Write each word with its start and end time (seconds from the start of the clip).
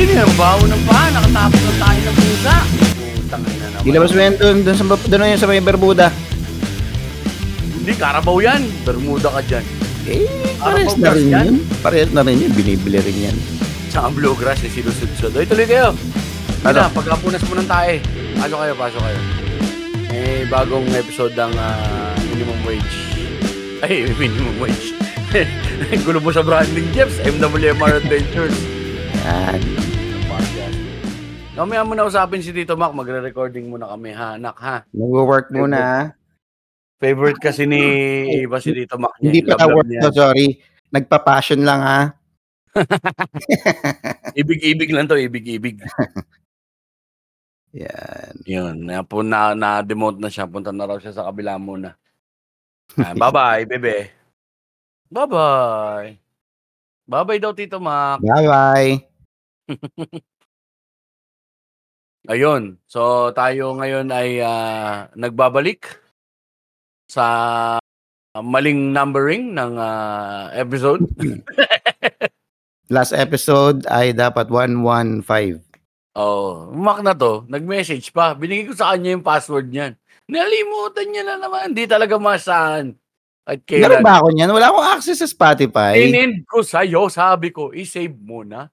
Sino 0.00 0.16
yan? 0.16 0.32
Baho 0.32 0.64
ng 0.64 0.82
paa. 0.88 1.12
Nakatapos 1.12 1.60
ng 1.60 1.76
tayo 1.76 2.00
ng 2.00 2.16
pusa. 2.16 2.56
Ilabas 3.84 4.10
mo 4.16 4.20
yan 4.24 4.34
doon, 4.40 4.56
doon 4.64 4.76
sa, 4.80 4.84
doon 4.96 5.36
sa 5.36 5.44
may 5.44 5.60
Bermuda. 5.60 6.08
Hindi, 7.76 7.92
Carabao 8.00 8.40
yan. 8.40 8.64
Bermuda 8.80 9.28
ka 9.28 9.44
dyan. 9.44 9.64
Eh, 10.08 10.24
parehas 10.56 10.96
na 10.96 11.12
rin 11.12 11.28
yan. 11.28 11.52
Parehas 11.84 12.10
na 12.16 12.24
rin 12.24 12.48
yan. 12.48 12.52
Binibili 12.56 12.96
rin 12.96 13.28
yan. 13.28 13.36
Sa 13.92 14.08
ang 14.08 14.16
bluegrass 14.16 14.64
ni 14.64 14.72
sinusudsod. 14.72 15.36
Ay, 15.36 15.44
tuloy 15.44 15.68
kayo. 15.68 15.92
Ano? 16.64 16.80
Ano? 16.80 16.96
pagkapunas 16.96 17.44
mo 17.44 17.60
ng 17.60 17.68
tae. 17.68 18.00
Pasok 18.40 18.56
kayo, 18.56 18.72
pasok 18.80 19.02
kayo. 19.04 19.20
Eh, 20.16 20.48
bagong 20.48 20.88
episode 20.96 21.36
ng 21.36 21.52
ah, 21.60 22.16
minimum 22.32 22.56
wage. 22.64 22.96
Ay, 23.84 24.08
minimum 24.20 24.64
wage. 24.64 24.96
Gulo 26.08 26.24
mo 26.24 26.32
sa 26.32 26.40
branding, 26.40 26.88
Jeps. 26.96 27.20
MWMR 27.20 28.00
Adventures. 28.00 28.56
Yan. 29.28 29.89
Mamaya 31.50 31.82
mo 31.82 31.98
na 31.98 32.06
usapin 32.06 32.40
si 32.40 32.54
Tito 32.54 32.78
Mac. 32.78 32.94
Magre-recording 32.94 33.66
muna 33.66 33.90
kami, 33.90 34.14
ha? 34.14 34.38
Anak, 34.38 34.56
ha? 34.62 34.76
Nag-work 34.94 35.50
muna. 35.50 35.78
ah. 35.78 36.04
Favorite 37.00 37.40
kasi 37.40 37.64
ni 37.64 37.80
Iba 38.44 38.60
si 38.62 38.70
Tito 38.70 39.00
Mac. 39.00 39.16
niya. 39.18 39.32
Hindi 39.34 39.40
pa 39.48 39.66
work 39.66 39.88
to, 39.88 40.10
sorry. 40.14 40.60
Nagpa-passion 40.92 41.64
lang 41.64 41.80
ha. 41.80 42.00
Ibig-ibig 44.40 44.90
lang 44.94 45.10
to, 45.10 45.18
ibig-ibig. 45.18 45.80
Yan. 47.82 48.34
Yun, 48.46 48.76
na, 48.86 49.02
po 49.02 49.22
na, 49.22 49.54
na-demote 49.54 50.18
na 50.22 50.30
siya. 50.30 50.46
Punta 50.46 50.70
na 50.70 50.86
raw 50.86 50.98
siya 51.02 51.14
sa 51.14 51.26
kabila 51.30 51.58
muna. 51.58 51.98
Ah, 52.98 53.14
bye-bye, 53.14 53.66
bebe. 53.66 54.10
Bye-bye. 55.10 56.14
Bye-bye 57.10 57.40
daw, 57.42 57.52
Tito 57.54 57.78
Mac. 57.82 58.22
Bye-bye. 58.22 58.92
Ayun. 62.28 62.76
So, 62.84 63.32
tayo 63.32 63.72
ngayon 63.80 64.12
ay 64.12 64.44
ah, 64.44 65.08
nagbabalik 65.16 65.88
sa 67.08 67.78
maling 68.36 68.92
numbering 68.92 69.56
ng 69.56 69.72
ah, 69.80 70.52
episode. 70.52 71.08
Last 72.92 73.14
episode 73.14 73.86
ay 73.88 74.12
dapat 74.12 74.50
115. 74.52 75.62
Oh, 76.18 76.68
Mac 76.74 77.06
na 77.06 77.14
to, 77.14 77.46
nag-message 77.46 78.10
pa. 78.10 78.34
Binigay 78.34 78.66
ko 78.66 78.74
sa 78.74 78.92
kanya 78.92 79.14
yung 79.14 79.24
password 79.24 79.70
niyan. 79.70 79.94
Nalimutan 80.26 81.06
niya 81.08 81.22
na 81.22 81.36
naman. 81.38 81.70
Hindi 81.70 81.86
talaga 81.86 82.18
masahan. 82.18 82.92
At 83.46 83.62
Meron 83.66 84.02
kailan. 84.02 84.04
ba 84.04 84.18
ako 84.20 84.28
niyan? 84.34 84.50
Wala 84.50 84.66
akong 84.68 84.88
access 84.90 85.22
sa 85.22 85.30
Spotify. 85.30 85.96
Tinend 85.96 86.44
ko 86.50 86.66
sa'yo, 86.66 87.06
sabi 87.08 87.54
ko, 87.54 87.70
i-save 87.70 88.14
mo 88.14 88.42
na. 88.42 88.68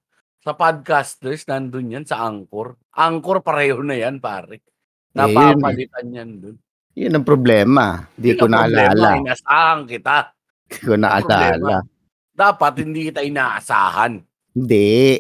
Sa 0.48 0.56
podcasters, 0.56 1.44
nandun 1.44 1.92
yan 1.92 2.08
sa 2.08 2.24
Anchor. 2.24 2.80
Anchor, 2.96 3.44
pareho 3.44 3.84
na 3.84 4.00
yan, 4.00 4.24
pare. 4.24 4.64
Napapalitan 5.12 6.08
yan 6.08 6.40
dun. 6.40 6.56
Yun 6.96 7.20
ang 7.20 7.28
problema. 7.28 8.08
Hindi 8.16 8.32
ko 8.40 8.48
naalala. 8.48 9.20
Inasahan 9.28 9.84
kita. 9.84 10.32
Hindi 10.72 10.80
ko 10.88 10.96
naalala. 10.96 11.84
Dapat 12.32 12.74
hindi 12.80 13.12
kita 13.12 13.28
inaasahan. 13.28 14.24
Hindi. 14.56 15.20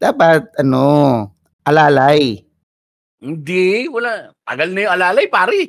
Dapat, 0.00 0.64
ano, 0.64 0.84
alalay. 1.68 2.40
Hindi, 3.20 3.92
wala. 3.92 4.32
Tagal 4.40 4.72
na 4.72 4.88
yung 4.88 4.94
alalay, 4.96 5.28
pare. 5.28 5.60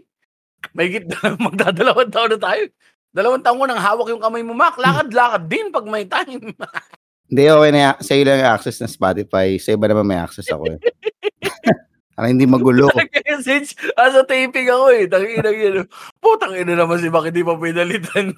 May 0.72 0.88
git 0.88 1.12
magdadalawang 1.44 2.08
taon 2.08 2.32
na 2.32 2.40
tayo. 2.40 2.72
Dalawang 3.12 3.44
taon 3.44 3.60
ko 3.60 3.66
nang 3.68 3.84
hawak 3.84 4.08
yung 4.16 4.24
kamay 4.24 4.48
mo, 4.48 4.56
Mac. 4.56 4.80
Lakad-lakad 4.80 5.52
din 5.52 5.76
pag 5.76 5.92
may 5.92 6.08
time. 6.08 6.56
Hindi, 7.32 7.44
okay 7.50 7.72
na. 7.72 7.96
Sa'yo 8.00 8.24
lang 8.28 8.40
yung 8.44 8.52
access 8.52 8.78
ng 8.84 8.92
Spotify. 8.92 9.56
Sa 9.58 9.74
iba 9.74 9.88
naman 9.88 10.08
may 10.08 10.20
access 10.20 10.48
ako 10.52 10.76
eh. 10.76 10.80
Para 12.16 12.30
hindi 12.30 12.46
magulo. 12.46 12.94
Nag-message. 12.94 13.74
Asa 13.98 14.22
taping 14.22 14.70
ako 14.70 14.86
eh. 14.94 15.10
Tangina 15.10 15.50
yun. 15.50 15.90
Putang 16.22 16.54
ina 16.54 16.78
naman 16.78 17.02
si 17.02 17.10
Mac. 17.10 17.26
Hindi 17.26 17.42
pa 17.42 17.58
pinalitan. 17.58 18.38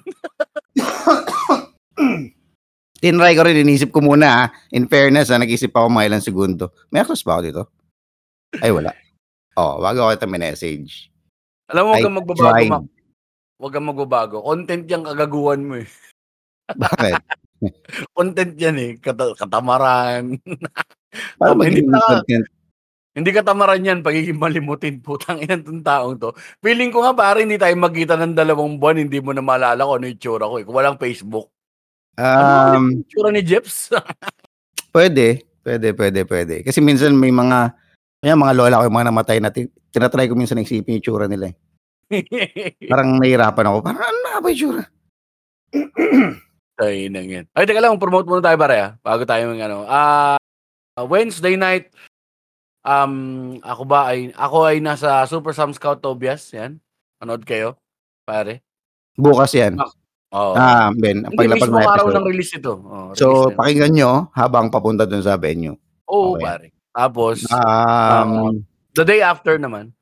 Tinry 2.96 3.36
ko 3.36 3.44
rin, 3.44 3.60
inisip 3.60 3.92
ko 3.92 4.00
muna 4.00 4.26
ha. 4.26 4.44
In 4.72 4.88
fairness, 4.88 5.28
ha, 5.28 5.36
nag-isip 5.36 5.68
ako 5.76 5.92
mga 5.92 6.08
ilang 6.08 6.24
segundo. 6.24 6.72
May 6.88 7.04
access 7.04 7.20
ba 7.20 7.36
ako 7.36 7.42
dito? 7.44 7.62
Ay, 8.64 8.72
wala. 8.72 8.96
Oh, 9.60 9.84
wag 9.84 10.00
ako 10.00 10.16
ito 10.16 10.26
message. 10.28 11.12
Alam 11.68 11.82
mo, 11.84 11.88
huwag 11.92 12.04
kang 12.04 12.16
magbabago. 12.16 12.64
Mac. 12.72 12.84
Huwag 13.60 13.72
kang 13.76 13.88
magbabago. 13.88 14.36
Content 14.40 14.84
yung 14.88 15.04
kagaguhan 15.04 15.60
mo 15.64 15.74
eh. 15.84 15.88
Bakit? 16.72 17.20
Content 18.12 18.52
yan 18.54 18.76
eh. 18.76 18.90
Kata- 18.96 19.34
katamaran. 19.34 20.36
Para 21.40 21.52
Oh, 21.52 21.60
hindi 21.60 21.80
maging 21.80 21.88
na- 21.88 22.02
content. 22.02 22.46
Hindi 23.16 23.30
katamaran 23.32 23.80
yan, 23.80 24.04
pagiging 24.04 24.36
malimutin. 24.36 25.00
Putang 25.00 25.40
ina 25.40 25.56
tong 25.56 25.80
taong 25.80 26.20
to. 26.20 26.36
Feeling 26.60 26.92
ko 26.92 27.00
nga 27.00 27.16
pare, 27.16 27.40
hindi 27.40 27.56
tayo 27.56 27.72
magkita 27.72 28.12
ng 28.14 28.36
dalawang 28.36 28.76
buwan, 28.76 29.00
hindi 29.00 29.16
mo 29.18 29.32
na 29.32 29.40
maalala 29.40 29.80
kung 29.80 29.96
ano 29.96 30.06
yung 30.06 30.20
tsura 30.20 30.44
ko 30.44 30.60
eh. 30.60 30.64
Kung 30.68 30.76
walang 30.76 31.00
Facebook. 31.00 31.48
Ano 32.14 32.76
Um, 32.76 32.84
yung 32.92 33.08
tsura 33.08 33.28
ni 33.32 33.40
Jeps? 33.40 33.88
pwede. 34.96 35.48
Pwede, 35.64 35.96
pwede, 35.96 36.20
pwede. 36.22 36.54
Kasi 36.60 36.78
minsan 36.78 37.16
may 37.16 37.32
mga, 37.32 37.72
may 38.20 38.30
mga 38.30 38.52
lola 38.54 38.78
ko, 38.78 38.84
yung 38.84 38.96
mga 38.96 39.08
namatay 39.08 39.38
na, 39.40 39.48
tin- 39.48 39.72
tinatry 39.90 40.28
ko 40.28 40.36
minsan 40.36 40.60
isipin 40.60 41.00
yung 41.00 41.04
tsura 41.04 41.24
nila 41.26 41.48
eh. 41.50 41.56
Parang 42.92 43.16
nahihirapan 43.16 43.66
ako. 43.66 43.76
Parang 43.80 44.04
ano 44.04 44.18
nga 44.22 44.38
ba 44.38 44.48
yung 44.52 44.60
tsura? 44.60 44.84
Ay, 46.76 47.08
nang 47.08 47.24
yan. 47.24 47.48
Ay, 47.56 47.64
teka 47.64 47.80
lang, 47.80 47.96
promote 47.96 48.28
muna 48.28 48.44
tayo 48.44 48.60
pare 48.60 48.76
ah. 48.76 48.90
Bago 49.00 49.24
tayo 49.24 49.48
ng 49.48 49.64
ano. 49.64 49.78
Ah, 49.88 50.36
Wednesday 51.08 51.56
night, 51.56 51.88
um, 52.84 53.56
ako 53.64 53.82
ba 53.88 54.12
ay, 54.12 54.32
ako 54.36 54.68
ay 54.68 54.76
nasa 54.80 55.24
Super 55.24 55.56
Sam 55.56 55.72
Scout 55.72 56.04
Tobias, 56.04 56.52
yan. 56.52 56.76
Manood 57.16 57.48
kayo, 57.48 57.80
pare. 58.28 58.60
Bukas 59.16 59.56
yan. 59.56 59.80
Oo. 60.36 60.52
Ah, 60.52 60.92
Ben, 60.92 61.24
Hindi 61.24 61.32
paglapag 61.32 61.72
na 61.72 61.88
araw 61.88 62.06
ng 62.12 62.26
release 62.28 62.60
ito. 62.60 62.76
Oh, 62.76 63.08
So, 63.16 63.48
release 63.48 63.56
pakinggan 63.56 63.92
nyo 63.96 64.10
habang 64.36 64.68
papunta 64.68 65.08
dun 65.08 65.24
sa 65.24 65.40
venue. 65.40 65.80
Oo, 66.12 66.36
okay. 66.36 66.44
pare. 66.44 66.66
Tapos, 66.92 67.40
Um, 67.48 68.60
the 68.92 69.04
day 69.04 69.24
after 69.24 69.56
naman, 69.56 69.96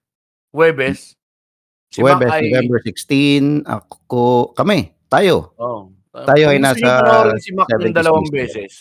Webes, 0.51 1.15
si 1.95 2.03
Mac 2.03 2.19
Webes, 2.19 2.31
ay, 2.35 2.51
November 2.51 2.79
16, 2.83 3.63
ako, 3.63 4.51
kami, 4.59 4.91
tayo. 5.07 5.55
oh, 5.55 5.94
Tayo 6.15 6.45
ay 6.47 6.63
kung 6.63 6.71
gusto 6.71 6.87
nasa 6.87 7.03
panoorin 7.03 7.41
si 7.43 7.51
Mac 7.51 7.67
ng 7.67 7.75
70s 7.91 7.99
dalawang 7.99 8.29
beses. 8.31 8.73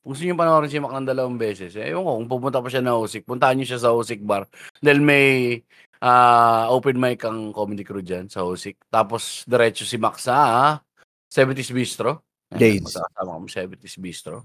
Kung 0.00 0.10
gusto 0.16 0.22
niyo 0.24 0.36
panoorin 0.40 0.70
si 0.72 0.78
Mac 0.80 0.92
ng 0.96 1.08
dalawang 1.12 1.36
beses, 1.36 1.72
eh, 1.76 1.92
ewan 1.92 2.04
ko, 2.08 2.12
kung 2.16 2.28
pupunta 2.32 2.64
pa 2.64 2.68
siya 2.72 2.80
na 2.80 2.96
Usik, 2.96 3.28
puntahan 3.28 3.52
niyo 3.60 3.76
siya 3.76 3.84
sa 3.84 3.92
Usik 3.92 4.24
Bar. 4.24 4.48
Dahil 4.80 5.04
may 5.04 5.60
ah, 6.00 6.72
open 6.72 6.96
mic 6.96 7.20
ang 7.28 7.52
comedy 7.52 7.84
crew 7.84 8.00
dyan 8.00 8.32
sa 8.32 8.48
Usik. 8.48 8.80
Tapos, 8.88 9.44
diretso 9.44 9.84
si 9.84 10.00
Mac 10.00 10.16
sa 10.16 10.34
ah, 10.40 10.74
70s 11.28 11.76
Bistro. 11.76 12.24
Days. 12.48 12.80
Magkakasama 12.80 13.36
kami 13.36 13.48
sa 13.52 13.60
70s 13.68 13.96
Bistro. 14.00 14.36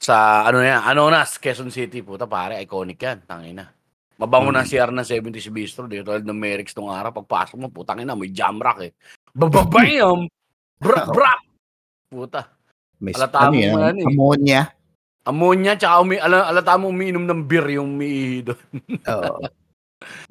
Sa, 0.00 0.48
ano 0.48 0.64
na 0.64 0.72
yan, 0.72 0.80
Anonas, 0.88 1.36
Quezon 1.36 1.68
City. 1.68 2.00
Puta 2.00 2.24
pare, 2.24 2.56
iconic 2.64 2.96
yan. 2.96 3.28
Tangina. 3.28 3.68
Mabango 4.16 4.48
na 4.48 4.64
Mm. 4.64 4.68
CR 4.72 4.92
ng 4.96 5.04
70s 5.04 5.52
Bistro. 5.52 5.84
Di 5.84 6.00
tulad 6.00 6.24
ng 6.24 6.40
Merix 6.40 6.72
tong 6.72 6.88
araw. 6.88 7.12
Pagpasok 7.12 7.60
mo, 7.60 7.68
putang 7.68 8.00
ina, 8.00 8.16
may 8.16 8.32
jam 8.32 8.56
rock 8.56 8.88
eh. 8.88 8.96
Bababam! 9.36 10.24
Brap, 10.80 11.12
brap! 11.12 11.40
Puta. 12.08 12.42
May 13.00 13.12
Halata 13.12 13.48
ano 13.48 13.52
mo 13.52 13.60
yan, 13.60 13.76
yan 13.76 13.96
eh. 13.96 14.06
ammonia. 14.08 14.62
Ammonia, 15.24 15.72
tsaka 15.76 16.00
umi, 16.00 16.16
ala, 16.16 16.48
alata 16.48 16.80
mo 16.80 16.88
umiinom 16.88 17.24
ng 17.28 17.40
beer 17.44 17.76
yung 17.76 17.96
umiihi 17.96 18.40
doon. 18.44 18.64
Oo. 19.12 19.40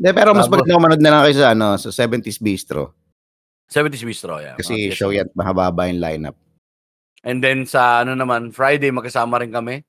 De, 0.01 0.09
pero 0.09 0.33
mas 0.33 0.49
maganda 0.49 0.81
manood 0.81 1.01
na 1.01 1.09
lang 1.13 1.21
kayo 1.29 1.35
sa, 1.37 1.53
ano, 1.53 1.77
sa 1.77 1.89
70s 1.93 2.41
Bistro. 2.41 2.97
70s 3.69 4.01
Bistro, 4.01 4.41
yeah. 4.41 4.57
Kasi 4.57 4.89
Mga 4.89 4.97
show 4.97 5.13
yan, 5.13 5.29
mahaba 5.37 5.85
yung 5.85 6.01
lineup. 6.01 6.33
And 7.21 7.37
then 7.37 7.69
sa 7.69 8.01
ano 8.01 8.17
naman, 8.17 8.49
Friday, 8.49 8.90
magkasama 8.90 9.37
rin 9.45 9.53
kami. 9.53 9.85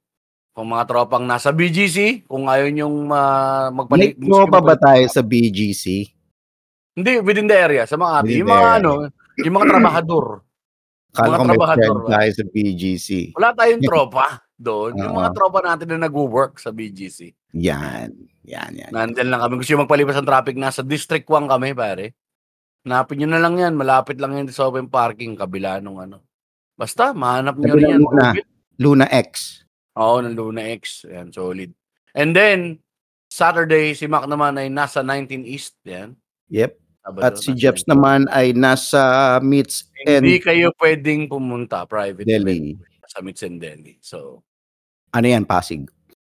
Kung 0.53 0.69
mga 0.69 0.85
tropang 0.85 1.25
nasa 1.25 1.55
BGC, 1.55 2.29
kung 2.29 2.45
ayaw 2.51 2.69
nyong 2.69 3.09
uh, 3.09 3.67
magpalit. 3.73 4.19
Late 4.19 4.29
mo 4.29 4.45
pa 4.51 4.61
ba 4.61 4.77
tayo 4.77 5.07
sa 5.09 5.25
BGC? 5.25 6.11
Hindi, 6.99 7.23
within 7.25 7.49
the 7.49 7.57
area, 7.57 7.89
sa 7.89 7.97
mga. 7.97 8.27
Within 8.27 8.45
Yung 8.45 8.51
mga 8.51 8.69
area. 8.69 8.79
ano, 8.83 8.91
yung 9.41 9.55
mga 9.57 9.67
trabahador. 9.73 10.27
Kala 11.11 11.35
Mga 11.35 11.39
ko 11.39 11.45
may 11.45 11.59
friend 11.59 12.01
tayo 12.07 12.31
sa 12.31 12.45
BGC. 12.47 13.09
Wala 13.35 13.51
tayong 13.55 13.83
tropa 13.91 14.27
doon. 14.55 14.95
Yung 14.95 15.17
mga 15.19 15.31
tropa 15.35 15.59
natin 15.65 15.87
na 15.91 16.07
nag-work 16.07 16.63
sa 16.63 16.71
BGC. 16.71 17.35
Yan. 17.59 18.15
Yan, 18.47 18.73
yan. 18.79 18.91
Nandyan 18.95 19.29
lang 19.31 19.43
kami. 19.43 19.59
Gusto 19.59 19.75
yung 19.75 19.85
magpalipas 19.87 20.17
ng 20.23 20.29
traffic. 20.29 20.55
Nasa 20.55 20.87
District 20.87 21.27
1 21.27 21.51
kami, 21.51 21.75
pare. 21.75 22.15
Hanapin 22.87 23.21
nyo 23.21 23.29
na 23.35 23.43
lang 23.43 23.55
yan. 23.59 23.75
Malapit 23.75 24.23
lang 24.23 24.39
yan 24.39 24.47
sa 24.49 24.71
open 24.71 24.87
parking. 24.87 25.35
Kabila 25.35 25.83
nung 25.83 25.99
ano. 25.99 26.23
Basta, 26.79 27.13
mahanap 27.13 27.61
nyo 27.61 27.75
rin 27.77 27.99
yan. 27.99 28.01
muna. 28.01 28.33
Luna 28.81 29.07
X. 29.13 29.61
Oo, 30.01 30.25
ng 30.25 30.33
Luna 30.33 30.65
X. 30.81 31.05
Yan, 31.05 31.29
solid. 31.29 31.75
And 32.17 32.33
then, 32.33 32.81
Saturday, 33.29 33.93
si 33.93 34.09
Mac 34.09 34.25
naman 34.25 34.57
ay 34.57 34.73
nasa 34.73 35.05
19 35.05 35.45
East. 35.45 35.77
Yan. 35.85 36.17
Yep. 36.49 36.80
Sabado, 37.01 37.25
At 37.25 37.41
si 37.41 37.51
Jeps 37.57 37.89
19. 37.89 37.91
naman 37.91 38.21
ay 38.29 38.53
nasa 38.53 39.01
Meets 39.41 39.89
and 40.05 40.21
Hindi 40.21 40.37
kayo 40.39 40.69
pwedeng 40.77 41.27
pumunta 41.27 41.89
private 41.89 42.29
Delhi. 42.29 42.77
event 42.77 42.85
sa 43.09 43.25
Mits 43.25 43.43
and 43.43 43.59
Delhi. 43.59 43.97
So, 43.99 44.45
Ano 45.11 45.27
yan, 45.27 45.43
Pasig? 45.43 45.89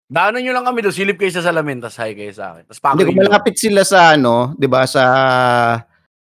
Daanan 0.09 0.41
niyo 0.41 0.53
lang 0.53 0.65
kami 0.65 0.81
do'n, 0.81 0.93
silip 0.93 1.17
kayo 1.17 1.29
sa 1.29 1.45
salamin 1.45 1.77
tas 1.77 1.97
hi 1.97 2.13
kayo 2.13 2.29
sa'kin. 2.29 2.65
Tas 2.65 2.77
Hindi, 2.81 3.05
kung 3.05 3.17
malapit 3.17 3.55
sila 3.57 3.81
sa 3.85 4.13
ano, 4.13 4.53
'di 4.53 4.67
ba, 4.67 4.85
sa 4.85 5.03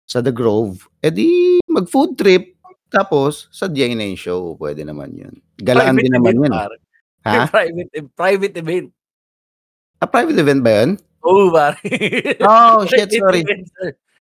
sa 0.03 0.17
The 0.19 0.31
Grove, 0.31 0.87
eh 0.99 1.11
di 1.11 1.59
mag-food 1.67 2.15
trip 2.15 2.55
tapos 2.87 3.51
sadyain 3.51 3.95
na 3.95 4.07
yung 4.07 4.19
show, 4.19 4.41
puwede 4.55 4.83
naman 4.83 5.11
'yun. 5.11 5.35
Galaan 5.59 5.95
Private 5.95 6.03
din 6.03 6.13
naman 6.13 6.31
event 6.31 6.39
'yun, 6.39 6.51
eh. 6.51 6.55
pare. 6.55 6.75
Ha? 7.27 7.31
Private 7.55 7.89
private 8.15 8.55
event. 8.57 8.87
Ah, 9.97 10.07
private 10.07 10.39
event 10.39 10.61
ba 10.63 10.71
'yun? 10.73 10.91
Oo, 11.23 11.45
pare. 11.49 11.79
Oh, 12.43 12.83
shit, 12.89 13.11
sorry. 13.13 13.43
event, 13.43 13.67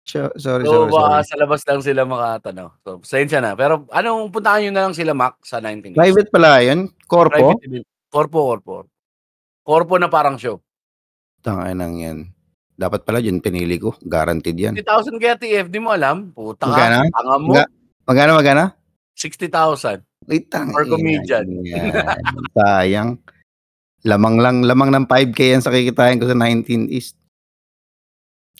Sho 0.08 0.32
sorry, 0.40 0.64
So, 0.64 0.88
sorry, 0.88 0.92
baka 0.96 1.10
sorry. 1.20 1.28
sa 1.28 1.36
labas 1.36 1.62
lang 1.68 1.82
sila 1.84 2.02
makatanaw. 2.08 2.68
So, 2.80 3.04
pasensya 3.04 3.44
na. 3.44 3.60
Pero 3.60 3.84
anong 3.92 4.32
puntahan 4.32 4.64
niyo 4.64 4.72
na 4.72 4.88
lang 4.88 4.96
sila 4.96 5.12
Mac 5.12 5.44
sa 5.44 5.60
19 5.60 5.92
East. 5.92 6.00
Private 6.00 6.30
pala 6.32 6.64
'yun? 6.64 6.88
Corpo? 7.12 7.36
Private 7.36 7.64
event. 7.68 7.86
Corpo, 8.08 8.40
corpo. 8.48 8.74
Corpo 9.68 9.94
na 10.00 10.08
parang 10.08 10.40
show. 10.40 10.64
Tanginang 11.44 12.00
'yan. 12.00 12.18
Dapat 12.80 13.04
pala 13.04 13.20
'yun 13.20 13.44
pinili 13.44 13.76
ko, 13.76 14.00
guaranteed 14.00 14.56
'yan. 14.56 14.74
60,000 14.80 15.20
kaya 15.20 15.36
TF, 15.36 15.68
di 15.68 15.80
mo 15.84 15.92
alam? 15.92 16.32
Puta 16.32 16.72
ka, 16.72 17.04
tanga 17.04 17.36
mo. 17.36 17.52
Maga 17.52 17.68
magkano, 18.08 18.32
magkano? 18.40 18.66
60,000 19.12 20.08
Ay, 20.32 20.40
for 20.40 20.48
tangina 20.48 20.88
comedian. 20.88 21.46
Sayang. 22.56 23.20
Lamang 24.08 24.40
lang 24.40 24.64
lamang 24.64 24.88
ng 24.96 25.04
5K 25.04 25.40
'yan 25.52 25.60
sa 25.60 25.74
kikitain 25.76 26.16
ko 26.16 26.32
sa 26.32 26.38
19 26.38 26.88
East. 26.88 27.20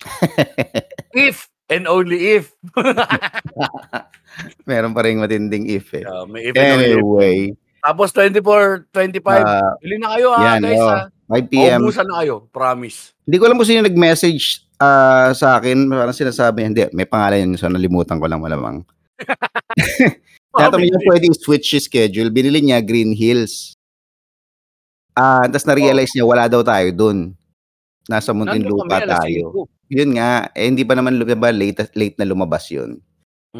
If 1.28 1.48
and 1.68 1.84
only 1.88 2.40
if. 2.40 2.52
Meron 4.68 4.94
pa 4.96 5.02
ring 5.04 5.20
matinding 5.20 5.68
if, 5.68 5.92
eh. 5.92 6.04
Yeah, 6.04 6.24
may 6.24 6.48
if 6.48 6.54
only 6.56 6.88
if. 6.94 6.98
Anyway, 7.00 7.38
Tapos 7.78 8.10
24, 8.10 8.90
25, 8.90 9.22
ah, 9.22 9.78
bili 9.78 9.96
na 10.02 10.08
kayo 10.18 10.28
ah, 10.34 10.42
'yan, 10.42 10.60
guys 10.60 10.82
oh, 10.82 10.90
ah. 10.90 11.04
5 11.30 11.52
PM. 11.52 11.78
Maubusan 11.78 12.06
na 12.10 12.16
kayo, 12.24 12.34
promise. 12.50 13.14
Hindi 13.22 13.36
ko 13.38 13.44
alam 13.46 13.56
kung 13.56 13.68
sino 13.68 13.86
nag-message, 13.86 14.66
ah, 14.82 15.30
sa 15.30 15.56
akin, 15.56 15.86
parang 15.86 16.16
sinasabi 16.16 16.66
niya 16.66 16.68
hindi, 16.68 16.82
may 16.92 17.06
pangalan 17.06 17.38
'yun, 17.46 17.52
so 17.54 17.70
nalimutan 17.70 18.18
ko 18.18 18.26
lang 18.26 18.42
malamang. 18.42 18.82
Tinatanong 20.58 20.90
niya 20.90 21.02
pwede 21.06 21.24
i-switch 21.30 21.78
yung 21.78 21.86
schedule, 21.86 22.30
binili 22.34 22.58
niya 22.58 22.82
Green 22.82 23.14
Hills. 23.14 23.78
Ah, 25.14 25.46
ta's 25.46 25.66
na-realize 25.66 26.10
niya 26.14 26.26
wala 26.26 26.50
daw 26.50 26.66
tayo 26.66 26.88
dun. 26.90 27.34
Nasa 28.10 28.34
Muntinlupa 28.34 29.02
tayo. 29.06 29.70
5. 29.88 29.96
Yun 29.96 30.20
nga, 30.20 30.52
eh 30.52 30.68
hindi 30.68 30.84
pa 30.84 30.92
naman 30.96 31.16
lumaba 31.16 31.48
late 31.48 31.88
late 31.96 32.16
na 32.20 32.28
lumabas 32.28 32.68
yun. 32.68 33.00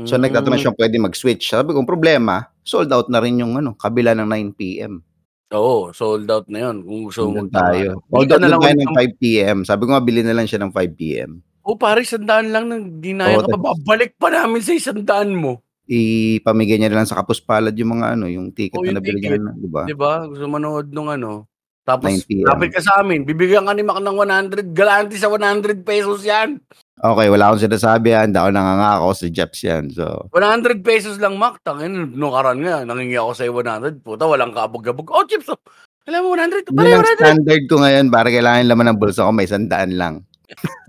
So 0.07 0.17
nagtatanong 0.21 0.59
Hmm. 0.59 0.63
siya 0.63 0.71
kung 0.75 0.81
pwede 0.83 0.99
mag-switch. 1.01 1.51
Sabi 1.53 1.73
ko, 1.77 1.83
"Ang 1.85 1.91
problema, 1.91 2.49
sold 2.67 2.91
out 2.93 3.09
na 3.13 3.21
rin 3.23 3.41
yung 3.43 3.57
ano, 3.59 3.75
kabila 3.79 4.13
ng 4.17 4.29
9 4.29 4.53
PM." 4.55 5.05
Oo, 5.53 5.97
sold 5.97 6.29
out 6.29 6.45
na 6.53 6.59
yun 6.69 6.85
kung 6.85 7.09
gusto 7.09 7.25
mo 7.33 7.41
Nandun 7.41 7.49
tayo. 7.51 7.89
Bili 8.13 8.29
Sold 8.29 8.29
ka 8.29 8.37
out 8.37 8.45
na 8.45 8.47
na 8.47 8.53
lang 8.53 8.61
tayo 8.61 8.75
ulit 8.75 8.77
ng 8.77 8.93
ng 8.93 8.95
5 8.95 9.13
PM. 9.19 9.59
Sabi 9.65 9.89
ko 9.89 9.91
nga, 9.97 10.05
bilhin 10.05 10.29
na 10.29 10.37
lang 10.37 10.47
siya 10.47 10.61
ng 10.61 10.73
5 10.77 10.93
PM. 10.95 11.41
Oh, 11.67 11.75
pare, 11.79 12.05
100 12.07 12.55
lang 12.55 12.65
nang 12.71 13.03
dinaya 13.03 13.35
Oo, 13.35 13.43
ka 13.43 13.51
pa. 13.51 13.57
Babalik 13.59 14.15
pa 14.19 14.31
namin 14.31 14.63
sa 14.63 14.73
100 14.79 15.35
mo. 15.35 15.63
ipamigay 15.87 16.77
niya 16.81 16.91
na 16.91 16.99
lang 17.05 17.09
sa 17.11 17.19
kapuspalad 17.23 17.73
yung 17.79 17.97
mga 18.01 18.07
ano, 18.19 18.27
yung 18.27 18.51
ticket 18.57 18.81
Oh, 18.81 18.85
na 18.85 18.93
yung 18.93 18.99
nabili 18.99 19.21
ticket. 19.25 19.41
niya, 19.41 19.55
'di 19.57 19.69
ba? 19.71 19.85
'Di 19.87 19.95
ba? 19.97 20.29
Gusto 20.29 20.45
manood 20.45 20.93
nung 20.93 21.09
ano. 21.09 21.48
Tapos 21.89 22.13
9 22.13 22.29
PM. 22.29 22.45
lapit 22.45 22.77
ka 22.77 22.85
sa 22.85 23.01
amin, 23.01 23.25
bibigyan 23.25 23.65
ka 23.65 23.73
ni 23.73 23.81
Mac 23.81 24.05
ng 24.05 24.13
100, 24.13 24.77
galante 24.77 25.17
sa 25.17 25.33
100 25.33 25.89
pesos 25.89 26.21
'yan. 26.21 26.61
Okay, 27.01 27.33
wala 27.33 27.49
akong 27.49 27.65
sinasabi, 27.65 28.13
hindi 28.13 28.37
ako 28.37 28.51
nangangako, 28.53 29.09
si 29.17 29.33
Jeps 29.33 29.65
'yan. 29.65 29.89
So, 29.97 30.29
100 30.37 30.85
pesos 30.85 31.17
lang, 31.17 31.41
Mac. 31.41 31.65
Tangin, 31.65 32.13
nung 32.13 32.37
karan 32.37 32.61
nga, 32.61 32.85
nangingi 32.85 33.17
ako 33.17 33.33
sa'yo 33.33 33.57
100. 33.57 34.05
Puta, 34.05 34.29
walang 34.29 34.53
kabog-gabog. 34.53 35.09
Oh, 35.09 35.25
chips, 35.25 35.49
oh. 35.49 35.57
Alam 36.05 36.29
mo, 36.29 36.37
100. 36.37 36.69
yun 36.69 36.77
Pare, 36.77 36.93
ang 36.93 37.05
100. 37.05 37.25
standard 37.25 37.63
ko 37.69 37.75
ngayon 37.81 38.07
para 38.13 38.29
kailangan 38.29 38.69
laman 38.69 38.87
ng 38.93 38.99
bulsa 39.01 39.25
ko 39.25 39.33
may 39.33 39.49
100 39.49 39.97
lang. 39.97 40.21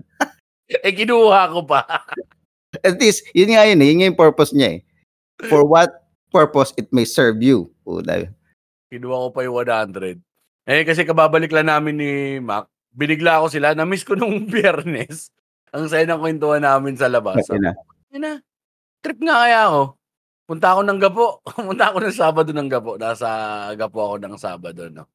Eh, 0.70 0.94
kinuha 0.94 1.50
ko 1.50 1.66
pa. 1.66 1.82
At 2.86 2.94
least, 3.02 3.26
yun 3.34 3.50
nga 3.50 3.66
yun, 3.66 3.82
eh, 3.82 3.90
yun 3.90 3.98
nga 3.98 4.06
yung 4.06 4.20
purpose 4.22 4.54
niya 4.54 4.78
eh. 4.78 4.80
For 5.50 5.66
what 5.66 6.06
purpose 6.30 6.70
it 6.78 6.86
may 6.94 7.02
serve 7.02 7.42
you. 7.42 7.74
Puta. 7.82 8.30
Kinuha 8.86 9.26
ko 9.26 9.28
pa 9.34 9.42
yung 9.42 9.58
100. 9.58 10.22
Eh, 10.70 10.86
kasi 10.86 11.02
kababalik 11.02 11.50
lang 11.50 11.66
namin 11.66 11.94
ni 11.98 12.12
Mac. 12.38 12.70
Binigla 12.94 13.42
ko 13.42 13.50
sila. 13.50 13.74
Na-miss 13.74 14.06
ko 14.06 14.14
nung 14.14 14.46
biyernes. 14.52 15.34
Ang 15.74 15.90
saya 15.90 16.06
ng 16.06 16.22
kwentuhan 16.22 16.62
namin 16.62 16.94
sa 16.94 17.10
labas. 17.10 17.42
Kasi 17.42 17.58
na. 17.58 17.74
Na. 18.14 18.38
Trip 19.02 19.18
nga 19.18 19.42
kaya 19.42 19.66
ako. 19.66 19.82
Punta 20.46 20.66
ako 20.70 20.80
ng 20.86 20.98
Gapo. 21.02 21.26
Punta 21.74 21.90
ako 21.90 21.98
ng 22.06 22.14
Sabado 22.14 22.50
ng 22.54 22.70
Gapo. 22.70 22.94
Nasa 22.94 23.26
Gapo 23.74 23.98
ako 23.98 24.16
ng 24.22 24.34
Sabado, 24.38 24.86
no? 24.94 25.10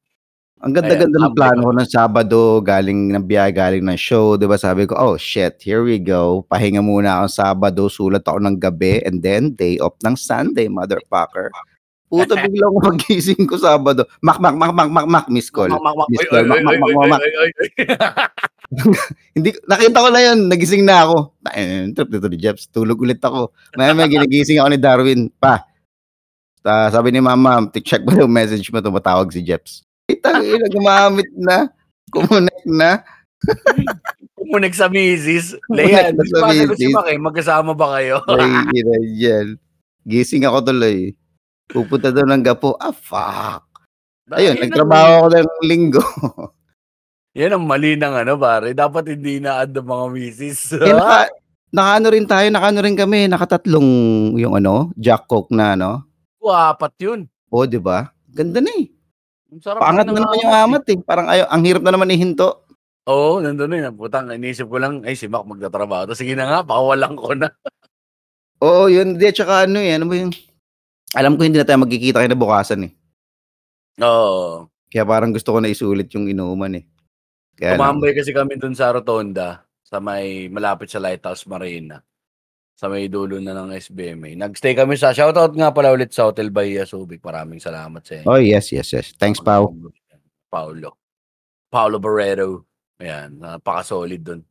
Ang 0.64 0.72
ganda-ganda 0.72 1.20
ng 1.20 1.36
plano 1.36 1.68
ko 1.68 1.72
ng 1.76 1.88
Sabado, 1.92 2.64
galing 2.64 3.12
ng 3.12 3.24
biyahe, 3.28 3.52
galing 3.52 3.84
ng 3.84 4.00
show, 4.00 4.40
'di 4.40 4.48
ba? 4.48 4.56
Sabi 4.56 4.88
ko, 4.88 4.96
"Oh 4.96 5.20
shit, 5.20 5.60
here 5.60 5.84
we 5.84 6.00
go. 6.00 6.48
Pahinga 6.48 6.80
muna 6.80 7.20
ako 7.20 7.26
Sabado, 7.28 7.82
sulat 7.92 8.24
ako 8.24 8.40
ng 8.40 8.56
gabi, 8.56 9.04
and 9.04 9.20
then 9.20 9.52
day 9.52 9.76
off 9.84 9.92
ng 10.00 10.16
Sunday, 10.16 10.64
motherfucker." 10.72 11.52
Puta 12.24 12.34
bigla 12.46 12.64
ako 12.70 12.78
magising 12.92 13.44
ko 13.44 13.56
Sabado. 13.60 14.08
Mak 14.24 14.38
mak 14.40 14.54
mak 14.56 14.72
mak 14.72 14.88
mak 14.88 15.06
mak 15.08 15.26
miss 15.28 15.52
call. 15.52 15.68
Mak, 15.68 15.82
mak, 15.82 15.94
mak. 15.96 16.08
Miss 16.08 16.24
call. 16.28 16.44
Mak 16.48 16.60
mak. 16.64 17.20
Hindi 19.36 19.54
nakita 19.62 20.02
ko 20.02 20.08
na 20.10 20.20
'yun, 20.24 20.38
nagising 20.50 20.82
na 20.82 21.06
ako. 21.06 21.38
Eh, 21.54 21.86
trip 21.94 22.10
nito 22.10 22.26
ni 22.26 22.38
Jeps, 22.40 22.66
tulog 22.66 22.98
ulit 22.98 23.22
ako. 23.22 23.54
Maya-maya 23.78 24.10
ginigising 24.10 24.58
ako 24.58 24.68
ni 24.74 24.80
Darwin, 24.80 25.20
"Pa." 25.38 25.62
Ta 26.66 26.90
sabi 26.90 27.14
ni 27.14 27.22
mama, 27.22 27.62
"Check 27.70 28.02
mo 28.02 28.10
yung 28.18 28.32
message 28.32 28.66
mo, 28.74 28.82
tumatawag 28.82 29.30
si 29.30 29.38
Jeps." 29.46 29.86
Itang 30.10 30.42
ina, 30.42 30.66
gumamit 30.70 31.30
na. 31.34 31.70
Kumonek 32.10 32.62
na. 32.66 33.02
Kumunik 34.38 34.74
sa 34.74 34.86
misis. 34.86 35.58
Sa 35.58 35.74
ba 36.14 36.54
sagot 36.54 36.78
si 36.78 36.90
eh, 36.90 37.18
magkasama 37.18 37.74
ba 37.74 37.98
kayo? 37.98 38.22
Ay, 38.30 38.82
diyan. 39.18 39.58
Gising 40.06 40.46
ako 40.46 40.70
tuloy. 40.70 41.18
Pupunta 41.70 42.14
daw 42.14 42.24
ng 42.26 42.42
Gapo. 42.42 42.78
Ah, 42.78 42.94
fuck. 42.94 43.66
Ayun, 44.34 44.58
Ayun 44.58 44.66
nagtrabaho 44.66 45.10
ako 45.22 45.28
ng 45.30 45.50
linggo. 45.66 46.02
Yan 47.38 47.52
ang 47.52 47.64
mali 47.68 47.94
ng 47.94 48.14
ano, 48.16 48.40
pare. 48.40 48.72
Dapat 48.72 49.12
hindi 49.12 49.38
na-add 49.44 49.76
ang 49.76 49.86
mga 49.86 50.06
misis. 50.08 50.72
eh, 50.80 50.90
naka, 50.90 51.28
nakaano 51.68 52.06
rin 52.08 52.26
tayo, 52.26 52.46
nakaano 52.48 52.78
rin 52.80 52.96
kami, 52.96 53.28
nakatatlong 53.28 53.88
yung 54.40 54.56
ano, 54.56 54.90
Jack 54.96 55.28
Coke 55.28 55.52
na 55.52 55.76
ano. 55.76 56.08
Apat 56.46 56.94
yun. 57.02 57.26
O, 57.50 57.66
di 57.66 57.76
ba? 57.82 58.08
Ganda 58.30 58.62
na 58.62 58.70
eh. 58.70 58.86
Ang 59.50 59.62
sarap 59.62 59.82
Pangat 59.82 60.06
ng 60.06 60.14
na 60.14 60.22
naman 60.22 60.42
yung 60.42 60.54
amat. 60.54 60.64
amat 60.66 60.84
eh. 60.90 60.98
Parang 61.02 61.26
ayo, 61.26 61.44
ang 61.50 61.62
hirap 61.66 61.82
na 61.82 61.92
naman 61.94 62.14
ihinto. 62.14 62.66
Oo, 63.06 63.38
nandun 63.38 63.70
na 63.70 63.76
yun. 63.86 63.94
Putang, 63.94 64.30
inisip 64.30 64.66
ko 64.66 64.78
lang, 64.82 65.02
ay 65.06 65.14
si 65.14 65.30
Mac 65.30 65.46
magtatrabaho. 65.46 66.10
Tapos 66.10 66.18
sige 66.18 66.34
na 66.34 66.46
nga, 66.46 66.58
pakawalan 66.66 67.14
ko 67.14 67.34
na. 67.34 67.50
Oo, 68.66 68.90
yun. 68.90 69.18
Di, 69.18 69.30
tsaka 69.30 69.66
ano 69.66 69.78
eh, 69.78 69.94
ano 69.94 70.06
ba 70.10 70.14
yung... 70.18 70.34
Alam 71.16 71.40
ko 71.40 71.48
hindi 71.48 71.56
na 71.56 71.64
tayo 71.64 71.80
magkikita 71.80 72.20
kayo 72.20 72.28
na 72.28 72.36
bukasan 72.36 72.92
eh. 72.92 72.92
Oo. 74.04 74.68
Kaya 74.92 75.08
parang 75.08 75.32
gusto 75.32 75.56
ko 75.56 75.58
na 75.64 75.72
isulit 75.72 76.12
yung 76.12 76.28
inuman 76.28 76.76
eh. 76.76 76.84
Kaya 77.56 77.74
lang, 77.74 77.80
Tumambay 77.80 78.12
kasi 78.12 78.36
kami 78.36 78.60
dun 78.60 78.76
sa 78.76 78.92
Rotonda, 78.92 79.64
sa 79.80 79.96
may 79.96 80.52
malapit 80.52 80.92
sa 80.92 81.00
Lighthouse 81.00 81.48
Marina. 81.48 82.04
Sa 82.76 82.92
may 82.92 83.08
dulo 83.08 83.40
na 83.40 83.56
ng 83.56 83.72
SBMA. 83.72 84.36
Nagstay 84.36 84.76
kami 84.76 85.00
sa, 85.00 85.16
shoutout 85.16 85.56
nga 85.56 85.72
pala 85.72 85.96
ulit 85.96 86.12
sa 86.12 86.28
Hotel 86.28 86.52
Bahia 86.52 86.84
Subic. 86.84 87.24
Maraming 87.24 87.56
salamat 87.56 88.04
sa 88.04 88.20
inyo. 88.20 88.28
Oh, 88.28 88.36
yes, 88.36 88.68
yes, 88.68 88.92
yes. 88.92 89.16
Thanks, 89.16 89.40
Pao. 89.40 89.72
Paulo. 90.52 91.00
Paulo 91.72 91.96
Barreto. 91.96 92.68
Ayan, 93.00 93.40
napaka-solid 93.40 94.20
dun. 94.20 94.44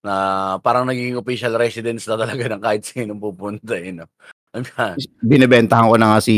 Na 0.00 0.56
parang 0.64 0.88
naging 0.88 1.20
official 1.20 1.52
residence 1.60 2.08
na 2.08 2.16
talaga 2.16 2.48
ng 2.48 2.64
kahit 2.64 2.80
sinong 2.88 3.20
pupunta 3.20 3.76
eh, 3.76 3.92
no? 3.92 4.08
Ayan. 4.50 4.98
Binibentahan 5.22 5.86
ko 5.86 5.94
na 5.94 6.16
nga 6.16 6.20
si 6.22 6.34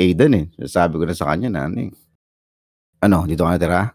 Aidan 0.00 0.32
eh. 0.32 0.46
Sabi 0.64 0.96
ko 0.96 1.04
na 1.04 1.12
sa 1.12 1.28
kanya 1.28 1.52
na 1.52 1.68
ano 1.68 1.78
eh. 1.84 1.92
Ano, 3.04 3.28
dito 3.28 3.44
ka 3.44 3.52
natira? 3.52 3.92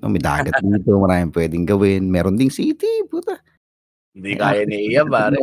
No, 0.00 0.08
may 0.08 0.22
dagat 0.22 0.56
dito, 0.64 0.96
maraming 0.96 1.34
pwedeng 1.34 1.68
gawin. 1.68 2.08
Meron 2.08 2.40
ding 2.40 2.48
city, 2.48 3.04
puta. 3.04 3.36
Hindi 4.16 4.40
kaya 4.40 4.64
ni 4.64 4.94
Iya, 4.94 5.04
pare. 5.12 5.36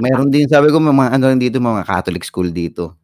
Meron 0.00 0.32
din, 0.32 0.48
sabi 0.48 0.72
ko, 0.72 0.80
mga 0.80 1.12
ano 1.12 1.24
rin 1.28 1.42
dito, 1.42 1.60
mga 1.60 1.84
Catholic 1.84 2.24
school 2.24 2.48
dito. 2.48 2.96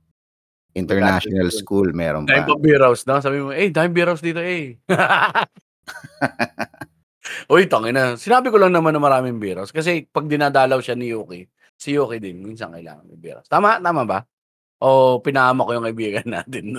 International 0.72 1.52
Catholic 1.52 1.60
school, 1.60 1.88
meron 1.92 2.24
Dahil 2.24 2.48
pa. 2.48 2.56
pa 2.56 2.56
beer 2.56 2.80
house, 2.80 3.04
no? 3.04 3.20
Sabi 3.20 3.44
mo, 3.44 3.52
eh, 3.52 3.68
dahil 3.68 3.92
beer 3.92 4.08
house 4.08 4.24
dito, 4.24 4.40
eh. 4.40 4.80
Uy, 7.52 7.68
tangin 7.68 7.92
na. 7.92 8.16
Sinabi 8.16 8.48
ko 8.48 8.56
lang 8.56 8.72
naman 8.72 8.96
na 8.96 9.02
maraming 9.02 9.36
beer 9.36 9.60
house. 9.60 9.74
Kasi 9.74 10.08
pag 10.08 10.24
dinadalaw 10.24 10.80
siya 10.80 10.96
ni 10.96 11.12
Yuki, 11.12 11.44
si 11.82 11.98
Yuki 11.98 12.22
din, 12.22 12.38
minsan 12.38 12.70
kailangan 12.70 13.10
may 13.10 13.18
beer. 13.18 13.42
Tama? 13.50 13.82
Tama 13.82 14.06
ba? 14.06 14.22
O 14.78 15.18
pinahama 15.18 15.66
ko 15.66 15.74
yung 15.74 15.86
kaibigan 15.90 16.28
natin. 16.38 16.78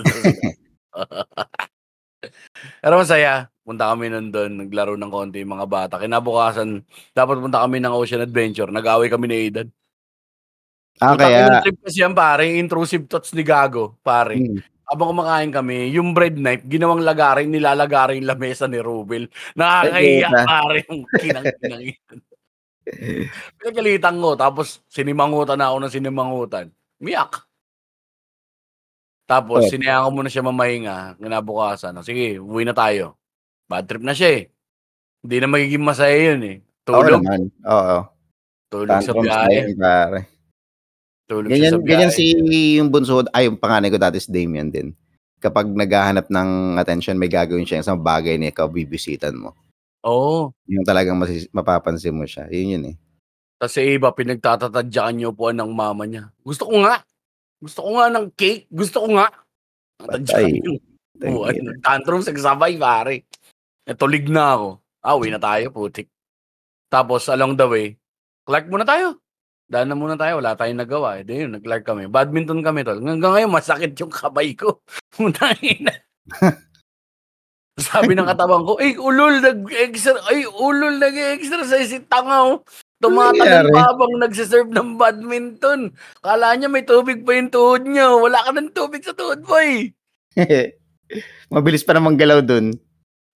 Pero 2.80 2.94
masaya. 2.96 3.52
Punta 3.64 3.88
kami 3.92 4.12
nun 4.12 4.28
doon, 4.28 4.60
naglaro 4.60 4.92
ng 4.96 5.08
konti 5.08 5.40
yung 5.40 5.56
mga 5.56 5.68
bata. 5.68 5.94
Kinabukasan, 5.96 6.84
dapat 7.16 7.40
punta 7.40 7.64
kami 7.64 7.80
ng 7.80 7.96
Ocean 7.96 8.20
Adventure. 8.20 8.68
Nag-away 8.68 9.08
kami 9.08 9.24
ni 9.28 9.36
Aidan. 9.48 9.68
Ah, 11.00 11.16
Putang 11.16 11.32
kaya, 11.32 11.38
inang 11.48 11.64
trip 11.64 11.78
kasi 11.80 11.98
yan, 12.04 12.12
pare. 12.12 12.44
Intrusive 12.60 13.08
thoughts 13.08 13.32
ni 13.32 13.40
Gago, 13.40 13.96
pare. 14.04 14.36
hmm, 14.36 14.60
habang 14.84 15.16
kumakain 15.16 15.48
kami, 15.48 15.88
yung 15.96 16.12
bread 16.12 16.36
knife 16.36 16.60
ginawang 16.68 17.00
lagaring, 17.00 17.48
nilalagaring 17.48 18.20
yung 18.20 18.28
lamesa 18.36 18.68
ni 18.68 18.78
Rubel. 18.84 19.32
Puta. 20.28 20.44
pare 20.44 20.76
yung 20.84 21.00
kinang-inang 21.08 21.82
yan. 21.88 22.20
Pinagalitan 23.60 24.16
ko 24.20 24.36
tapos 24.36 24.80
sinimangutan 24.92 25.56
na 25.60 25.72
ako 25.72 25.76
ng 25.84 25.94
sinimangutan. 25.94 26.66
Umiyak. 27.00 27.44
Tapos 29.28 29.64
Oh. 29.64 29.70
sinayaan 29.72 30.04
ko 30.04 30.10
muna 30.20 30.28
siya 30.28 30.44
mamahinga, 30.44 31.16
kinabukasan, 31.16 31.96
"O 31.96 32.04
sige, 32.04 32.36
uwi 32.36 32.68
na 32.68 32.76
tayo." 32.76 33.16
Bad 33.68 33.88
trip 33.88 34.04
na 34.04 34.12
siya, 34.12 34.30
eh. 34.36 34.44
Hindi 35.24 35.36
na 35.40 35.48
magiging 35.48 35.84
masaya 35.84 36.16
yun, 36.34 36.42
eh. 36.44 36.56
Oo 36.88 37.00
Tulog, 37.04 37.22
naman, 37.24 37.40
oo. 37.64 37.98
tulog 38.72 38.98
sa 39.00 39.12
Tantrums 39.16 39.28
na 39.28 39.48
biyahe, 39.48 39.60
pare. 39.76 40.20
tulog 41.28 41.48
Ganyan 41.52 41.72
sa 41.72 41.78
ganyan 41.80 42.12
si 42.12 42.24
yung 42.80 42.88
bunso 42.92 43.24
ay 43.32 43.48
yung 43.48 43.56
panganay 43.60 43.88
ko 43.92 43.98
dati 44.00 44.20
si 44.20 44.28
Damian 44.32 44.68
din. 44.68 44.92
Kapag 45.40 45.68
naghahanap 45.72 46.28
ng 46.28 46.50
attention, 46.80 47.16
may 47.20 47.28
gagawin 47.32 47.64
siya 47.68 47.80
isang 47.84 48.00
bagay 48.00 48.36
na 48.40 48.52
ikaw 48.52 48.68
bibisitan 48.68 49.36
mo. 49.36 49.56
Oo. 50.04 50.52
Yung 50.68 50.84
talagang 50.84 51.16
masis 51.16 51.48
mapapansin 51.50 52.12
mo 52.12 52.28
siya, 52.28 52.44
yun 52.52 52.76
yun, 52.78 52.84
eh. 52.92 52.96
Sa 53.64 53.80
iba 53.80 54.12
pinagtatatadyakan 54.12 55.24
yung 55.24 55.32
upuan 55.32 55.56
ng 55.56 55.72
mama 55.72 56.04
niya. 56.04 56.28
"Gusto 56.44 56.68
ko 56.68 56.84
nga, 56.84 57.00
gusto 57.62 57.80
ko 57.84 57.90
nga 57.96 58.06
ng 58.12 58.26
cake, 58.36 58.68
gusto 58.68 59.04
ko 59.04 59.08
nga." 59.16 59.28
Patay. 60.00 60.60
yung 60.60 60.78
Tangina. 61.16 61.32
upuan, 61.40 61.54
nag-tantrums, 61.74 62.26
nagsabay 62.28 62.74
pare. 62.76 63.24
Eh, 63.88 63.96
tulig 63.96 64.28
na 64.28 64.56
ako. 64.58 64.68
Ah, 65.04 65.14
uwi 65.16 65.30
na 65.32 65.40
tayo 65.40 65.68
putik. 65.72 66.08
Tapos 66.92 67.28
along 67.32 67.56
the 67.58 67.66
way, 67.68 67.86
"Clark 68.48 68.68
muna 68.72 68.84
tayo, 68.88 69.20
daan 69.70 69.88
na 69.92 69.96
muna 69.98 70.16
tayo, 70.18 70.40
wala 70.42 70.56
tayong 70.58 70.80
nagawa." 70.82 71.20
Eh, 71.20 71.24
di 71.28 71.44
yun 71.46 71.56
nag-Clark 71.56 71.84
kami. 71.86 72.04
Badminton 72.10 72.60
kami 72.64 72.82
tol. 72.84 73.00
Hanggang 73.00 73.32
ngayon 73.36 73.52
masakit 73.52 73.92
yung 74.00 74.12
kamay 74.12 74.52
ko. 74.58 74.80
Putang 75.16 75.56
ina. 75.64 75.94
Sabi 77.74 78.14
ng 78.14 78.30
katawan 78.30 78.62
ko, 78.62 78.78
"Ay 78.78 78.94
ulol 78.94 79.42
nag-exer 79.42 80.14
ay 80.30 80.46
ulol 80.46 80.94
nag-e-exercise 81.02 81.90
si 81.90 81.98
tanga, 82.06 82.54
oh." 82.54 82.62
Tumatalon 83.02 83.68
nangyari? 83.68 83.74
pa 83.74 83.82
habang 83.92 84.12
nagse-serve 84.16 84.70
ng 84.72 84.96
badminton. 84.96 85.92
Akala 86.24 86.56
niya 86.56 86.72
may 86.72 86.86
tubig 86.86 87.20
pa 87.20 87.36
yung 87.36 87.52
tuhod 87.52 87.84
niya. 87.84 88.16
Wala 88.16 88.40
ka 88.40 88.50
ng 88.54 88.72
tubig 88.72 89.04
sa 89.04 89.12
tuhod 89.12 89.44
mo, 89.44 89.60
eh. 89.60 89.92
Mabilis 91.52 91.84
pa 91.84 91.92
namang 91.92 92.16
galaw 92.16 92.40
dun. 92.40 92.72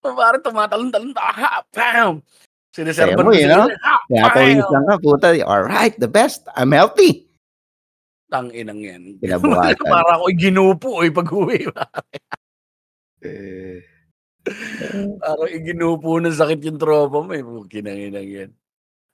Oh, 0.07 0.15
pare 0.17 0.41
tumatalon-talon 0.41 1.13
pa. 1.13 1.35
Ha, 1.35 1.51
bam! 1.75 2.23
Saya 2.73 2.95
Siniserban 2.95 3.27
mo, 3.27 3.35
eh, 3.35 3.45
no? 3.45 3.67
Ha, 3.69 3.95
Pinapawis 4.09 4.63
bam! 4.63 4.73
lang 4.73 4.85
ka, 4.89 4.95
puta. 5.03 5.29
Alright, 5.45 5.99
the 6.01 6.09
best. 6.09 6.47
I'm 6.55 6.73
healthy. 6.73 7.29
Tanginang 8.33 8.81
yan. 8.81 9.03
Kinabukasan. 9.21 9.85
Para 9.93 10.17
ako'y 10.17 10.35
ginupo, 10.39 11.03
eh, 11.05 11.13
pag-uwi. 11.13 11.67
Eh, 13.21 13.83
Parang 15.23 15.51
iginupo 15.51 16.19
ng 16.21 16.35
sakit 16.35 16.61
yung 16.69 16.81
tropa 16.81 17.19
mo, 17.21 17.33
eh. 17.35 17.43
Kinanginang 17.69 18.29
yan. 18.29 18.51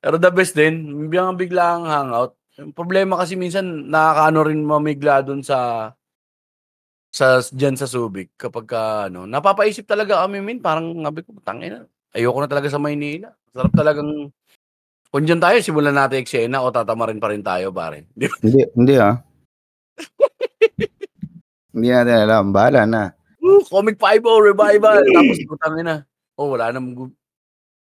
Pero 0.05 0.21
the 0.21 0.31
best 0.31 0.53
din, 0.53 1.09
biglang 1.09 1.41
bigla 1.41 1.81
ang 1.81 1.85
hangout. 1.89 2.33
Yung 2.61 2.77
problema 2.77 3.19
kasi 3.19 3.35
minsan, 3.35 3.89
nakakaano 3.89 4.41
rin 4.47 4.61
mamigla 4.63 5.25
dun 5.25 5.41
sa 5.43 5.91
sa 7.15 7.39
diyan 7.39 7.79
sa 7.79 7.87
Subic 7.87 8.35
kapag 8.35 8.67
ka, 8.67 8.83
ano, 9.07 9.23
napapaisip 9.23 9.87
talaga 9.87 10.27
kami 10.27 10.43
min, 10.43 10.59
parang 10.59 10.99
sabi 10.99 11.23
ko, 11.23 11.39
tangina, 11.47 11.87
ayoko 12.11 12.43
na 12.43 12.51
talaga 12.51 12.67
sa 12.67 12.83
Maynila. 12.83 13.31
Sarap 13.55 13.71
talagang 13.71 14.35
kung 15.15 15.23
diyan 15.23 15.39
tayo, 15.39 15.63
simulan 15.63 15.95
natin 15.95 16.27
eksena 16.27 16.59
o 16.59 16.75
tatamarin 16.75 17.23
pa 17.23 17.31
rin 17.31 17.39
tayo, 17.39 17.71
pare. 17.71 18.11
Hindi, 18.19 18.67
hindi 18.75 18.95
ah. 18.99 19.15
hindi 21.71 21.89
natin 21.95 22.17
alam. 22.19 22.51
Bahala 22.51 22.83
na. 22.83 23.03
Woo, 23.45 23.61
Comic 23.69 24.01
5 24.01 24.25
revival. 24.41 25.05
Tapos 25.05 25.39
putang 25.45 25.77
ina. 25.77 26.09
Oh, 26.41 26.57
wala 26.57 26.73
gu- 26.73 27.13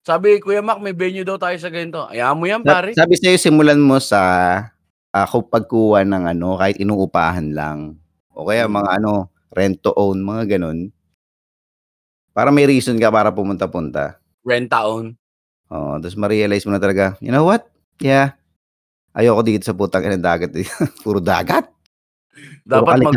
Sabi, 0.01 0.41
Kuya 0.41 0.65
Mac, 0.65 0.81
may 0.81 0.97
venue 0.97 1.21
daw 1.21 1.37
tayo 1.37 1.53
sa 1.61 1.69
ganito. 1.69 2.09
Ayaw 2.09 2.33
mo 2.33 2.49
yan, 2.49 2.65
pare. 2.65 2.97
Sabi 2.97 3.13
sa'yo, 3.21 3.37
simulan 3.37 3.77
mo 3.77 4.01
sa 4.01 4.17
ako 5.13 5.45
pagkuha 5.45 6.01
ng 6.01 6.33
ano, 6.33 6.57
kahit 6.57 6.81
inuupahan 6.81 7.53
lang. 7.53 8.01
O 8.33 8.49
kaya 8.49 8.65
Mm. 8.65 8.81
mga 8.81 8.89
ano, 8.97 9.29
rent 9.53 9.77
to 9.85 9.93
own, 9.93 10.25
mga 10.25 10.57
ganun. 10.57 10.89
Para 12.33 12.49
may 12.49 12.65
reason 12.65 12.97
ka 12.97 13.13
para 13.13 13.29
pumunta-punta. 13.29 14.17
Rent 14.41 14.73
taon. 14.73 15.13
Oo, 15.69 16.01
tapos 16.01 16.17
ma-realize 16.17 16.65
mo 16.65 16.73
na 16.73 16.81
talaga, 16.81 17.13
you 17.21 17.29
know 17.29 17.45
what? 17.45 17.69
Yeah. 18.01 18.33
Ayoko 19.13 19.45
dito 19.45 19.63
sa 19.69 19.77
putang 19.77 20.01
ina 20.09 20.17
dagat. 20.17 20.49
Puro 21.05 21.21
dagat. 21.21 21.69
Puro 22.65 22.89
Dapat 22.89 23.05
mag, 23.05 23.15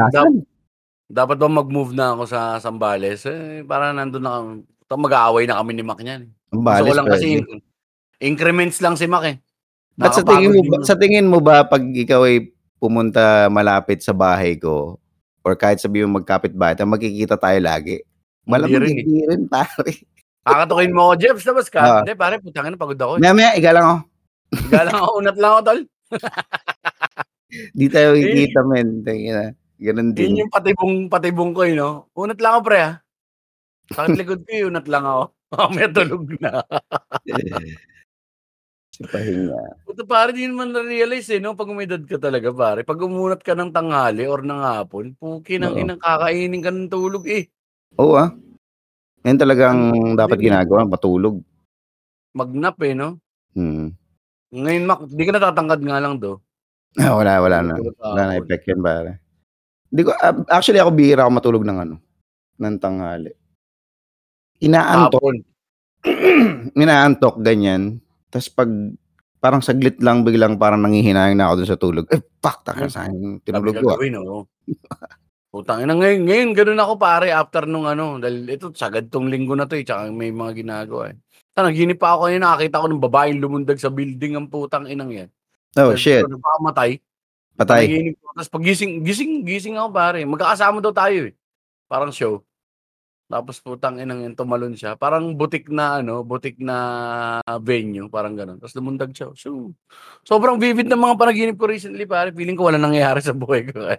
dapat 1.06 1.36
ba 1.36 1.48
mag-move 1.48 1.92
na 1.92 2.12
ako 2.12 2.24
sa 2.24 2.56
Sambales? 2.58 3.24
Eh, 3.24 3.62
para 3.62 3.90
nandun 3.90 4.22
na 4.22 4.40
kami. 4.40 4.52
Mag-aaway 4.94 5.44
na 5.44 5.58
kami 5.58 5.72
ni 5.72 5.82
Mac 5.82 5.98
niyan. 5.98 6.30
Ang 6.50 6.60
Gusto 6.60 6.68
balis 6.70 6.86
ko 6.86 6.94
lang 6.94 7.06
kasi 7.08 7.26
pwede. 7.26 7.38
in- 7.50 7.62
increments 8.22 8.78
lang 8.78 8.94
si 8.94 9.06
Mac 9.06 9.24
eh. 9.24 9.36
But 9.94 10.12
sa 10.12 10.22
tingin 10.22 10.50
mo 10.50 10.62
ba, 10.64 10.76
sa 10.82 10.94
tingin 10.94 11.26
mo 11.26 11.38
ba 11.38 11.62
pag 11.62 11.82
ikaw 11.82 12.22
ay 12.24 12.50
pumunta 12.78 13.46
malapit 13.48 14.02
sa 14.02 14.10
bahay 14.10 14.54
ko 14.54 14.98
or 15.40 15.54
kahit 15.54 15.78
sabihin 15.78 16.06
mo 16.06 16.18
magkapit 16.18 16.50
bahay, 16.52 16.74
tayo, 16.74 16.88
magkikita 16.88 17.34
tayo 17.36 17.58
lagi. 17.58 18.00
Malamang 18.44 18.80
rin 18.80 18.92
eh. 18.92 19.02
hindi 19.02 19.20
rin, 19.24 19.42
pare. 19.46 19.92
Kakatukin 20.44 20.92
mo 20.92 21.08
ako, 21.08 21.14
Jeps, 21.16 21.44
labas 21.44 21.66
ka. 21.68 21.80
Ah. 21.80 21.98
Hindi, 22.00 22.12
pare, 22.14 22.36
putang 22.38 22.68
na, 22.68 22.76
pagod 22.76 22.96
ako. 22.96 23.12
eh. 23.16 23.20
Maya 23.20 23.32
maya, 23.32 23.50
ika 23.56 23.70
lang 23.72 23.84
ako. 23.84 23.98
Galang 24.68 24.96
ako, 24.96 25.10
unat 25.16 25.36
lang 25.36 25.50
ako, 25.50 25.60
tol. 25.62 25.80
Di 27.72 27.86
tayo 27.88 28.08
Eh. 28.16 28.22
kikita, 28.22 28.60
men. 28.62 28.88
Tingin 29.00 29.32
na. 29.32 29.46
Ganun 29.84 30.16
Yun 30.16 30.16
din. 30.16 30.40
yung 30.40 30.52
patibong, 30.52 31.12
patibong 31.12 31.52
ko, 31.52 31.60
eh, 31.68 31.76
no? 31.76 32.08
Unat 32.16 32.40
lang 32.40 32.56
ako, 32.56 32.60
pre, 32.64 32.78
ha? 32.80 32.92
Sakit 33.92 34.16
likod 34.24 34.40
ko, 34.48 34.50
eh, 34.50 34.64
unat 34.64 34.86
lang 34.88 35.04
ako. 35.04 35.22
Mamaya 35.54 35.88
tulog 35.92 36.24
na. 36.40 36.52
si 38.94 39.02
pahinga. 39.04 39.84
Puta, 39.84 40.02
pare, 40.08 40.32
di 40.32 40.48
naman 40.48 40.72
na-realize, 40.72 41.36
eh, 41.36 41.40
no? 41.42 41.52
Pag 41.52 41.68
umedad 41.68 42.00
ka 42.00 42.16
talaga, 42.16 42.48
pare. 42.48 42.80
Pag 42.80 43.04
umunat 43.04 43.44
ka 43.44 43.52
ng 43.52 43.76
tanghali 43.76 44.24
or 44.24 44.40
ng 44.40 44.62
hapon, 44.64 45.12
puki 45.20 45.60
ng 45.60 45.76
Oo. 45.76 45.80
inang 45.84 46.00
kakainin 46.00 46.64
ka 46.64 46.72
ng 46.72 46.88
tulog, 46.88 47.28
eh. 47.28 47.44
Oo 48.00 48.16
ah. 48.16 48.32
Yan 49.28 49.36
talagang 49.36 49.78
dapat 50.16 50.40
Hindi. 50.40 50.48
ginagawa, 50.48 50.88
matulog. 50.88 51.44
Magnap, 52.32 52.80
eh, 52.80 52.96
no? 52.96 53.20
Hmm. 53.52 53.92
Ngayon, 54.48 54.84
Mac, 54.88 55.00
di 55.12 55.22
ka 55.28 55.32
natatangkad 55.36 55.80
nga 55.84 56.00
lang, 56.00 56.16
do. 56.16 56.40
Ah, 56.96 57.12
wala, 57.18 57.42
wala 57.42 57.58
na. 57.60 57.74
Wala 58.00 58.22
na 58.32 58.34
effect 58.40 58.64
yan, 58.70 58.80
pare. 58.80 59.23
Hindi 59.94 60.10
ko, 60.10 60.10
ah, 60.18 60.34
actually 60.50 60.82
ako 60.82 60.90
bihira 60.90 61.22
ako 61.22 61.38
matulog 61.38 61.62
ng 61.62 61.78
ano, 61.78 61.94
ng 62.58 62.76
tanghali. 62.82 63.30
Inaantok, 64.58 65.22
inaantok, 66.82 67.38
ganyan. 67.38 68.02
Tapos 68.26 68.50
pag, 68.50 68.66
parang 69.38 69.62
saglit 69.62 70.02
lang, 70.02 70.26
biglang 70.26 70.58
parang 70.58 70.82
nangihinayang 70.82 71.38
na 71.38 71.46
ako 71.46 71.54
dun 71.62 71.70
sa 71.70 71.78
tulog. 71.78 72.04
Eh, 72.10 72.18
fuck, 72.42 72.66
taka 72.66 72.90
sa 72.90 73.06
akin, 73.06 73.38
tinulog 73.46 73.78
ko 73.78 73.86
ah. 73.86 73.94
gagawin, 73.94 74.18
oo. 74.18 74.50
Putang 75.54 75.86
ina 75.86 75.94
ngayon, 75.94 76.26
ngayon 76.26 76.50
ganun 76.58 76.82
ako 76.82 76.98
pare 76.98 77.30
after 77.30 77.62
nung 77.62 77.86
ano, 77.86 78.18
dahil 78.18 78.50
ito 78.50 78.74
sagad 78.74 79.06
tong 79.06 79.30
linggo 79.30 79.54
na 79.54 79.70
to 79.70 79.78
eh, 79.78 79.86
tsaka 79.86 80.10
may 80.10 80.34
mga 80.34 80.66
ginagawa 80.66 81.14
eh. 81.14 81.22
Ta 81.54 81.62
naginip 81.62 82.02
pa 82.02 82.18
ako 82.18 82.26
ngayon, 82.26 82.42
nakakita 82.42 82.82
ko 82.82 82.86
ng 82.90 83.04
babaeng 83.06 83.38
lumundag 83.38 83.78
sa 83.78 83.94
building 83.94 84.34
ang 84.34 84.50
putang 84.50 84.90
inang 84.90 85.14
yan. 85.14 85.30
Oh, 85.78 85.94
Sabi 85.94 86.02
shit. 86.02 86.26
ko, 86.26 86.34
Napakamatay. 86.34 86.98
Patay. 87.54 87.86
Naginip 87.86 88.14
ko. 88.18 88.26
Tapos 88.34 88.50
pag 88.50 88.64
gising, 88.66 88.92
gising, 89.06 89.32
gising 89.46 89.76
ako 89.78 89.88
pare. 89.94 90.20
Magkakasama 90.26 90.82
daw 90.82 90.90
tayo 90.90 91.30
eh. 91.30 91.34
Parang 91.86 92.10
show. 92.10 92.42
Tapos 93.24 93.56
putang 93.58 93.96
inang 93.96 94.20
yan, 94.20 94.34
tumalon 94.36 94.76
siya. 94.76 95.00
Parang 95.00 95.32
butik 95.32 95.72
na 95.72 96.02
ano, 96.04 96.20
butik 96.26 96.60
na 96.60 96.76
venue, 97.62 98.10
parang 98.12 98.36
ganun. 98.36 98.60
Tapos 98.60 98.76
lumundag 98.76 99.14
siya. 99.16 99.32
So, 99.32 99.72
sobrang 100.26 100.60
vivid 100.60 100.90
ng 100.90 101.00
mga 101.00 101.16
panaginip 101.16 101.56
ko 101.56 101.64
recently 101.70 102.04
pare. 102.04 102.34
Feeling 102.34 102.58
ko 102.58 102.68
wala 102.68 102.76
nangyayari 102.76 103.24
sa 103.24 103.32
buhay 103.32 103.64
ko. 103.70 103.80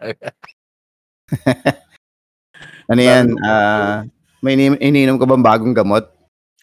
Ano 2.85 3.01
yan? 3.01 3.33
Ah, 3.41 4.05
may 4.45 4.53
ini- 4.53 4.77
iniinom 4.77 5.17
ka 5.17 5.25
bang 5.25 5.41
bagong 5.41 5.73
gamot? 5.73 6.05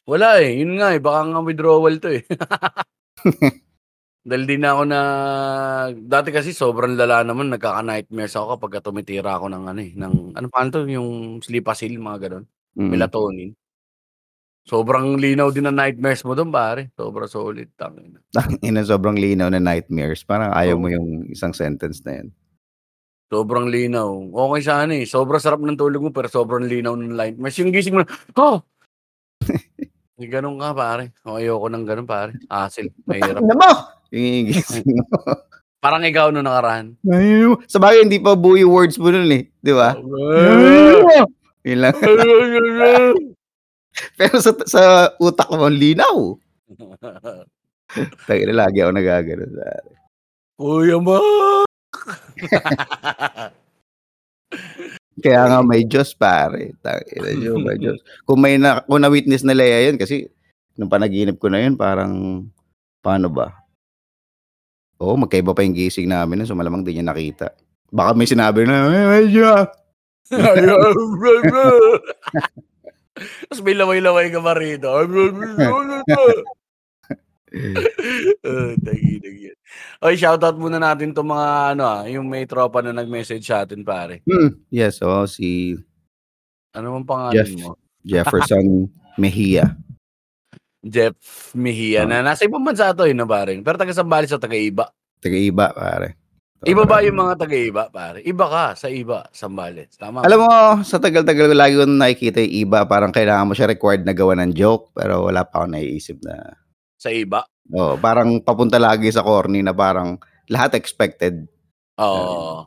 Wala 0.06 0.38
eh. 0.38 0.62
Yun 0.62 0.78
nga 0.78 0.94
eh. 0.94 1.02
Baka 1.02 1.26
nga 1.26 1.42
withdrawal 1.42 1.98
to 1.98 2.14
eh. 2.14 2.22
Dahil 4.22 4.46
di 4.46 4.54
na 4.54 4.78
ako 4.78 4.82
na... 4.86 5.00
Dati 5.98 6.30
kasi 6.30 6.54
sobrang 6.54 6.94
lala 6.94 7.26
naman. 7.26 7.50
Nagkaka-nightmares 7.50 8.38
ako 8.38 8.54
kapag 8.54 8.78
tumitira 8.78 9.34
ako 9.34 9.50
ng 9.50 9.64
ano 9.66 9.80
eh. 9.82 9.90
Ng, 9.98 10.38
ano 10.38 10.46
pa 10.46 10.62
to? 10.70 10.86
Yung 10.86 11.42
sleepasil, 11.42 11.90
mga 11.98 12.30
ganun. 12.30 12.44
Mm. 12.78 12.90
Melatonin. 12.94 13.50
Sobrang 14.62 15.18
linaw 15.18 15.50
din 15.50 15.66
ng 15.66 15.74
nightmares 15.74 16.22
mo 16.22 16.38
doon, 16.38 16.54
pare. 16.54 16.94
Sobrang 16.94 17.26
solid. 17.26 17.74
Tangina. 17.74 18.22
Ina 18.66 18.86
sobrang 18.86 19.18
linaw 19.18 19.50
na 19.50 19.58
nightmares. 19.58 20.22
Parang 20.22 20.54
ayaw 20.54 20.78
Oo. 20.78 20.82
mo 20.86 20.88
yung 20.94 21.26
isang 21.26 21.50
sentence 21.50 22.06
na 22.06 22.22
yan. 22.22 22.28
Sobrang 23.26 23.66
linaw. 23.66 24.06
Okay 24.30 24.62
sana 24.62 24.92
eh. 25.02 25.02
Sobrang 25.02 25.42
sarap 25.42 25.58
ng 25.58 25.74
tulog 25.74 25.98
mo 25.98 26.10
pero 26.14 26.30
sobrang 26.30 26.62
linaw 26.62 26.94
ng 26.94 27.10
nightmares. 27.10 27.58
Yung 27.58 27.74
gising 27.74 27.98
mo 27.98 28.06
na, 28.06 28.08
oh! 28.38 28.62
May 30.14 30.30
ganun 30.38 30.62
ka, 30.62 30.70
pare. 30.78 31.10
O, 31.26 31.42
ayoko 31.42 31.66
ng 31.66 31.82
ganun, 31.82 32.06
pare. 32.06 32.38
Asil. 32.46 32.94
Mahirap. 33.02 33.42
Ano 33.42 33.58
mo? 33.58 34.01
Yung 34.12 34.52
gising 34.52 34.86
mo. 34.86 35.02
Parang 35.82 36.04
ikaw 36.06 36.30
nung 36.30 36.46
nakaraan. 36.46 36.94
Ayun. 37.02 37.58
Sabagay 37.66 38.06
hindi 38.06 38.22
pa 38.22 38.38
buo 38.38 38.54
yung 38.54 38.70
words 38.70 38.94
mo 39.00 39.10
nun, 39.10 39.26
eh, 39.34 39.50
'di 39.64 39.72
ba? 39.74 39.98
Yun 41.66 41.78
lang. 41.80 41.96
Pero 44.18 44.34
sa 44.38 44.52
sa 44.68 44.82
utak 45.18 45.50
mo 45.50 45.66
linaw. 45.66 46.38
Tangina 48.28 48.68
lagi 48.68 48.78
ako 48.80 48.90
nagaganon 48.94 49.52
pare. 49.52 49.90
Kuya 50.56 50.96
Mac. 51.02 51.66
Kaya 55.22 55.42
nga 55.44 55.60
may 55.60 55.84
Diyos 55.84 56.16
pare, 56.16 56.72
tangina 56.80 57.52
may 57.60 57.76
Diyos. 57.82 58.00
Kung 58.24 58.40
may 58.40 58.56
na 58.56 58.80
kung 58.88 59.04
na-witness 59.04 59.44
na 59.44 59.52
Lea 59.52 59.92
yun 59.92 60.00
kasi 60.00 60.32
nung 60.78 60.88
panaginip 60.88 61.36
ko 61.36 61.52
na 61.52 61.60
yun 61.60 61.76
parang 61.76 62.46
paano 63.04 63.28
ba? 63.28 63.61
Oo, 65.02 65.18
magkaiba 65.18 65.50
pa 65.50 65.66
yung 65.66 65.74
gising 65.74 66.06
namin 66.06 66.38
nun 66.38 66.46
so 66.46 66.54
malamang 66.54 66.86
di 66.86 66.94
niya 66.94 67.10
nakita. 67.10 67.50
Baka 67.90 68.14
may 68.14 68.30
sinabi 68.30 68.62
na, 68.62 68.86
"Ay, 68.86 69.02
may 69.10 69.26
Diyos." 69.34 69.66
Tapos 73.50 73.60
may 73.60 73.76
laway-laway 73.76 74.32
ka 74.32 74.40
pa 74.40 74.56
rito. 74.56 74.88
Ah, 74.88 75.04
tangina 78.80 79.28
yan. 79.28 79.52
Oy, 80.00 80.16
shoutout 80.16 80.56
muna 80.56 80.80
natin 80.80 81.12
'tong 81.12 81.28
mga 81.28 81.76
ano, 81.76 81.84
ah, 81.84 82.08
yung 82.08 82.24
may 82.30 82.48
tropa 82.48 82.80
na 82.80 82.96
nag-message 82.96 83.44
sa 83.44 83.60
atin 83.66 83.84
pare. 83.84 84.24
Hmm, 84.24 84.56
yes, 84.72 85.04
oo 85.04 85.28
si 85.28 85.76
Ano 86.72 86.96
bang 86.96 87.04
pangalan 87.04 87.36
Jeff 87.36 87.52
mo? 87.60 87.76
Jefferson 88.00 88.88
Mejia. 89.20 89.76
Jeff 90.82 91.14
Mejia 91.54 92.02
Oo. 92.02 92.10
na 92.10 92.26
nasa 92.26 92.42
ibang 92.42 92.66
bansa 92.66 92.90
'to, 92.90 93.06
eh, 93.06 93.14
'no, 93.14 93.24
pare? 93.24 93.54
Pero 93.62 93.78
taga 93.78 93.94
Zambales 93.94 94.34
o 94.34 94.42
taga 94.42 94.58
Iba? 94.58 94.90
Taga-Iba 95.22 95.66
pare. 95.70 96.18
Iba 96.62 96.86
ba 96.86 97.02
yung 97.02 97.18
mga 97.18 97.34
taga 97.42 97.58
Iba, 97.58 97.90
pare? 97.90 98.22
Iba 98.22 98.46
ka 98.46 98.64
sa 98.78 98.86
Iba, 98.86 99.26
Zambales, 99.34 99.94
tama? 99.98 100.22
Alam 100.22 100.46
mo, 100.46 100.50
sa 100.86 101.02
tagal-tagal 101.02 101.50
ko 101.50 101.54
lagi 101.58 101.74
kong 101.74 101.98
nakikita 101.98 102.38
yung 102.38 102.70
iba, 102.70 102.86
parang 102.86 103.10
kailangan 103.10 103.50
mo 103.50 103.54
siya 103.54 103.66
required 103.66 104.06
na 104.06 104.14
gawa 104.14 104.38
ng 104.38 104.54
joke, 104.54 104.94
pero 104.94 105.26
wala 105.26 105.42
pa 105.42 105.62
akong 105.62 105.74
naiisip 105.74 106.22
na 106.22 106.38
Sa 107.02 107.10
Iba? 107.10 107.42
oo, 107.74 107.98
parang 107.98 108.38
papunta 108.42 108.78
lagi 108.78 109.10
sa 109.10 109.26
corny 109.26 109.58
na 109.62 109.74
parang 109.74 110.18
lahat 110.46 110.78
expected. 110.78 111.46
Oo. 111.98 112.62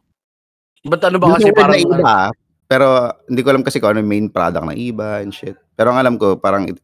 Ba't 0.84 1.02
ano 1.08 1.18
ba 1.20 1.40
kasi 1.40 1.56
parang 1.56 1.76
na 1.76 1.80
iba, 1.80 2.16
pero 2.68 3.16
hindi 3.32 3.42
ko 3.44 3.50
alam 3.56 3.64
kasi 3.64 3.80
kung 3.80 3.96
ano 3.96 4.04
yung 4.04 4.12
main 4.12 4.28
product 4.28 4.64
ng 4.68 4.80
iba 4.80 5.24
and 5.24 5.32
shit. 5.32 5.56
Pero 5.76 5.96
ang 5.96 6.00
alam 6.04 6.16
ko, 6.20 6.36
parang 6.36 6.68
it- 6.68 6.84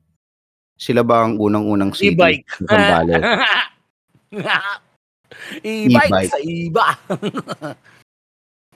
sila 0.82 1.06
ba 1.06 1.30
ang 1.30 1.38
unang-unang 1.38 1.94
city 1.94 2.18
E-bike. 2.18 2.50
sa 2.50 2.74
Zambales? 2.74 3.22
E-bike 5.62 6.10
E-bike. 6.10 6.32
sa 6.34 6.40
Iba. 6.42 6.88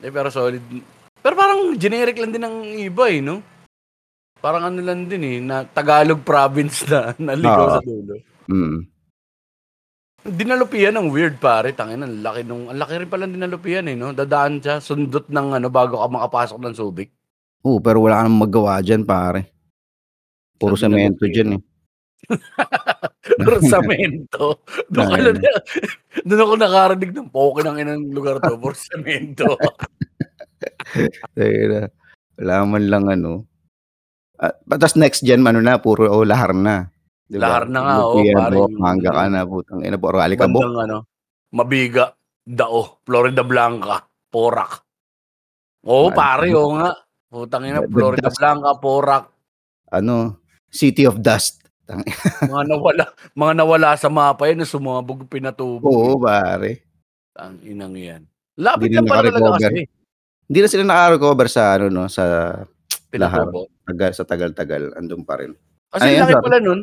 Eh, 0.04 0.12
pero 0.12 0.28
solid. 0.28 0.60
Pero 1.24 1.34
parang 1.40 1.72
generic 1.80 2.20
lang 2.20 2.30
din 2.30 2.44
ng 2.44 2.58
Iba 2.84 3.08
eh, 3.08 3.24
no? 3.24 3.40
Parang 4.38 4.68
ano 4.68 4.84
lang 4.84 5.08
din 5.08 5.24
eh, 5.24 5.38
na 5.40 5.64
Tagalog 5.64 6.20
province 6.22 6.84
na 6.86 7.16
naligaw 7.34 7.64
Oo. 7.66 7.74
sa 7.74 7.82
dulo. 7.82 8.14
Mm. 8.52 8.80
Dinalupian 10.26 10.94
ng 11.00 11.10
weird 11.10 11.40
pare, 11.40 11.72
tangin 11.72 12.04
ang 12.04 12.22
laki 12.22 12.44
nung 12.44 12.68
ang 12.68 12.76
laki 12.78 13.02
rin 13.02 13.10
pala 13.10 13.24
ng 13.26 13.40
dinalupian 13.40 13.88
eh, 13.88 13.96
no? 13.96 14.12
Dadaan 14.12 14.60
siya 14.60 14.84
sundot 14.84 15.32
ng 15.32 15.58
ano 15.58 15.72
bago 15.72 15.96
ka 15.98 16.12
makapasok 16.12 16.60
ng 16.60 16.76
Subic. 16.76 17.10
Oo, 17.64 17.80
pero 17.80 18.04
wala 18.04 18.20
ka 18.22 18.28
namang 18.28 18.46
magawa 18.46 18.84
dyan, 18.84 19.08
pare. 19.08 19.48
Puro 20.60 20.76
semento 20.76 21.24
lupi. 21.24 21.34
dyan 21.34 21.50
eh. 21.56 21.62
Pero 23.40 23.58
semento. 23.62 24.62
Doon 24.90 25.12
Ayun. 25.14 25.36
na, 25.42 25.52
doon 26.28 26.42
ako 26.42 26.54
nakarinig 26.58 27.12
ng 27.14 27.30
poke 27.30 27.62
ng 27.62 27.78
inang 27.82 28.04
lugar 28.14 28.40
to. 28.42 28.56
Ayun 31.38 31.70
na. 31.74 31.84
Wala 32.36 32.56
man 32.68 32.84
lang 32.92 33.06
ano. 33.08 33.48
At 34.36 34.60
tas 34.68 35.00
next 35.00 35.24
gen 35.24 35.48
ano 35.48 35.64
na, 35.64 35.80
puro 35.80 36.12
oh, 36.12 36.28
lahar 36.28 36.52
na. 36.52 36.92
Di 37.26 37.40
ba? 37.40 37.50
Lahar 37.50 37.66
na 37.72 37.80
nga, 37.82 37.96
oo, 38.06 38.22
Lupian, 38.22 38.38
pare, 38.38 38.56
oh, 38.60 38.70
mangga 38.70 39.12
ka 39.16 39.24
na, 39.32 39.42
putang 39.48 39.82
ina, 39.82 39.98
puro 39.98 40.18
alikabok. 40.22 40.62
Bandang 40.62 40.84
ano, 40.86 40.98
Mabiga, 41.56 42.14
Dao, 42.46 43.02
Florida 43.02 43.42
Blanca, 43.42 44.06
Porac. 44.30 44.86
Oo, 45.88 46.14
Man. 46.14 46.18
pare, 46.18 46.48
oo 46.54 46.70
nga. 46.78 46.94
Putang 47.26 47.66
ina, 47.66 47.82
Florida. 47.90 48.30
Blanca, 48.30 48.78
Porac. 48.78 49.26
Ano, 49.90 50.46
City 50.70 51.10
of 51.10 51.24
Dust. 51.24 51.65
Mga 51.86 52.64
nawala, 52.66 53.04
mga 53.34 53.54
nawala 53.54 53.90
sa 53.94 54.10
mapa 54.10 54.46
yan, 54.46 54.58
na 54.58 54.68
sumabog 54.68 55.26
pinatubo. 55.26 55.86
Oo, 55.86 56.18
pare. 56.18 56.82
Ang 57.36 57.62
inang 57.64 57.94
yan. 57.94 58.22
Lapit 58.56 58.90
lang 58.90 59.06
pala 59.06 59.28
talaga 59.28 59.60
kasi. 59.62 59.86
Hindi 60.46 60.60
na 60.62 60.70
sila 60.70 60.84
naka-recover 60.84 61.48
sa 61.50 61.76
ano 61.76 61.90
no, 61.90 62.06
sa 62.06 62.54
Pinatubo. 63.10 63.68
tagal 63.84 64.12
sa 64.14 64.24
tagal-tagal 64.24 64.94
andun 64.94 65.22
pa 65.22 65.42
rin. 65.42 65.52
Kasi 65.90 66.16
Ano 66.16 66.22
laki 66.24 66.34
pala 66.40 66.58
nun. 66.60 66.80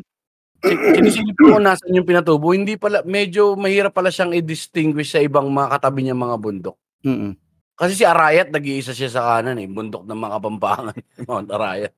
sin- 0.58 0.82
Sinisilip 0.94 1.36
ko 1.36 1.58
nasan 1.58 1.94
yung 1.94 2.06
pinatubo. 2.06 2.54
Hindi 2.54 2.74
pala, 2.74 3.02
medyo 3.02 3.54
mahirap 3.54 3.90
pala 3.90 4.10
siyang 4.10 4.30
i-distinguish 4.32 5.10
sa 5.10 5.18
ibang 5.18 5.46
mga 5.46 5.78
katabi 5.78 6.06
niya 6.06 6.14
mga 6.14 6.36
bundok. 6.38 6.76
Mm. 7.02 7.34
Kasi 7.72 7.92
si 7.96 8.04
Arayat, 8.06 8.52
nag-iisa 8.52 8.92
siya 8.92 9.10
sa 9.10 9.22
kanan 9.26 9.58
eh. 9.58 9.66
Bundok 9.66 10.06
ng 10.06 10.14
mga 10.14 10.32
Kapampangan. 10.38 10.94
Mount 11.28 11.48
Arayat. 11.50 11.92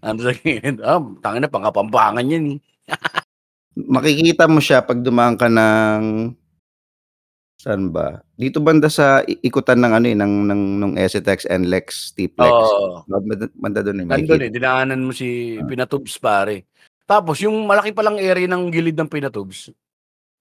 Ano 0.00 0.18
sa? 0.22 0.30
Ah, 0.84 1.00
tangin 1.22 1.40
na, 1.44 1.50
pang 1.50 1.64
Kapampangan 1.66 2.26
yan 2.30 2.44
eh. 2.56 2.58
Makikita 3.94 4.48
mo 4.48 4.62
siya 4.62 4.80
pag 4.80 5.04
dumaan 5.04 5.36
ka 5.36 5.52
ng 5.52 6.32
saan 7.56 7.90
ba? 7.90 8.22
Dito 8.38 8.62
banda 8.62 8.86
sa 8.88 9.20
ikutan 9.26 9.80
ng 9.80 9.92
ano 9.92 10.06
eh, 10.06 10.16
ng 10.16 10.34
ng 10.48 10.62
nung 10.80 10.94
STX 10.94 11.50
NLEX 11.50 12.14
T-Plex. 12.14 12.52
Oo. 12.52 13.04
Banda, 13.08 13.48
banda 13.52 13.80
doon 13.82 14.04
eh. 14.04 14.06
Nandun 14.06 14.44
eh, 14.46 14.52
dinaanan 14.52 15.02
mo 15.02 15.12
si 15.12 15.58
Ah. 15.60 15.66
Pinatubs 15.66 16.16
pare. 16.16 16.68
Tapos 17.04 17.42
yung 17.42 17.66
malaki 17.66 17.92
palang 17.92 18.16
area 18.22 18.48
ng 18.48 18.70
gilid 18.70 18.96
ng 18.96 19.10
Pinatubs, 19.10 19.70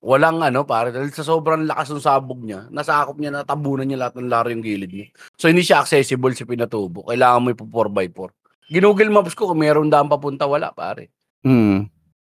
walang 0.01 0.41
ano 0.41 0.63
pare, 0.65 0.93
dahil 0.93 1.09
sa 1.13 1.25
sobrang 1.25 1.65
lakas 1.65 1.93
ng 1.93 2.03
sabog 2.03 2.41
niya, 2.45 2.69
nasakop 2.69 3.17
niya, 3.17 3.41
natabunan 3.41 3.85
niya 3.89 4.05
lahat 4.05 4.15
ng 4.21 4.29
laro 4.29 4.47
yung 4.53 4.61
gilid 4.65 4.91
niya. 4.93 5.07
So 5.37 5.49
hindi 5.49 5.65
siya 5.65 5.81
accessible 5.81 6.33
si 6.37 6.45
Pinatubo. 6.45 7.03
Kailangan 7.09 7.41
mo 7.41 7.47
ipo 7.51 7.65
4x4. 7.67 8.44
Ginugol 8.67 9.09
maps 9.09 9.33
ko 9.33 9.47
kung 9.47 9.61
meron 9.61 9.87
daan 9.87 10.09
papunta, 10.09 10.49
wala 10.49 10.73
pare. 10.73 11.13
Mm. 11.45 11.85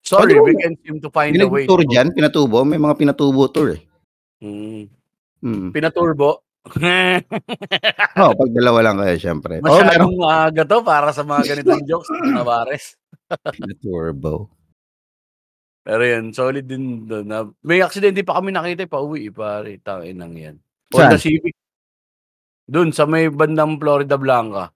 Sorry, 0.03 0.35
Ano? 0.35 0.43
we 0.43 0.55
can't 0.55 0.79
seem 0.83 0.99
to 0.99 1.07
find 1.07 1.35
a 1.35 1.47
way. 1.47 1.63
Pinag-tour 1.63 1.83
to- 1.83 1.89
dyan, 1.89 2.07
pinatubo, 2.11 2.63
may 2.63 2.79
mga 2.79 2.95
pinatubo 2.95 3.47
tour 3.47 3.75
eh. 3.75 3.81
Hmm. 4.39 4.87
Mm. 5.39 5.71
Pinaturbo. 5.71 6.43
Oh, 8.17 8.33
pag 8.35 8.51
dalawa 8.51 8.79
lang 8.83 8.97
kayo 8.99 9.15
syempre. 9.15 9.63
Oh, 9.63 9.79
Masyadong 9.79 10.15
maaga 10.19 10.63
to 10.65 10.83
para 10.83 11.13
sa 11.13 11.23
mga 11.23 11.43
ganitong 11.47 11.83
jokes, 11.89 12.09
mga 12.11 12.43
pares. 12.43 12.85
turbo. 13.79 14.51
Pero 15.87 16.03
yun, 16.03 16.35
solid 16.35 16.67
din 16.67 17.07
doon. 17.07 17.23
Na, 17.23 17.47
may 17.63 17.79
aksidente 17.79 18.19
pa 18.19 18.35
kami 18.35 18.51
nakita, 18.51 18.83
pa 18.83 18.99
uwi, 18.99 19.31
pare. 19.31 19.79
Tangin 19.79 20.19
nang 20.19 20.35
yan. 20.35 20.59
Saan? 20.91 21.07
Honda 21.07 21.17
Civic. 21.17 21.55
Doon, 22.67 22.91
sa 22.91 23.07
may 23.07 23.31
bandang 23.31 23.79
Florida 23.79 24.19
Blanca. 24.19 24.67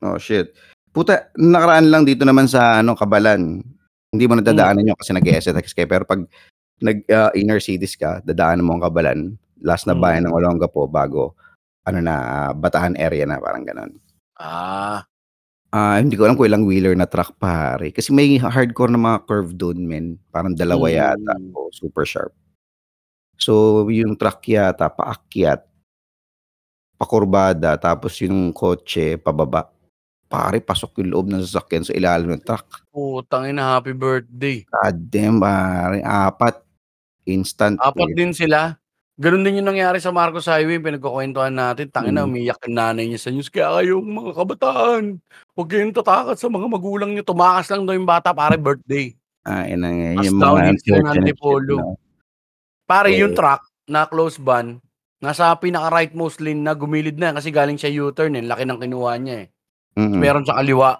Oh 0.00 0.16
shit. 0.16 0.56
Puta, 0.94 1.26
nakaraan 1.34 1.90
lang 1.90 2.06
dito 2.06 2.22
naman 2.22 2.46
sa 2.46 2.78
ano 2.78 2.94
Kabalan. 2.94 3.60
Hindi 4.14 4.24
mo 4.30 4.38
nadadaanan 4.38 4.86
yun 4.86 4.94
kasi 4.94 5.10
nag-STX 5.10 5.74
kayo. 5.74 5.90
Pero 5.90 6.06
pag 6.06 6.22
nag 6.78 7.02
uh, 7.10 7.34
inner 7.34 7.58
cities 7.58 7.98
ka, 7.98 8.22
dadaanan 8.22 8.62
mo 8.62 8.78
ang 8.78 8.86
Kabalan. 8.86 9.20
Last 9.58 9.90
na 9.90 9.98
Mm. 9.98 10.00
bayan 10.00 10.22
ng 10.28 10.34
Olongapo 10.34 10.86
bago 10.86 11.34
ano 11.82 11.98
na 11.98 12.14
ah, 12.14 12.52
Batahan 12.54 12.94
area 12.94 13.26
na 13.26 13.42
parang 13.42 13.66
ganun. 13.66 13.98
Ah, 14.38 15.02
Ah, 15.74 15.98
hindi 15.98 16.14
ko 16.14 16.22
alam 16.22 16.38
kung 16.38 16.46
ilang 16.46 16.62
wheeler 16.70 16.94
na 16.94 17.02
truck 17.02 17.34
pare. 17.34 17.90
Kasi 17.90 18.14
may 18.14 18.38
hardcore 18.38 18.94
na 18.94 19.00
mga 19.02 19.26
curve 19.26 19.58
doon, 19.58 19.82
men. 19.82 20.22
Parang 20.30 20.54
dalawa 20.54 20.86
Mm. 20.86 20.94
yata. 20.94 21.34
O, 21.50 21.66
super 21.74 22.06
sharp. 22.06 22.30
So, 23.34 23.82
yung 23.90 24.14
truck 24.14 24.38
yata, 24.46 24.86
paakyat, 24.86 25.66
pakurbada, 26.94 27.74
tapos 27.74 28.14
yung 28.22 28.54
kotse, 28.54 29.18
pababa. 29.18 29.73
Pare, 30.34 30.58
pasok 30.58 30.98
yung 30.98 31.10
loob 31.14 31.26
ng 31.30 31.46
sasakyan 31.46 31.86
sa 31.86 31.94
ilalim 31.94 32.34
ng 32.34 32.42
truck. 32.42 32.82
putang 32.90 33.46
ina, 33.46 33.78
happy 33.78 33.94
birthday. 33.94 34.66
God 34.66 34.98
damn, 35.06 35.38
pare. 35.38 36.02
Apat. 36.02 36.58
Instant. 37.22 37.78
Apat 37.78 38.10
eh. 38.10 38.16
din 38.18 38.34
sila. 38.34 38.74
Ganun 39.14 39.46
din 39.46 39.62
yung 39.62 39.70
nangyari 39.70 40.02
sa 40.02 40.10
Marcos 40.10 40.50
Highway, 40.50 40.82
pinagkukwentuhan 40.82 41.54
natin. 41.54 41.86
Tangin 41.86 42.18
na, 42.18 42.26
Mm. 42.26 42.34
umiyak 42.34 42.58
yung 42.66 42.74
nanay 42.74 43.06
niya 43.06 43.22
sa 43.22 43.30
news. 43.30 43.46
Kaya 43.46 43.78
kayong 43.78 44.02
mga 44.02 44.32
kabataan, 44.34 45.04
huwag 45.54 45.68
kayong 45.70 45.94
tatakas 45.94 46.42
sa 46.42 46.50
mga 46.50 46.66
magulang 46.66 47.14
niyo. 47.14 47.22
Tumakas 47.22 47.70
lang 47.70 47.86
daw 47.86 47.94
yung 47.94 48.10
bata, 48.10 48.34
pare, 48.34 48.58
birthday. 48.58 49.14
Ah, 49.46 49.70
ina 49.70 49.86
nga. 49.86 50.26
Yung 50.26 50.42
mga 50.42 50.74
Antipolo. 51.14 51.94
Pare, 52.90 53.14
Oo. 53.14 53.18
yung 53.22 53.38
truck 53.38 53.62
na 53.86 54.10
close 54.10 54.42
ban, 54.42 54.82
nasa 55.22 55.54
pinaka-rightmost 55.54 56.42
lane 56.42 56.66
na 56.66 56.74
gumilid 56.74 57.14
na 57.14 57.38
kasi 57.38 57.54
galing 57.54 57.78
siya 57.78 57.94
U-turn 58.10 58.34
eh. 58.34 58.42
Laki 58.42 58.66
ng 58.66 58.82
kinuha 58.82 59.14
niya 59.22 59.46
eh. 59.46 59.53
Mm-mm. 59.94 60.18
Meron 60.18 60.46
sa 60.46 60.58
kaliwa. 60.58 60.98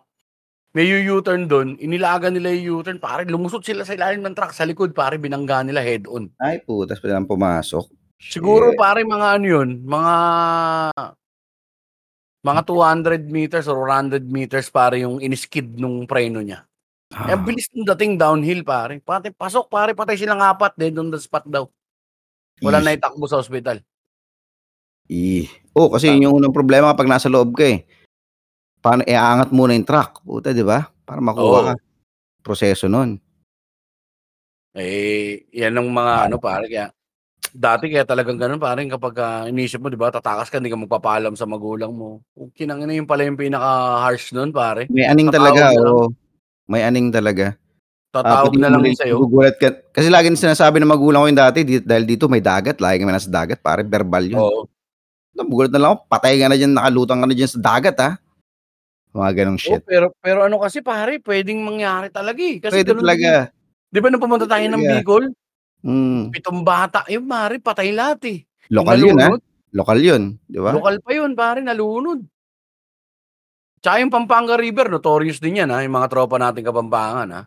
May 0.74 0.90
U-turn 1.06 1.46
doon, 1.46 1.78
inilagan 1.78 2.34
nila 2.34 2.50
yung 2.50 2.82
U-turn, 2.82 2.98
pare, 2.98 3.22
lumusot 3.22 3.62
sila 3.62 3.86
sa 3.86 3.94
ilalim 3.94 4.26
ng 4.26 4.34
truck 4.34 4.50
sa 4.50 4.66
likod, 4.66 4.90
pare, 4.90 5.22
binangga 5.22 5.62
nila 5.62 5.78
head-on. 5.86 6.34
Ay, 6.42 6.58
putas 6.66 6.98
pa 6.98 7.14
lang 7.14 7.30
pumasok. 7.30 7.86
Siguro 8.18 8.74
Shit. 8.74 8.78
pare 8.82 9.06
mga 9.06 9.26
ano 9.38 9.46
yun, 9.46 9.70
mga 9.86 10.14
mga 12.44 12.60
200 12.66 13.24
meters 13.30 13.66
or 13.70 13.86
100 13.86 14.26
meters 14.26 14.68
pare 14.68 15.00
yung 15.00 15.22
in-skid 15.22 15.78
nung 15.78 16.04
preno 16.04 16.42
niya. 16.42 16.66
Eh, 17.14 17.30
ang 17.32 17.40
Ah. 17.40 17.46
bilis 17.46 17.70
ng 17.70 17.86
dating 17.94 18.18
downhill 18.18 18.66
pare. 18.66 18.98
Pati 18.98 19.30
pasok 19.30 19.70
pare, 19.70 19.94
patay 19.94 20.18
silang 20.18 20.42
apat 20.42 20.74
din 20.74 20.98
on 20.98 21.08
the 21.08 21.20
spot 21.22 21.46
daw. 21.46 21.64
Wala 22.60 22.82
na 22.82 22.98
itakbo 22.98 23.24
sa 23.30 23.38
ospital. 23.38 23.78
Ih. 25.06 25.46
Oo, 25.72 25.88
kasi 25.88 26.10
Ah. 26.10 26.12
yun 26.16 26.26
yung 26.28 26.36
unang 26.42 26.52
problema 26.56 26.90
kapag 26.90 27.08
nasa 27.08 27.30
loob 27.30 27.54
ka, 27.54 27.64
eh. 27.64 27.86
Paano 28.84 29.00
iaangat 29.08 29.48
muna 29.48 29.72
yung 29.72 29.88
truck, 29.88 30.20
puta, 30.20 30.52
'di 30.52 30.60
ba? 30.60 30.84
Para 31.08 31.24
makuha 31.24 31.72
ka. 31.72 31.74
Proseso 32.44 32.84
nun. 32.90 33.16
Eh, 34.74 35.46
yan 35.54 35.78
ang 35.78 35.86
mga 35.86 36.26
ano 36.26 36.36
pare 36.42 36.66
kaya 36.66 36.90
dati 37.54 37.88
kaya 37.88 38.02
talagang 38.04 38.36
gano'n 38.40 38.58
pare 38.58 38.82
kapagka 38.90 39.46
inisip 39.46 39.78
mo 39.78 39.88
'di 39.92 39.96
ba 40.00 40.10
tatakas 40.10 40.50
ka 40.50 40.58
hindi 40.58 40.68
ka 40.72 40.80
magpapaalam 40.80 41.38
sa 41.38 41.46
magulang 41.46 41.94
mo. 41.94 42.22
Putang 42.34 42.82
ina 42.82 42.92
yun 42.92 43.06
pala 43.06 43.24
yung 43.24 43.38
pinaka-harsh 43.38 44.34
nun 44.34 44.50
pare. 44.50 44.90
May 44.90 45.06
aning 45.06 45.30
Tatawag 45.30 45.54
talaga, 45.54 45.62
na 45.70 45.80
lang. 45.80 45.94
oo. 45.94 46.06
May 46.66 46.82
aning 46.84 47.08
talaga. 47.14 47.46
Ah, 48.18 48.20
Tatawag 48.22 48.52
pati 48.52 48.58
na 48.58 48.68
yung 48.68 48.74
lang 48.74 48.82
mali 48.82 48.90
yun 48.90 48.98
sa'yo. 48.98 49.16
magugulat 49.20 49.56
ka 49.62 49.68
kasi 49.94 50.08
laging 50.10 50.38
sinasabi 50.38 50.78
ng 50.82 50.90
magulang 50.90 51.22
ko 51.22 51.28
yun 51.30 51.38
dati 51.38 51.60
di 51.62 51.78
dahil 51.84 52.04
dito 52.08 52.26
may 52.26 52.42
dagat, 52.42 52.78
lagi 52.82 52.98
kami 53.02 53.12
nasa 53.14 53.30
dagat 53.30 53.62
pare, 53.62 53.86
verbal 53.86 54.24
yun. 54.26 54.38
Oo. 54.42 54.66
Nagugulat 55.38 55.70
na 55.74 55.80
lang 55.82 55.90
ako, 55.94 55.98
patay 56.10 56.34
ka 56.40 56.46
na 56.50 56.56
diyan, 56.58 56.72
nakalutang 56.74 57.20
ka 57.22 57.26
na 57.30 57.34
diyan 57.36 57.50
sa 57.52 57.60
dagat, 57.62 57.96
ah. 58.02 58.14
Mga 59.14 59.30
gano'ng 59.38 59.60
shit. 59.62 59.82
pero 59.86 60.10
pero 60.18 60.42
ano 60.42 60.58
kasi 60.58 60.82
pare 60.82 61.22
puwedeng 61.22 61.62
mangyari 61.62 62.10
talaga, 62.10 62.42
eh. 62.42 62.58
Kasi 62.58 62.82
Puwede 62.82 62.90
gano'n 62.90 62.98
din 62.98 63.06
talaga. 63.06 63.32
'di 63.94 63.98
ba 64.02 64.08
nung 64.10 64.22
pumunta 64.24 64.46
tayo 64.50 64.66
ng 64.66 64.82
Talaga. 64.82 64.90
Bicol, 64.90 65.24
Mm. 65.84 66.24
7 66.32 66.60
bata 66.64 67.00
yun 67.12 67.26
pare 67.28 67.56
patay 67.60 67.90
lahat, 67.94 68.20
eh. 68.30 68.38
Yung 68.72 68.86
Lokal 68.86 68.98
yun, 69.04 69.18
ah. 69.20 69.30
nalunod, 69.30 69.40
Lokal 69.74 69.98
yun, 70.02 70.22
'di 70.48 70.58
ba? 70.64 70.72
lokal 70.74 70.96
pa 71.04 71.10
yun 71.14 71.32
pare 71.38 71.60
nalunod. 71.62 72.26
Tsaka 73.82 74.00
yung 74.00 74.12
Pampanga 74.12 74.54
River 74.56 74.86
notorious 74.92 75.40
din 75.42 75.60
yan, 75.64 75.68
ah, 75.68 75.82
yung 75.82 75.96
mga 75.98 76.08
tropa 76.12 76.36
nating 76.38 76.64
Kapampangan, 76.68 77.28
ah. 77.34 77.44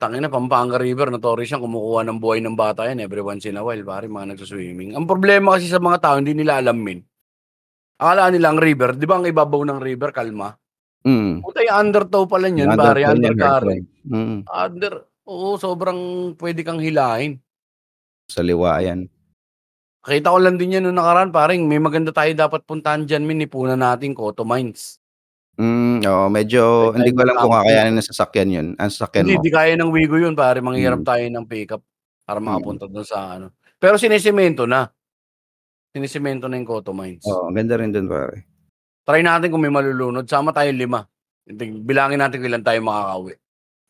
Tangina 0.00 0.32
Pampanga 0.32 0.80
River 0.80 1.12
notorious 1.12 1.52
yan 1.52 1.60
kumukuha 1.60 2.08
ng 2.08 2.24
buhay 2.24 2.40
ng 2.40 2.56
bata 2.56 2.88
yan 2.88 3.04
every 3.04 3.20
once 3.20 3.44
in 3.44 3.60
a 3.60 3.62
while 3.64 3.84
pare 3.84 4.08
mga 4.08 4.32
nagsu-swimming. 4.32 4.96
Ang 4.96 5.04
problema 5.04 5.60
kasi 5.60 5.68
sa 5.68 5.76
mga 5.76 6.00
tao 6.00 6.16
hindi 6.16 6.32
nila 6.32 6.56
alam 6.56 6.80
min. 6.80 7.04
Akala 8.00 8.32
nila 8.32 8.48
ang 8.48 8.56
river, 8.56 8.96
'di 8.96 9.04
ba 9.04 9.20
ang 9.20 9.28
ibabaw 9.28 9.60
ng 9.60 9.78
river 9.84 10.08
kalma? 10.08 10.56
Mm. 11.04 11.44
Puta 11.44 11.60
yung 11.60 11.76
undertow 11.88 12.24
pala 12.24 12.48
Yung 12.48 12.72
pare, 12.72 13.04
undercurrent. 13.04 13.84
Mm. 14.08 14.48
Under 14.48 14.92
oo, 15.28 15.60
sobrang 15.60 16.32
puwede 16.32 16.64
kang 16.64 16.80
hilahin. 16.80 17.36
Sa 18.24 18.40
liwa 18.40 18.80
yan. 18.80 19.04
Nakita 20.00 20.32
ko 20.32 20.38
lang 20.40 20.56
din 20.56 20.80
yan 20.80 20.88
nung 20.88 20.96
nakaraan 20.96 21.28
pareng 21.28 21.68
may 21.68 21.76
maganda 21.76 22.08
tayo 22.08 22.32
dapat 22.32 22.64
puntahan 22.64 23.04
diyan 23.04 23.20
min 23.20 23.44
ipunan 23.44 23.76
natin 23.76 24.16
Cotto 24.16 24.48
Mines. 24.48 24.96
Hmm, 25.60 26.00
oo, 26.00 26.32
medyo 26.32 26.88
May 26.96 27.04
hindi 27.04 27.10
ko 27.12 27.20
alam 27.20 27.36
kung 27.36 27.52
kakayanin 27.52 27.94
ng 28.00 28.08
sasakyan 28.08 28.48
yun, 28.48 28.66
ang 28.80 28.88
sasakyan 28.88 29.28
Hindi, 29.28 29.36
mo. 29.36 29.44
di 29.44 29.52
kaya 29.52 29.72
ng 29.76 29.92
Wigo 29.92 30.16
yun 30.16 30.32
pare 30.32 30.64
manghihirap 30.64 31.04
Mm. 31.04 31.08
tayo 31.08 31.24
ng 31.28 31.44
pickup 31.44 31.82
para 32.24 32.40
Mm. 32.40 32.46
makapunta 32.48 32.84
dun 32.88 33.04
sa 33.04 33.36
ano. 33.36 33.52
Pero 33.76 34.00
sinisemento 34.00 34.64
na. 34.64 34.88
Sinisemento 35.90 36.46
na 36.46 36.54
yung 36.54 36.68
Cotto 36.70 36.94
Mines. 36.94 37.26
Oo, 37.26 37.50
ang 37.50 37.56
ganda 37.58 37.74
rin 37.74 37.90
dun 37.90 38.06
pare. 38.06 38.46
Try 39.02 39.26
natin 39.26 39.50
kung 39.50 39.58
may 39.58 39.74
malulunod, 39.74 40.22
sama 40.30 40.54
tayong 40.54 40.78
5. 40.78 41.58
Tig 41.58 41.82
bilangin 41.82 42.22
natin 42.22 42.38
kung 42.38 42.50
ilan 42.50 42.62
tayo 42.62 42.78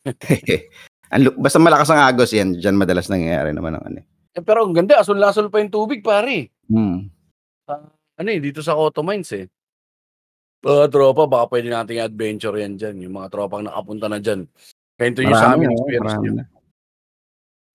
lu 1.21 1.35
basta 1.37 1.61
malakas 1.61 1.93
ang 1.93 2.01
agos 2.01 2.33
yan, 2.33 2.57
diyan 2.57 2.79
madalas 2.79 3.13
nangyayari 3.13 3.53
naman 3.53 3.77
ang 3.77 3.85
ano, 3.85 3.99
eh. 4.01 4.07
Eh, 4.33 4.41
pero 4.41 4.65
ang 4.65 4.73
ganda 4.73 4.97
asul 4.97 5.19
na 5.19 5.29
asul 5.29 5.53
pa 5.53 5.61
yung 5.61 5.69
tubig 5.69 6.01
pare. 6.01 6.55
Hmm. 6.71 7.11
Sa 7.69 7.85
ano, 8.17 8.29
eh, 8.31 8.41
dito 8.41 8.65
sa 8.65 8.79
Cotto 8.79 9.05
Mines, 9.05 9.29
eh. 9.37 9.45
Mga 10.65 10.89
tropa 10.89 11.29
baka 11.29 11.53
puwede 11.53 11.69
nating 11.69 12.01
adventure 12.01 12.57
yan 12.57 12.81
diyan, 12.81 12.97
yung 13.05 13.15
mga 13.21 13.29
tropang 13.29 13.69
nakapunta 13.69 14.09
na 14.09 14.23
diyan. 14.23 14.49
Kwento 14.97 15.21
niyo 15.21 15.37
Marami, 15.37 15.45
sa'min 15.45 15.69
oo, 15.69 15.77
experience 15.77 16.17
na. 16.33 16.45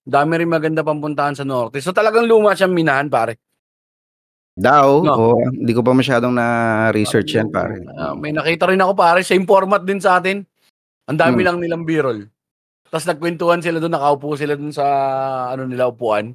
Dami 0.06 0.32
rin 0.38 0.50
maganda 0.50 0.82
pang 0.86 1.02
puntahan 1.02 1.34
sa 1.34 1.42
norte. 1.42 1.82
So 1.82 1.90
talagang 1.90 2.30
luma 2.30 2.54
siyang 2.54 2.74
minahan 2.74 3.10
pare. 3.10 3.45
Daw, 4.56 5.04
No. 5.04 5.12
oo, 5.12 5.36
hindi 5.52 5.76
ko 5.76 5.84
pa 5.84 5.92
masyadong 5.92 6.32
na-research 6.32 7.36
yan 7.36 7.52
pare. 7.52 7.84
Ah, 7.92 8.16
may 8.16 8.32
nakita 8.32 8.64
rin 8.64 8.80
ako 8.80 8.96
pare, 8.96 9.20
same 9.20 9.44
format 9.44 9.84
din 9.84 10.00
sa 10.00 10.16
atin. 10.16 10.48
Ang 11.06 11.18
dami 11.20 11.44
Hmm. 11.44 11.46
lang 11.52 11.56
nilang 11.60 11.84
B-roll. 11.84 12.24
Tapos 12.88 13.04
nagkwentuhan 13.04 13.60
sila 13.60 13.78
doon, 13.78 13.92
nakaupo 13.92 14.32
sila 14.34 14.56
doon 14.56 14.72
sa 14.72 14.86
ano 15.52 15.68
nila 15.68 15.92
upuan 15.92 16.32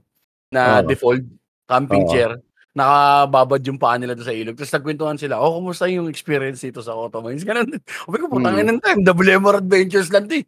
na 0.54 0.82
Oo. 0.82 0.88
default 0.88 1.26
camping 1.66 2.06
Oo. 2.06 2.12
chair. 2.14 2.38
Nakababad 2.78 3.62
yung 3.66 3.82
paa 3.82 3.98
nila 3.98 4.14
doon 4.14 4.28
sa 4.28 4.36
ilog. 4.38 4.56
Tapos 4.56 4.74
nagkwentuhan 4.74 5.18
sila, 5.20 5.42
"Oh, 5.42 5.58
kumusta 5.60 5.90
yung 5.90 6.08
experience 6.08 6.62
dito 6.62 6.80
sa 6.86 6.94
Cotto 6.94 7.20
Mines?" 7.26 7.44
Ganun. 7.44 7.68
Sabi 8.06 8.18
ko, 8.22 8.30
"Putang 8.30 8.56
Mm. 8.56 8.62
ina 8.64 8.72
ng 8.72 8.82
time, 8.84 9.00
WMR 9.04 9.60
Adventures 9.60 10.12
lang 10.14 10.30
'to, 10.30 10.40
eh." 10.40 10.46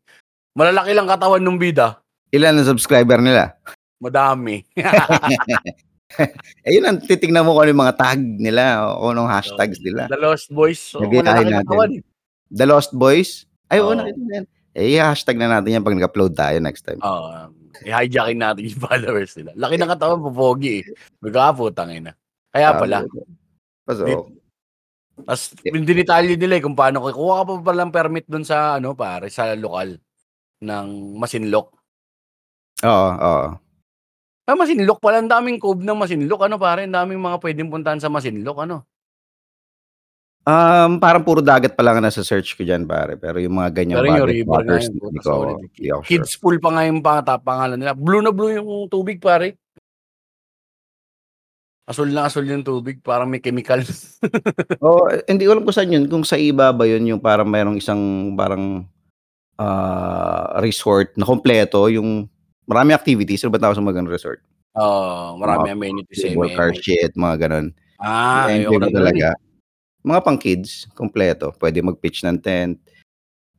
Malalaki 0.55 0.91
lang 0.93 1.09
katawan 1.09 1.41
nung 1.41 1.57
bida. 1.57 1.97
Ilan 2.29 2.59
ang 2.61 2.69
subscriber 2.69 3.17
nila? 3.19 3.57
Madami. 3.99 4.61
Eh, 6.65 6.71
yun 6.73 6.85
ang 6.85 6.97
titignan 6.97 7.43
mo 7.43 7.53
kung 7.53 7.67
ano 7.67 7.71
yung 7.71 7.83
mga 7.83 7.97
tag 7.97 8.19
nila 8.19 8.95
o 8.95 9.11
anong 9.11 9.27
hashtags 9.27 9.79
nila. 9.79 10.07
The 10.07 10.15
Lost 10.15 10.47
Boys. 10.47 10.79
So, 10.79 11.01
Gagayahin 11.01 11.49
malalaki 11.49 11.51
natin. 11.51 11.89
eh. 11.91 12.01
The 12.47 12.65
Lost 12.65 12.91
Boys? 12.93 13.29
Ay, 13.67 13.79
Oo. 13.81 13.91
nakita 13.91 14.21
yan. 14.31 14.45
Eh, 14.73 14.97
hashtag 14.97 15.37
na 15.37 15.51
natin 15.51 15.75
yan 15.75 15.83
pag 15.83 15.93
nag-upload 15.93 16.33
tayo 16.33 16.57
next 16.57 16.81
time. 16.81 16.97
Oo. 16.99 17.51
i-hijacking 17.83 18.39
natin 18.39 18.63
yung 18.63 18.79
followers 18.87 19.33
nila. 19.35 19.51
Laki 19.53 19.75
ng 19.75 19.91
katawan, 19.91 20.23
popogi, 20.23 20.79
eh. 20.79 20.83
Magkakaputang 21.19 21.91
ina. 21.91 22.11
Kaya 22.49 22.77
pala. 22.77 23.03
Pasok. 23.83 24.05
Di- 24.07 24.41
Tapos 25.13 25.43
yung 25.61 25.83
dinitalye 25.83 26.33
nila 26.33 26.57
eh 26.57 26.63
kung 26.63 26.73
paano 26.73 27.03
kuha 27.03 27.43
ka 27.43 27.45
pa 27.45 27.53
palang 27.61 27.93
permit 27.93 28.25
dun 28.25 28.41
sa 28.41 28.81
ano 28.81 28.97
pare 28.97 29.29
sa 29.29 29.53
lokal 29.53 29.93
ng 30.57 30.87
Masinlok. 31.19 31.69
Oo, 32.81 33.09
oo. 33.13 33.47
Ah, 34.43 34.59
Masinlok 34.59 34.99
pala 34.99 35.23
ang 35.23 35.31
daming 35.31 35.55
cove 35.55 35.79
ng 35.79 35.95
Masinlok 35.95 36.51
ano 36.51 36.59
pare, 36.59 36.83
ang 36.83 36.91
daming 36.91 37.21
mga 37.23 37.39
pwedeng 37.39 37.71
puntahan 37.71 38.03
sa 38.03 38.11
Masinlok 38.11 38.67
ano. 38.67 38.83
Um, 40.43 40.99
parang 40.99 41.23
puro 41.23 41.39
dagat 41.39 41.71
pa 41.71 41.87
lang 41.87 42.03
ang 42.03 42.11
nasa 42.11 42.19
search 42.19 42.59
ko 42.59 42.67
dyan, 42.67 42.83
pare. 42.83 43.15
Pero 43.15 43.39
yung 43.39 43.55
mga 43.55 43.71
ganyang 43.71 44.03
Pero 44.03 44.07
yung 44.11 44.19
bagay, 44.19 44.35
river 44.35 44.51
waters, 44.51 44.85
yun, 44.91 44.99
hindi 44.99 45.19
ko, 45.23 45.23
solid. 45.23 45.55
hindi 45.63 45.87
ako 45.87 46.01
sure. 46.03 46.09
Kids 46.11 46.33
pool 46.35 46.57
pa 46.59 46.69
nga 46.75 46.83
yung 46.83 46.99
pangata, 46.99 47.33
pangalan 47.39 47.79
nila. 47.79 47.95
Blue 47.95 48.19
na 48.19 48.35
blue 48.35 48.51
yung 48.51 48.91
tubig 48.91 49.23
pare. 49.23 49.55
Asul 51.87 52.11
na 52.11 52.27
asul 52.27 52.43
yung 52.43 52.67
tubig, 52.67 52.99
parang 52.99 53.31
may 53.31 53.39
chemical. 53.39 53.79
Oo, 54.83 55.07
eh, 55.07 55.23
hindi 55.31 55.47
ko 55.47 55.55
alam 55.55 55.63
kung 55.63 55.75
saan 55.75 55.95
yun. 55.95 56.11
Kung 56.11 56.27
sa 56.27 56.35
iba 56.35 56.75
ba 56.75 56.83
yun, 56.83 57.07
yung 57.07 57.23
parang 57.23 57.47
mayroong 57.47 57.79
isang 57.79 58.35
parang 58.35 58.83
ah, 59.55 60.59
resort 60.59 61.15
na 61.15 61.23
kompleto, 61.23 61.87
yung 61.87 62.27
marami 62.65 62.93
activities. 62.93 63.43
Ano 63.43 63.53
ba 63.53 63.61
tawag 63.61 63.75
sa 63.77 63.83
mga 63.83 63.99
ganun 64.01 64.11
resort? 64.11 64.39
Oh, 64.73 65.37
marami 65.37 65.69
Mga 65.69 65.75
amenities 65.77 66.21
eh. 66.25 66.33
Cable 66.33 66.53
car 66.57 66.71
shit, 66.73 67.13
mga 67.13 67.35
ganun. 67.45 67.67
Ah, 68.01 68.49
ayoko 68.49 68.81
na 68.81 68.89
ganun 68.89 68.89
eh. 68.89 68.97
talaga. 68.97 69.27
Mga 70.03 70.19
pang 70.25 70.39
kids, 70.41 70.69
kompleto. 70.97 71.53
Pwede 71.55 71.79
mag-pitch 71.79 72.25
ng 72.25 72.39
tent. 72.41 72.75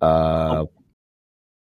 Ah, 0.02 0.66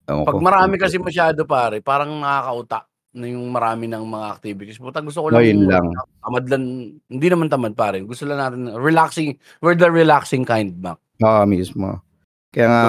ewan 0.09 0.25
Pag 0.25 0.35
ko. 0.38 0.41
marami 0.41 0.75
kasi 0.79 0.97
masyado 0.97 1.43
pare, 1.45 1.83
parang 1.83 2.17
nakakauta 2.17 2.88
na 3.15 3.31
yung 3.31 3.47
marami 3.47 3.85
ng 3.88 4.03
mga 4.03 4.27
activities. 4.39 4.79
Puta 4.79 4.99
gusto 4.99 5.23
ko 5.23 5.27
No, 5.31 5.39
lang, 5.39 5.45
yun 5.47 5.61
lang. 5.69 5.88
tamad 6.19 6.45
lang, 6.51 6.63
hindi 7.07 7.27
naman 7.31 7.47
tamad 7.47 7.75
pare. 7.75 8.03
Gusto 8.03 8.27
lang 8.27 8.39
natin, 8.39 8.71
relaxing, 8.75 9.35
we're 9.63 9.77
the 9.77 9.88
relaxing 9.88 10.43
kind, 10.43 10.75
Mac. 10.79 10.99
Oo, 11.23 11.43
mismo. 11.47 12.01
Kaya 12.51 12.67
nga, 12.67 12.83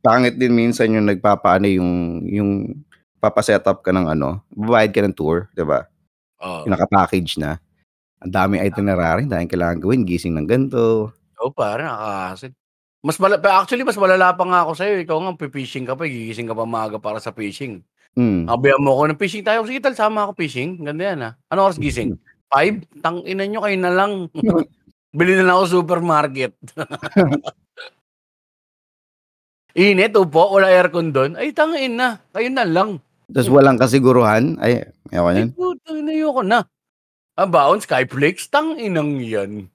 pangit 0.00 0.36
din 0.36 0.52
minsan 0.52 0.92
yung 0.92 1.08
nagpapaano 1.08 1.64
yung, 1.68 1.92
yung 2.24 2.50
papaset 3.24 3.64
up 3.64 3.80
ka 3.80 3.88
ng 3.88 4.12
ano, 4.12 4.44
babayad 4.52 4.92
ka 4.92 5.00
ng 5.00 5.16
tour, 5.16 5.48
di 5.56 5.64
ba? 5.64 5.88
Oo. 6.44 6.68
Yung 6.68 6.76
naka-package 6.76 7.40
na. 7.40 7.56
Ang 8.20 8.32
daming 8.32 8.60
itinerary, 8.60 9.24
dahil 9.24 9.48
kailangan 9.48 9.80
gawin, 9.80 10.04
gising 10.04 10.36
ng 10.36 10.44
ganito. 10.44 11.08
Oo, 11.40 11.48
pare, 11.48 11.88
nakakasin. 11.88 12.52
Mas 13.04 13.16
mala, 13.20 13.36
actually, 13.36 13.84
mas 13.84 14.00
malala 14.00 14.32
pa 14.32 14.44
nga 14.44 14.64
ako 14.64 14.72
sa'yo. 14.76 15.00
Ikaw 15.04 15.16
nga, 15.16 15.32
fishing 15.48 15.84
ka 15.88 15.92
pa, 15.96 16.08
gigising 16.08 16.48
ka 16.48 16.56
pa 16.56 16.64
maaga 16.64 16.96
para 17.00 17.20
sa 17.20 17.32
fishing. 17.32 17.84
Hmm. 18.16 18.48
Abayan 18.48 18.80
mo 18.80 18.96
ako 18.96 19.12
ng 19.12 19.20
fishing 19.20 19.44
tayo. 19.44 19.64
Sige, 19.68 19.80
tal, 19.80 19.96
sama 19.96 20.24
ako 20.24 20.40
fishing. 20.40 20.80
Ganda 20.80 21.02
yan, 21.12 21.20
ha. 21.20 21.30
Ano 21.52 21.68
oras 21.68 21.76
gising? 21.76 22.16
Five? 22.48 22.84
Tang 23.04 23.20
ina 23.28 23.44
nyo, 23.44 23.60
kayo 23.64 23.76
na 23.76 23.92
lang. 23.92 24.32
Bili 25.16 25.36
na 25.36 25.44
lang 25.44 25.56
ako 25.60 25.84
supermarket. 25.84 26.56
Init, 29.74 30.14
upo, 30.14 30.54
wala 30.54 30.70
aircon 30.70 31.10
doon. 31.10 31.34
Ay, 31.34 31.50
tangin 31.50 31.98
na. 31.98 32.22
Kayo 32.30 32.46
na 32.54 32.62
lang. 32.62 33.02
Tapos 33.34 33.50
walang 33.50 33.74
kasiguruhan. 33.76 34.54
Ay, 34.62 34.86
ewan 35.10 35.34
Ay, 35.34 35.40
yan. 35.42 35.48
putang 35.58 35.98
ina 35.98 36.12
ayoko 36.14 36.42
na. 36.46 36.62
Ang 37.34 37.50
baon, 37.50 37.82
Skyflakes, 37.82 38.46
tang 38.46 38.78
inang 38.78 39.18
yan. 39.18 39.66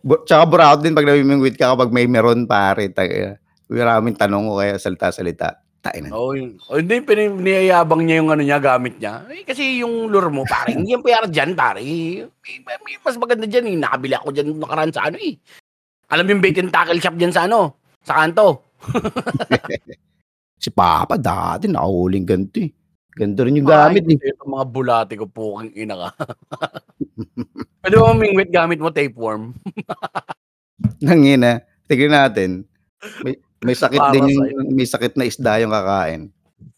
Bu- 0.00 0.24
Tsaka 0.24 0.48
buraot 0.48 0.80
din 0.80 0.96
pag 0.96 1.04
namimingwit 1.04 1.60
ka 1.60 1.76
kapag 1.76 1.92
may 1.92 2.08
meron 2.08 2.48
pare. 2.48 2.88
Taga, 2.88 3.36
maraming 3.68 4.16
tanong 4.16 4.48
ko 4.48 4.56
kaya 4.56 4.80
salita-salita. 4.80 5.60
Tain 5.84 6.08
na. 6.08 6.16
Oo, 6.16 6.32
yun. 6.32 6.56
O 6.72 6.80
hindi, 6.80 7.04
pini 7.04 7.28
niyayabang 7.28 8.02
niya 8.08 8.24
yung 8.24 8.32
ano 8.32 8.40
niya, 8.40 8.56
gamit 8.56 8.96
niya. 8.96 9.28
Eh, 9.28 9.44
kasi 9.44 9.84
yung 9.84 10.08
lure 10.08 10.32
mo, 10.32 10.48
pare, 10.48 10.72
hindi 10.72 10.96
yan 10.96 11.04
pera 11.04 11.28
dyan, 11.28 11.52
pare. 11.52 11.84
Eh, 11.84 12.24
may 12.64 12.96
mas 13.04 13.20
maganda 13.20 13.44
dyan, 13.44 13.68
eh. 13.68 13.76
Nakabili 13.76 14.16
ako 14.16 14.28
dyan 14.32 14.48
nakaraan 14.56 14.90
sa 14.96 15.12
ano, 15.12 15.20
eh. 15.20 15.36
Alam 16.08 16.24
mo 16.24 16.30
yung 16.32 16.42
bait 16.42 16.56
and 16.56 16.72
tackle 16.72 16.96
shop 16.98 17.20
dyan 17.20 17.36
sa 17.36 17.44
ano? 17.44 17.76
Sa 18.00 18.16
kanto. 18.16 18.64
Si 20.58 20.74
Papa 20.74 21.14
dati 21.14 21.70
nakahuling 21.70 22.26
ganito 22.26 22.58
eh. 22.58 22.74
Ganito 23.18 23.42
rin 23.42 23.58
yung 23.58 23.66
Ay, 23.66 23.98
gamit 23.98 24.14
eh. 24.14 24.30
ito 24.30 24.46
mga 24.46 24.66
bulati 24.70 25.18
ko, 25.18 25.26
puking 25.26 25.74
ina 25.74 25.98
ka. 25.98 26.08
Pwede 27.82 27.94
mo 27.98 28.14
mingwit 28.14 28.54
gamit 28.54 28.78
mo 28.78 28.94
tapeworm. 28.94 29.58
Nangina. 31.02 31.66
Tignan 31.90 32.14
natin. 32.14 32.62
May, 33.26 33.34
may 33.62 33.74
sakit 33.74 33.98
Para 33.98 34.14
din 34.14 34.30
yung, 34.30 34.70
may 34.70 34.86
sakit 34.86 35.18
na 35.18 35.26
isda 35.26 35.58
yung 35.58 35.74
kakain. 35.74 36.22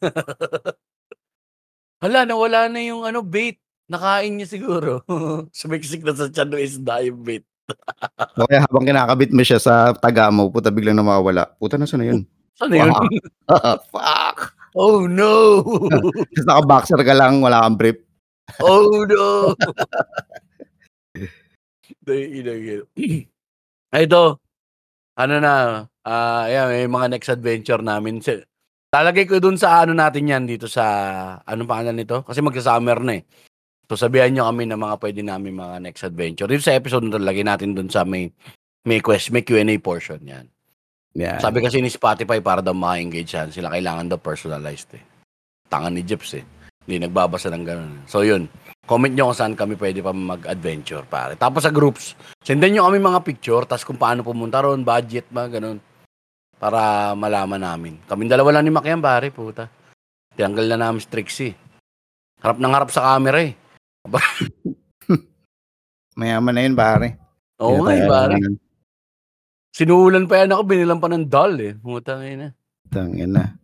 Hala, 2.00 2.24
nawala 2.24 2.72
na 2.72 2.80
yung 2.80 3.04
ano, 3.04 3.20
bait. 3.20 3.60
Nakain 3.90 4.32
niya 4.32 4.48
siguro. 4.48 5.04
Sumiksik 5.52 6.06
na 6.06 6.16
sa 6.16 6.32
tiyan 6.32 6.56
ng 6.56 6.64
isda 6.64 7.04
yung 7.04 7.20
bait. 7.20 7.44
Kaya 8.48 8.64
habang 8.64 8.88
kinakabit 8.88 9.36
mo 9.36 9.44
siya 9.44 9.60
sa 9.60 9.92
taga 9.92 10.32
mo, 10.32 10.48
puta 10.48 10.72
biglang 10.72 10.96
namawala. 10.96 11.52
Puta, 11.60 11.76
nasa 11.76 12.00
na 12.00 12.08
yun? 12.08 12.24
Na 12.66 12.76
yun? 12.76 12.92
Fuck! 13.92 14.60
oh 14.74 15.06
no! 15.06 15.62
Tapos 15.90 16.46
naka-boxer 16.46 17.00
ka 17.02 17.14
lang, 17.16 17.42
wala 17.42 17.66
kang 17.66 17.78
brief. 17.78 17.98
oh 18.62 19.06
no! 19.06 19.54
Dahil 22.06 22.86
ito. 24.06 24.22
Ano 25.20 25.34
na, 25.36 25.84
ah, 26.06 26.48
ayan, 26.48 26.66
may 26.70 26.88
mga 26.88 27.06
next 27.12 27.28
adventure 27.28 27.82
namin. 27.82 28.22
Lalagay 28.90 29.28
ko 29.28 29.36
dun 29.42 29.60
sa 29.60 29.84
ano 29.84 29.92
natin 29.92 30.30
yan 30.30 30.44
dito 30.48 30.64
sa, 30.64 30.84
anong 31.44 31.68
pangalan 31.68 31.96
nito? 31.98 32.24
Kasi 32.24 32.40
magsa-summer 32.40 32.98
na 33.04 33.20
eh. 33.20 33.24
So 33.90 33.98
sabihan 33.98 34.30
nyo 34.30 34.46
kami 34.46 34.70
ng 34.70 34.78
mga 34.78 34.96
pwede 35.02 35.20
namin 35.26 35.58
mga 35.58 35.76
next 35.82 36.06
adventure. 36.06 36.46
Dito 36.46 36.62
sa 36.62 36.78
episode 36.78 37.04
na 37.04 37.18
to, 37.18 37.20
lagay 37.20 37.42
natin 37.42 37.74
dun 37.74 37.90
sa 37.90 38.06
may, 38.06 38.30
may 38.86 39.02
quest, 39.02 39.34
may 39.34 39.42
Q&A 39.42 39.66
portion 39.82 40.22
yan. 40.22 40.46
Yeah. 41.10 41.42
Sabi 41.42 41.58
kasi 41.58 41.82
ni 41.82 41.90
Spotify 41.90 42.38
para 42.38 42.62
daw 42.62 42.70
maka-engage 42.70 43.34
yan, 43.34 43.50
sila 43.50 43.74
kailangan 43.74 44.06
daw 44.06 44.18
personalized 44.18 44.94
eh. 44.94 45.02
Tangan 45.66 45.94
ni 45.94 46.06
Jeps 46.06 46.38
eh. 46.38 46.44
Hindi 46.86 47.06
nagbabasa 47.06 47.50
ng 47.50 47.64
ganun. 47.66 47.94
So 48.06 48.22
yun, 48.22 48.46
comment 48.86 49.10
nyo 49.10 49.30
kung 49.30 49.38
saan 49.38 49.54
kami 49.58 49.74
pwede 49.74 50.02
pa 50.02 50.14
mag-adventure 50.14 51.06
pare. 51.06 51.34
Tapos 51.34 51.66
sa 51.66 51.74
groups, 51.74 52.14
sendan 52.42 52.74
nyo 52.74 52.86
kami 52.86 53.02
mga 53.02 53.22
picture, 53.26 53.66
tapos 53.66 53.86
kung 53.86 53.98
paano 53.98 54.22
pumunta 54.22 54.62
ron, 54.62 54.86
budget, 54.86 55.26
mga 55.30 55.58
ganun. 55.58 55.78
Para 56.60 57.12
malaman 57.16 57.62
namin. 57.62 57.94
Kaming 58.06 58.30
dalawa 58.30 58.58
lang 58.58 58.64
ni 58.66 58.72
Mac 58.74 58.86
yan, 58.86 59.02
pare, 59.02 59.34
puta. 59.34 59.66
Tinanggal 60.34 60.66
na 60.70 60.78
namin 60.78 61.02
si 61.02 61.08
Trixie. 61.10 61.54
Harap 62.40 62.58
ng 62.58 62.74
harap 62.74 62.90
sa 62.94 63.14
camera 63.14 63.42
eh. 63.42 63.52
Mayaman 66.18 66.54
na 66.54 66.62
yun, 66.64 66.76
pare. 66.76 67.08
Oo 67.60 67.84
nga 67.84 67.92
eh, 67.96 68.08
pare. 68.08 68.36
Sinuulan 69.70 70.26
pa 70.26 70.42
yan 70.42 70.50
ako, 70.50 70.62
binilang 70.64 70.98
pa 70.98 71.08
ng 71.08 71.26
doll 71.26 71.54
eh. 71.58 71.72
Puta 71.74 72.18
ngayon 72.18 72.40
na. 72.40 72.50
Tangin 72.90 73.30
na. 73.30 73.54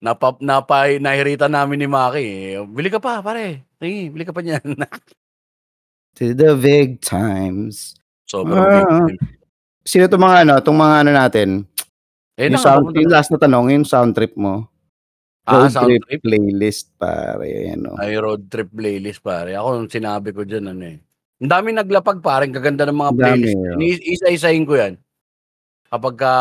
Napa, 0.00 0.32
napa, 0.40 0.88
nahirita 0.96 1.44
namin 1.46 1.84
ni 1.84 1.88
Maki. 1.88 2.24
eh. 2.56 2.64
Bili 2.64 2.88
ka 2.88 2.96
pa, 2.96 3.20
pare. 3.20 3.68
Sige, 3.76 4.08
bili 4.08 4.24
ka 4.24 4.32
pa 4.32 4.40
niyan. 4.40 4.64
To 6.18 6.34
the 6.34 6.52
big 6.54 6.98
times. 7.00 7.94
Sobrang 8.26 8.58
Ah. 8.58 9.06
big. 9.06 9.14
Sino 9.86 10.04
itong 10.04 10.20
mga 10.20 10.36
ano, 10.42 10.54
itong 10.58 10.74
mga 10.76 10.96
ano 11.00 11.10
natin? 11.14 11.48
Eh, 12.34 12.48
yung, 12.48 12.56
na, 12.56 12.60
sound, 12.60 12.90
yung 12.92 13.12
last 13.12 13.30
na 13.30 13.38
tanong, 13.38 13.66
yung 13.70 13.86
sound 13.86 14.12
trip 14.12 14.34
mo. 14.34 14.66
ah, 15.46 15.64
Road 15.64 15.70
sound 15.70 15.86
trip, 15.86 16.02
trip. 16.08 16.20
playlist, 16.20 16.90
pare. 16.96 17.46
Ano. 17.70 17.94
Ay, 17.94 18.16
road 18.16 18.48
trip 18.48 18.68
playlist, 18.70 19.20
pare. 19.20 19.54
Ako, 19.54 19.68
yung 19.78 19.88
sinabi 19.88 20.32
ko 20.32 20.42
dyan, 20.42 20.72
ano 20.72 20.84
eh. 20.88 20.98
Ang 21.40 21.50
dami 21.50 21.72
naglapag, 21.72 22.20
pare. 22.20 22.44
Ang 22.44 22.52
gaganda 22.52 22.84
ng 22.84 23.00
mga 23.00 23.12
playlist. 23.16 23.56
oh. 23.56 23.80
Isa-isahin 23.80 24.68
ko 24.68 24.76
yan. 24.76 25.00
Kapag 25.90 26.14
ka, 26.20 26.32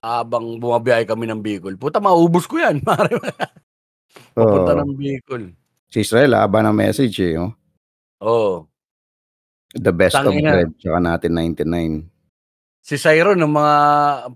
habang 0.00 0.56
bumabiyahe 0.58 1.04
kami 1.04 1.28
ng 1.28 1.44
Bicol. 1.44 1.76
Puta, 1.76 2.00
maubos 2.00 2.48
ko 2.48 2.58
yan. 2.58 2.80
Papunta 4.34 4.72
Oo. 4.74 4.80
ng 4.80 4.92
Bicol. 4.96 5.52
Si 5.92 6.02
Israel, 6.02 6.40
haba 6.40 6.64
ng 6.64 6.74
message 6.74 7.20
eh. 7.22 7.38
Oh. 7.38 7.52
Oo. 8.24 8.66
The 9.76 9.92
best 9.92 10.16
of 10.16 10.26
Tangina. 10.26 10.56
bread, 10.56 10.72
tsaka 10.80 10.98
natin 10.98 11.30
99. 11.36 12.10
Si 12.84 12.96
Cyro 12.96 13.36
ng 13.36 13.48
mga 13.48 13.76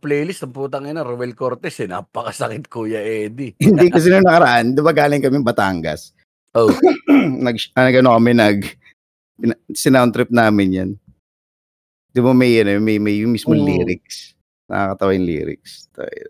playlist 0.00 0.44
ng 0.44 0.54
putang 0.54 0.84
ina, 0.84 1.00
Roel 1.02 1.32
Cortez 1.32 1.74
eh. 1.80 1.88
Napakasakit, 1.88 2.68
Kuya 2.68 3.00
Eddie. 3.00 3.56
Hindi 3.64 3.88
kasi 3.88 4.12
nung 4.12 4.22
nakaraan, 4.22 4.76
di 4.76 4.84
ba 4.84 4.92
galing 4.92 5.24
kami 5.24 5.40
Batangas? 5.40 6.12
Oh. 6.52 6.68
nag, 7.44 7.56
ano 7.74 8.08
kami, 8.14 8.32
nag, 8.36 8.58
pina- 9.38 9.62
sinound 9.70 10.12
trip 10.12 10.28
namin 10.28 10.68
yan. 10.70 10.90
Di 12.10 12.18
ba 12.18 12.34
may, 12.34 12.58
ano, 12.60 12.82
may, 12.82 12.98
may 12.98 13.22
yung 13.22 13.32
mismo 13.32 13.54
Oo. 13.54 13.62
lyrics. 13.62 14.34
Nakakatawa 14.66 15.14
yung 15.14 15.26
lyrics. 15.26 15.86
Tayo. 15.94 16.26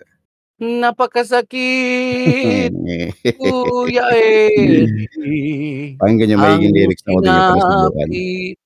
Napakasakit, 0.59 2.75
Kuya 3.39 4.05
Eddie. 4.11 5.95
Pakinggan 6.03 6.35
yung 6.35 6.43
magiging 6.43 6.75
lyrics 6.75 7.03
na 7.07 7.11
pala 7.15 7.55
subukan. 7.55 8.09
pinapit. 8.11 8.59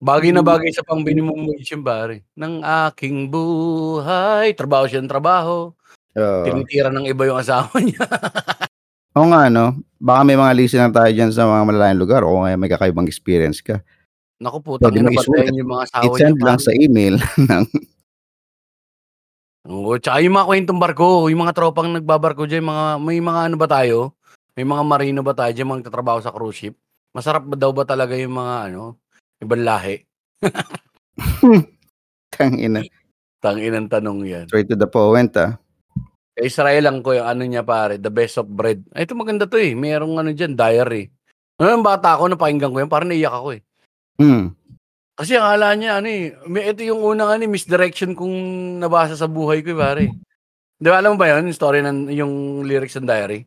Bagay 0.00 0.32
na 0.32 0.40
bagay 0.40 0.72
sa 0.72 0.80
pang 0.80 1.00
minimum 1.00 1.44
wage 1.44 1.72
yung 1.72 1.84
pare. 1.84 2.24
Ng 2.32 2.64
aking 2.88 3.28
buhay. 3.28 4.56
Trabaho 4.56 4.88
siya 4.88 5.00
ng 5.00 5.12
trabaho. 5.12 5.76
Oo. 6.16 6.44
Tinitira 6.44 6.88
ng 6.88 7.04
iba 7.04 7.28
yung 7.28 7.36
asawa 7.36 7.72
niya. 7.80 8.00
Oo 9.18 9.26
nga, 9.26 9.50
no? 9.50 9.74
Baka 9.98 10.20
may 10.22 10.38
mga 10.38 10.52
listener 10.54 10.90
tayo 10.94 11.10
dyan 11.10 11.34
sa 11.34 11.44
mga 11.50 11.62
malalayang 11.66 12.00
lugar 12.00 12.22
o 12.22 12.46
kaya 12.46 12.54
may 12.54 12.70
kakaibang 12.70 13.10
experience 13.10 13.58
ka. 13.58 13.82
Naku 14.40 14.58
po, 14.62 14.70
Pwede 14.80 15.02
mo 15.02 15.10
isulat. 15.12 15.52
yung 15.52 15.68
mga 15.68 15.82
asawa. 15.90 16.04
I-send 16.06 16.38
lang 16.40 16.58
sa 16.62 16.72
email. 16.72 17.18
Oo, 19.68 20.00
tsaka 20.00 20.24
yung 20.24 20.40
mga 20.40 20.48
kwentong 20.48 20.80
barko, 20.80 21.28
yung 21.28 21.44
mga 21.44 21.52
tropang 21.52 21.92
nagbabarko 21.92 22.48
dyan, 22.48 22.64
mga, 22.64 22.84
may 22.96 23.20
mga 23.20 23.40
ano 23.52 23.56
ba 23.60 23.68
tayo? 23.68 24.16
May 24.56 24.64
mga 24.64 24.82
marino 24.88 25.20
ba 25.20 25.36
tayo 25.36 25.52
dyan, 25.52 25.68
mga 25.68 25.78
nagtatrabaho 25.84 26.18
sa 26.24 26.32
cruise 26.32 26.56
ship? 26.56 26.74
Masarap 27.12 27.44
ba 27.44 27.60
daw 27.60 27.68
ba 27.76 27.84
talaga 27.84 28.16
yung 28.16 28.32
mga 28.32 28.72
ano, 28.72 28.96
ibang 29.42 29.60
lahi? 29.60 30.00
Tangina. 32.32 32.80
Tangin 33.44 33.76
ang 33.76 33.88
tanong 33.92 34.20
yan. 34.24 34.44
Straight 34.48 34.72
to 34.72 34.76
the 34.80 34.88
point, 34.88 35.32
ah. 35.36 35.60
Kay 36.36 36.46
Israel 36.46 36.82
lang 36.86 36.98
ko 37.02 37.16
yung 37.16 37.26
ano 37.26 37.42
niya 37.42 37.66
pare, 37.66 37.98
the 37.98 38.12
best 38.12 38.38
of 38.38 38.46
bread. 38.46 38.82
Ay, 38.94 39.04
ito 39.04 39.18
maganda 39.18 39.50
to 39.50 39.58
eh. 39.58 39.74
Merong 39.74 40.14
ano 40.22 40.30
dyan, 40.30 40.54
diary. 40.54 41.10
Ano 41.58 41.76
yung 41.76 41.86
bata 41.86 42.16
ako, 42.16 42.32
napakinggan 42.32 42.72
ko 42.72 42.78
yan, 42.80 42.90
parang 42.90 43.10
naiyak 43.10 43.34
ako 43.34 43.48
eh. 43.58 43.60
Hmm. 44.20 44.54
Kasi 45.20 45.36
akala 45.36 45.76
niya, 45.76 46.00
ano 46.00 46.08
eh, 46.08 46.32
may, 46.48 46.72
ito 46.72 46.80
yung 46.80 47.04
unang 47.04 47.36
ano, 47.36 47.42
eh, 47.44 47.50
misdirection 47.50 48.16
kung 48.16 48.32
nabasa 48.80 49.12
sa 49.18 49.28
buhay 49.28 49.60
ko 49.60 49.76
eh, 49.76 49.78
pare. 49.78 50.04
Di 50.80 50.88
ba, 50.88 50.96
alam 50.96 51.12
mo 51.12 51.20
ba 51.20 51.28
yun, 51.28 51.44
yung 51.44 51.58
story 51.58 51.84
ng, 51.84 52.08
yung 52.16 52.32
lyrics 52.64 52.96
ng 52.96 53.04
diary? 53.04 53.44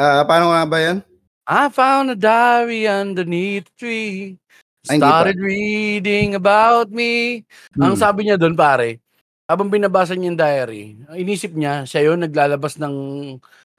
Ah, 0.00 0.24
paano 0.24 0.56
nga 0.56 0.64
ba 0.64 0.78
yan? 0.80 0.98
I 1.44 1.68
found 1.68 2.08
a 2.10 2.16
diary 2.16 2.88
underneath 2.88 3.68
the 3.68 3.76
tree. 3.76 4.40
Started 4.86 5.36
reading 5.36 6.38
about 6.38 6.88
me. 6.94 7.42
Ang 7.76 7.94
Hmm. 7.94 8.00
sabi 8.00 8.24
niya 8.24 8.40
doon, 8.40 8.56
pare, 8.56 9.02
habang 9.46 9.70
binabasa 9.70 10.18
niya 10.18 10.28
yung 10.30 10.40
diary, 10.40 10.82
inisip 11.14 11.54
niya, 11.54 11.86
siya 11.86 12.10
yun, 12.10 12.18
naglalabas 12.18 12.78
ng 12.82 12.94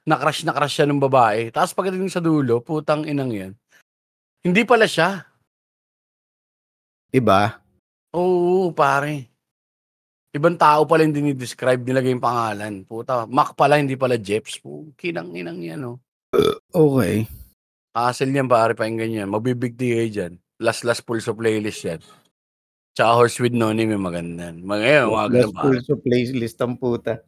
na-crush 0.08 0.48
na 0.48 0.56
crush 0.56 0.80
siya 0.80 0.88
ng 0.88 1.00
babae. 1.04 1.52
Tapos 1.52 1.76
pagdating 1.76 2.08
sa 2.08 2.24
dulo, 2.24 2.64
putang 2.64 3.04
inang 3.04 3.28
yan. 3.28 3.52
Hindi 4.40 4.64
pala 4.64 4.88
siya. 4.88 5.28
Iba? 7.12 7.60
Oo, 8.16 8.72
pare. 8.72 9.28
Ibang 10.32 10.56
tao 10.56 10.88
pala 10.88 11.04
yung 11.04 11.12
dinidescribe, 11.12 11.84
nilagay 11.84 12.16
yung 12.16 12.24
pangalan. 12.24 12.88
Puta, 12.88 13.28
Mac 13.28 13.52
pala, 13.52 13.76
hindi 13.76 14.00
pala 14.00 14.16
Jeps. 14.16 14.64
Kinang 14.96 15.36
inang 15.36 15.60
yan, 15.60 15.84
oh. 15.84 16.00
Okay. 16.72 17.28
Hassle 17.92 18.32
yan, 18.32 18.48
pare, 18.48 18.72
pakinggan 18.72 19.24
yan. 19.24 19.28
Mabibigti 19.28 19.92
kayo 19.92 20.08
dyan. 20.08 20.32
Last 20.60 20.88
last 20.88 21.04
pulso 21.04 21.36
playlist 21.36 21.84
yan. 21.84 22.00
Tsaka 22.98 23.14
horse 23.14 23.38
with 23.38 23.54
no 23.54 23.70
name 23.70 23.94
yung 23.94 24.10
maganda. 24.10 24.50
Mga 24.50 24.74
ngayon, 24.82 25.06
mga 25.06 25.28
ganun, 25.30 25.54
pare. 25.54 25.62
pulso 25.70 25.94
playlist 26.02 26.58
ang 26.58 26.74
puta. 26.74 27.22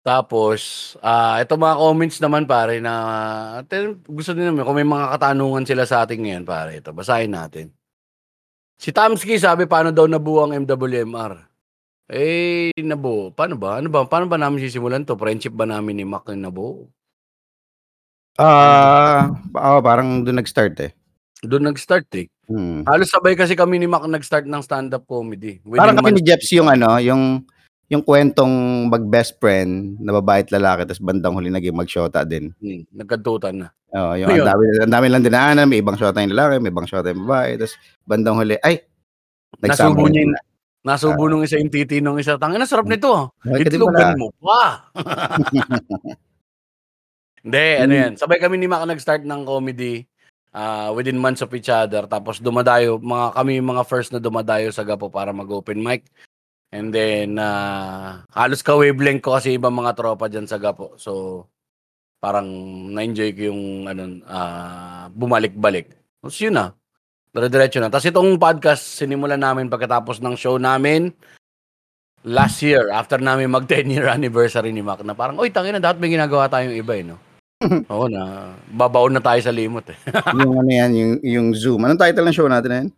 Tapos, 0.00 0.60
ah 1.04 1.36
ito 1.44 1.60
mga 1.60 1.76
comments 1.76 2.16
naman 2.24 2.48
pare 2.48 2.80
na 2.80 2.94
ito, 3.60 4.00
gusto 4.08 4.32
din 4.32 4.48
naman 4.48 4.64
kung 4.64 4.80
may 4.80 4.88
mga 4.88 5.12
katanungan 5.12 5.68
sila 5.68 5.84
sa 5.84 6.08
atin 6.08 6.24
ngayon 6.24 6.48
pare. 6.48 6.80
Ito, 6.80 6.96
basahin 6.96 7.36
natin. 7.36 7.68
Si 8.80 8.96
Tamski 8.96 9.36
sabi 9.36 9.68
paano 9.68 9.92
daw 9.92 10.08
nabuo 10.08 10.48
ang 10.48 10.56
MWMR? 10.64 11.44
Eh, 12.08 12.72
nabuo. 12.80 13.28
Paano 13.28 13.60
ba? 13.60 13.76
Ano 13.76 13.92
ba? 13.92 14.08
Paano 14.08 14.24
ba 14.24 14.40
namin 14.40 14.64
sisimulan 14.64 15.04
to? 15.04 15.20
Friendship 15.20 15.52
ba 15.52 15.68
namin 15.68 16.00
ni 16.00 16.08
Mac 16.08 16.24
yung 16.32 16.48
nabuo? 16.48 16.88
Ah, 18.40 19.28
oh, 19.52 19.84
parang 19.84 20.24
doon 20.24 20.40
nag-start 20.40 20.80
eh. 20.80 20.96
Doon 21.40 21.64
nag-start 21.66 22.04
eh. 22.14 22.26
Hmm. 22.44 22.84
Halos 22.84 23.08
sabay 23.08 23.32
kasi 23.32 23.54
kami 23.54 23.76
ni 23.76 23.86
Mac 23.86 24.04
nag-start 24.04 24.44
ng 24.44 24.60
stand-up 24.60 25.04
comedy. 25.04 25.62
Within 25.62 25.80
Parang 25.80 25.96
kami 25.96 26.10
ni 26.10 26.20
months- 26.20 26.28
Jeps 26.28 26.48
yung 26.52 26.68
ano, 26.68 26.98
yung 26.98 27.44
yung 27.88 28.04
kwentong 28.04 28.52
mag-best 28.86 29.34
friend 29.36 29.98
na 29.98 30.12
babae 30.12 30.40
at 30.40 30.52
lalaki 30.52 30.86
tapos 30.86 31.02
bandang 31.02 31.34
huli 31.34 31.48
naging 31.48 31.74
magsyota 31.74 32.22
din. 32.22 32.54
Hmm, 32.56 32.86
nagkantutan 32.92 33.54
na. 33.56 33.68
Oo, 33.90 34.14
yung 34.14 34.30
ang 34.30 34.36
Ayun. 34.36 34.46
dami, 34.46 34.64
ang 34.78 34.92
dami 34.92 35.06
lang 35.08 35.22
dinaanan, 35.24 35.66
may 35.66 35.82
ibang 35.82 35.98
syota 35.98 36.22
yung 36.22 36.30
lalaki, 36.30 36.60
may 36.60 36.70
ibang 36.70 36.86
syota 36.86 37.10
yung 37.10 37.26
babae, 37.26 37.58
tapos 37.58 37.74
bandang 38.06 38.38
huli, 38.38 38.54
ay, 38.60 38.86
nagsama 39.58 39.90
Nasubo 39.90 40.06
na 40.06 40.06
niya 40.06 40.22
yung, 40.22 40.30
sila. 40.30 40.40
nasubo 40.86 41.22
nung 41.26 41.42
isa 41.42 41.58
yung 41.58 41.66
titi 41.68 41.98
nung 41.98 42.14
isa. 42.14 42.38
Tangina, 42.38 42.62
sarap 42.62 42.86
nito. 42.86 43.10
ah. 43.10 43.26
Ka 43.34 43.58
din 43.58 43.74
Itlogan 43.74 44.14
mo 44.14 44.30
pa. 44.38 44.86
Hindi, 47.40 47.66
ano 47.74 47.90
Hmm. 47.90 48.00
yan. 48.04 48.12
Sabay 48.14 48.38
kami 48.38 48.54
ni 48.54 48.68
Mac 48.68 48.84
nag-start 48.84 49.24
ng 49.24 49.42
comedy 49.42 50.04
ah, 50.54 50.90
within 50.94 51.18
months 51.18 51.42
of 51.42 51.52
each 51.54 51.70
other. 51.70 52.06
Tapos 52.06 52.42
dumadayo, 52.42 52.98
mga 52.98 53.34
kami 53.36 53.58
yung 53.58 53.70
mga 53.76 53.84
first 53.86 54.10
na 54.10 54.22
dumadayo 54.22 54.70
sa 54.74 54.86
Gapo 54.86 55.10
para 55.10 55.30
mag-open 55.34 55.78
mic. 55.80 56.06
And 56.70 56.94
then, 56.94 57.38
ah, 57.42 58.22
halos 58.30 58.62
ka-wavelength 58.62 59.22
ko 59.26 59.34
kasi 59.34 59.58
ibang 59.58 59.74
mga 59.74 59.94
tropa 59.98 60.30
dyan 60.30 60.46
sa 60.46 60.58
Gapo. 60.62 60.94
So, 60.98 61.44
parang 62.22 62.46
na-enjoy 62.94 63.30
ko 63.34 63.42
yung 63.50 63.62
ano, 63.90 64.22
ah, 64.28 65.10
bumalik-balik. 65.10 65.90
Tapos 66.22 66.38
yun 66.38 66.54
na. 66.54 66.74
Dire-diretso 67.30 67.78
na. 67.78 67.90
Tapos 67.90 68.06
itong 68.10 68.38
podcast, 68.38 68.82
sinimulan 68.98 69.38
namin 69.38 69.70
pagkatapos 69.70 70.18
ng 70.22 70.34
show 70.34 70.58
namin 70.58 71.14
last 72.26 72.60
year, 72.60 72.92
after 72.92 73.16
namin 73.16 73.48
mag 73.48 73.64
10 73.64 73.88
year 73.88 74.06
anniversary 74.10 74.72
ni 74.74 74.84
Mac, 74.84 75.00
na 75.00 75.16
parang, 75.16 75.40
uy, 75.40 75.48
tangina, 75.48 75.80
dapat 75.80 76.00
may 76.04 76.12
ginagawa 76.12 76.52
tayong 76.52 76.76
iba 76.76 76.92
eh, 76.96 77.04
no? 77.06 77.16
Oo 77.92 78.08
na, 78.08 78.52
babaon 78.72 79.12
na 79.12 79.20
tayo 79.20 79.40
sa 79.44 79.52
limot 79.52 79.84
eh. 79.92 79.98
yung 80.40 80.56
ano 80.64 80.70
yan, 80.70 80.90
yung, 80.96 81.12
yung 81.20 81.48
Zoom. 81.52 81.84
Anong 81.84 82.00
title 82.00 82.24
ng 82.24 82.36
show 82.36 82.48
natin 82.48 82.70
na 82.72 82.78
yan? 82.84 82.88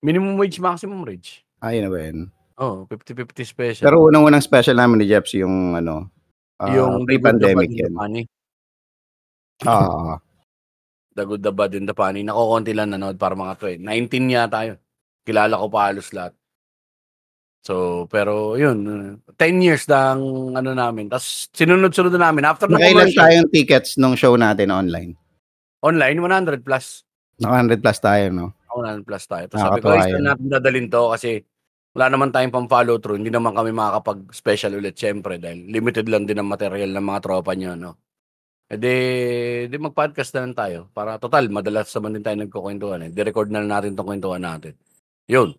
Minimum 0.00 0.40
wage, 0.40 0.56
maximum 0.56 1.04
wage. 1.04 1.44
Ayun 1.60 1.84
na 1.84 1.90
ba 1.92 1.98
yan? 2.00 2.18
Oh, 2.56 2.88
50-50 2.88 3.44
special. 3.44 3.84
Pero 3.84 4.08
unang-unang 4.08 4.40
special 4.40 4.80
namin 4.80 5.04
ni 5.04 5.06
Jeps 5.12 5.36
yung 5.36 5.76
ano, 5.76 6.08
ah, 6.56 6.72
yung 6.72 7.04
pre-pandemic 7.04 7.68
yan. 7.76 7.92
Ah, 9.64 10.16
The 11.16 11.24
Good, 11.24 11.40
The 11.44 11.52
Bad, 11.52 11.72
and 11.76 11.88
The 11.88 11.96
Funny. 11.96 12.20
Nakukonti 12.28 12.76
lang 12.76 12.92
nanood 12.92 13.16
para 13.16 13.32
mga 13.32 13.80
20. 13.80 13.80
19 13.80 14.36
yata 14.36 14.68
yun. 14.68 14.78
Kilala 15.24 15.56
ko 15.56 15.66
pa 15.72 15.88
halos 15.88 16.12
lahat. 16.12 16.36
So, 17.66 18.06
pero 18.06 18.54
yun, 18.54 18.78
uh, 18.86 19.34
10 19.34 19.58
years 19.58 19.90
na 19.90 20.14
ang 20.14 20.54
ano 20.54 20.70
namin. 20.70 21.10
Tapos 21.10 21.50
sinunod-sunod 21.50 22.14
na 22.14 22.30
namin. 22.30 22.46
After 22.46 22.70
ng 22.70 22.78
nakailan 22.78 23.10
commercial, 23.10 23.22
tayong 23.26 23.48
tickets 23.50 23.98
nung 23.98 24.14
show 24.14 24.38
natin 24.38 24.70
online? 24.70 25.18
online, 25.86 26.18
100 26.18 26.66
plus. 26.66 27.06
Naka 27.38 27.78
100 27.78 27.84
plus 27.84 27.98
tayo, 28.00 28.24
no? 28.32 28.46
100 28.74 29.06
plus 29.06 29.24
tayo. 29.28 29.44
Tapos 29.48 29.62
sabi 29.62 29.80
ko, 29.80 29.88
Nakakatuwa 29.88 30.02
ay, 30.02 30.12
yun. 30.12 30.24
natin 30.24 30.46
dadalhin 30.50 30.88
to 30.90 31.02
kasi 31.12 31.30
wala 31.96 32.06
naman 32.12 32.28
tayong 32.34 32.52
pang 32.52 32.68
follow 32.68 32.96
through. 33.00 33.18
Hindi 33.20 33.32
naman 33.32 33.56
kami 33.56 33.70
makakapag-special 33.72 34.72
ulit, 34.76 34.96
syempre, 34.96 35.40
dahil 35.40 35.64
limited 35.70 36.06
lang 36.10 36.28
din 36.28 36.36
ang 36.36 36.48
material 36.48 36.92
ng 36.92 37.06
mga 37.06 37.20
tropa 37.24 37.56
nyo, 37.56 37.72
no? 37.72 37.92
E 38.66 38.74
di, 38.74 38.94
di 39.70 39.76
mag-podcast 39.78 40.34
na 40.36 40.42
lang 40.42 40.54
tayo. 40.58 40.78
Para 40.90 41.22
total, 41.22 41.48
madalas 41.48 41.88
naman 41.94 42.18
din 42.18 42.24
tayo 42.26 42.36
nagkukwentuhan. 42.42 43.00
Eh. 43.06 43.10
Di-record 43.14 43.48
na 43.48 43.62
lang 43.62 43.70
natin 43.70 43.94
itong 43.94 44.10
kwentuhan 44.10 44.42
natin. 44.42 44.74
Yun. 45.30 45.54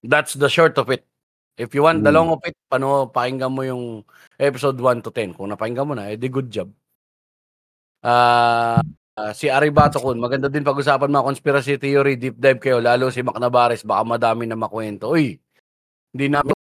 That's 0.00 0.34
the 0.34 0.48
short 0.48 0.74
of 0.80 0.88
it. 0.88 1.04
If 1.58 1.74
you 1.74 1.82
want 1.82 2.02
the 2.02 2.10
Hmm. 2.12 2.18
long 2.18 2.28
of 2.36 2.42
it, 2.46 2.54
pano, 2.70 3.10
pakinggan 3.10 3.50
mo 3.50 3.62
yung 3.66 4.06
episode 4.38 4.78
1 4.78 5.02
to 5.02 5.10
10. 5.10 5.34
Kung 5.34 5.50
napakinggan 5.50 5.86
mo 5.86 5.94
na, 5.96 6.10
eh, 6.12 6.16
di 6.20 6.30
good 6.30 6.48
job. 6.48 6.70
Ah, 8.00 8.80
ah, 9.18 9.32
si 9.36 9.52
Aribato 9.52 10.00
Kun, 10.00 10.16
maganda 10.16 10.48
din 10.48 10.64
pag-usapan 10.64 11.12
mga 11.12 11.26
conspiracy 11.26 11.76
theory, 11.76 12.16
deep 12.16 12.40
dive 12.40 12.56
kayo, 12.62 12.80
lalo 12.80 13.12
si 13.12 13.20
Mac 13.20 13.36
Navarez, 13.36 13.84
baka 13.84 14.02
madami 14.06 14.48
na 14.48 14.56
makwento. 14.56 15.12
Uy, 15.12 15.36
hindi 16.16 16.26
namin 16.32 16.56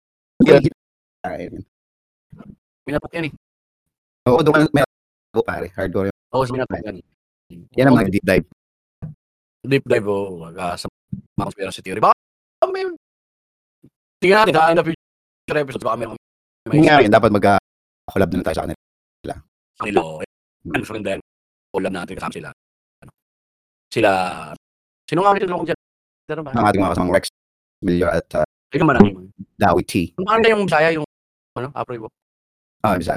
Ayun. 1.25 1.59
pinatok 2.85 3.11
yan 3.17 3.27
eh. 3.27 3.33
Oo, 4.29 4.39
doon 4.45 4.69
may 4.71 4.85
ako 5.33 5.43
pare. 5.43 5.67
Hardcore. 5.75 6.09
Oo, 6.31 6.45
pinatok 6.47 6.79
yan. 6.85 6.97
Yan 7.75 7.85
ang 7.91 7.95
mga 7.99 8.13
deep 8.13 8.23
dive. 8.25 8.47
Deep 9.65 9.83
dive, 9.83 10.07
oh, 10.07 10.39
wag, 10.47 10.55
ah, 10.55 10.75
sa 10.79 10.87
mga 10.87 11.51
conspiracy 11.51 11.81
theory. 11.83 11.99
Baka 11.99 12.15
tingnan 14.25 14.41
natin, 14.41 14.57
ha, 14.57 14.73
in 14.73 14.77
the 14.81 14.85
future 14.89 15.59
episodes, 15.61 15.85
baka 15.85 15.97
may 16.01 16.09
may 16.73 16.81
nga 16.81 16.97
rin, 16.97 17.13
dapat 17.13 17.29
mag-collab 17.29 18.29
na 18.33 18.35
lang 18.41 18.45
tayo 18.49 18.57
sa 18.57 18.63
kanila. 18.65 18.81
nila. 19.85 20.01
oh. 20.01 20.17
And 20.73 20.81
from 20.81 21.05
then, 21.05 21.21
ulam 21.77 21.93
natin 21.93 22.17
kasama 22.17 22.33
sila. 22.33 22.49
Ano? 23.05 23.11
Sila, 23.93 24.09
sino 25.05 25.21
nga 25.21 25.31
ulit 25.37 25.45
yung 25.45 25.61
dyan? 25.61 25.79
Pero 26.25 26.41
ba? 26.41 26.57
Ang 26.57 26.65
ating 26.65 26.81
mga 26.81 26.91
kasamang 26.97 27.13
Rex 27.13 27.25
Miller 27.85 28.09
at 28.09 28.25
uh, 28.33 28.47
Ikaw 28.73 28.85
man 28.89 28.97
ang, 28.97 29.29
Dawi 29.61 29.83
T. 29.85 29.93
ano 30.17 30.41
ba 30.41 30.49
yung 30.49 30.65
Bisaya, 30.65 30.89
yung, 30.89 31.05
ano, 31.53 31.69
Apro 31.77 32.09
Ah, 32.81 32.97
bisa. 32.97 33.13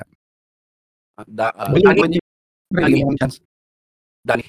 Da, 1.24 1.48
uh, 1.56 1.72
Dani, 2.68 3.00
mo 3.00 3.16
mo 3.16 3.16
chance. 3.16 3.40
Dani. 4.28 4.44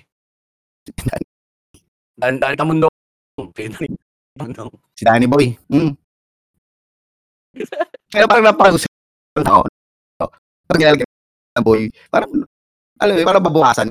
Dani, 2.19 2.35
Dani 2.35 2.55
Tamundo. 2.59 2.91
Dani 3.55 3.95
Tamundo. 4.35 4.63
Si 4.99 5.07
Danny 5.07 5.27
Boy. 5.27 5.55
Mm. 5.71 5.95
Kaya 8.09 8.25
parang 8.29 8.45
napakagusap 8.45 8.89
ako. 9.39 9.65
Pag 10.69 10.77
nilalagay 10.77 11.05
ng 11.05 11.65
boy, 11.65 11.81
parang, 12.13 12.29
alam 13.01 13.13
mo, 13.13 13.25
parang 13.25 13.45
babawasan. 13.45 13.87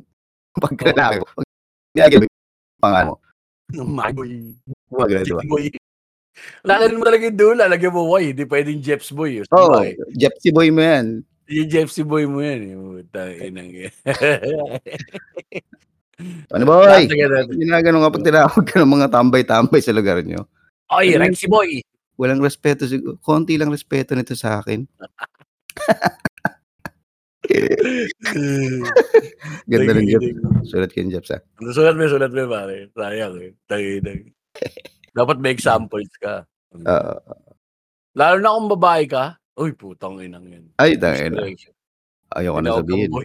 Pag 0.64 0.76
lalaki 0.80 1.20
ko. 1.20 1.26
Pag 1.36 1.46
nilalagay 1.92 2.16
mo 2.16 2.24
yung 2.24 2.36
pangalan 2.80 3.06
mo. 3.06 3.16
My 3.84 4.10
boy. 4.14 4.30
Huwag 4.88 5.10
ganun, 5.10 5.26
diba? 5.26 5.42
Boy. 5.44 5.66
Lalagyan 6.64 6.98
mo 7.00 7.04
talaga 7.08 7.22
yung 7.26 7.38
dulo, 7.40 7.56
lalagyan 7.56 7.92
mo 7.96 8.12
Y. 8.20 8.32
Hindi 8.36 8.44
pwedeng 8.44 8.80
Jeps 8.84 9.08
Boy. 9.10 9.40
Oh. 9.40 9.56
Oo, 9.56 9.80
oh, 9.80 9.84
Gypsy 10.12 10.52
Boy 10.52 10.68
mo 10.68 10.84
yan. 10.84 11.24
Yung 11.48 11.68
Jeps 11.68 11.96
Boy 12.04 12.28
mo 12.28 12.44
yan. 12.44 12.60
eh. 12.60 12.74
Puta, 12.76 13.20
inang 13.40 13.72
yan. 13.72 13.94
Ano 16.48 16.64
boy? 16.64 17.04
Sige 17.04 17.28
natin. 17.28 17.60
Ginagano 17.60 18.00
nga 18.00 18.08
pag 18.08 18.24
tinawag 18.24 18.64
ka 18.64 18.80
ng 18.80 18.88
mga 18.88 19.12
tambay-tambay 19.12 19.80
sa 19.84 19.92
lugar 19.92 20.24
nyo. 20.24 20.48
Oy, 20.88 21.12
Rexy 21.12 21.44
Boy. 21.44 21.84
Walang 22.16 22.40
respeto. 22.40 22.88
siguro. 22.88 23.20
Konti 23.20 23.56
lang 23.56 23.68
respeto 23.72 24.16
nito 24.16 24.32
sa 24.32 24.60
akin. 24.60 24.84
Ganda 29.70 29.92
ng 29.94 30.08
Jeps. 30.08 30.28
Sulat 30.66 30.90
ko 30.90 30.98
yung 30.98 31.12
Jeps 31.14 31.30
ah. 31.30 31.40
Sulat 31.70 31.94
mo, 31.94 32.08
sulat 32.08 32.32
mo, 32.32 32.42
pare. 32.50 32.90
Sayang 32.90 33.36
eh. 33.38 33.52
Tanginang. 33.68 34.32
Dapat 35.14 35.36
may 35.38 35.52
examples 35.54 36.10
ka. 36.24 36.42
Oo. 36.74 37.16
Lalo 38.16 38.36
na 38.40 38.56
kung 38.56 38.72
babae 38.72 39.04
ka. 39.06 39.36
Uy, 39.56 39.72
putang 39.72 40.20
inang 40.20 40.44
yan. 40.48 40.64
ay, 40.76 40.96
tangin 41.00 41.32
na. 41.32 41.48
Ayoko 42.36 42.60
na 42.60 42.76
sabihin. 42.76 43.08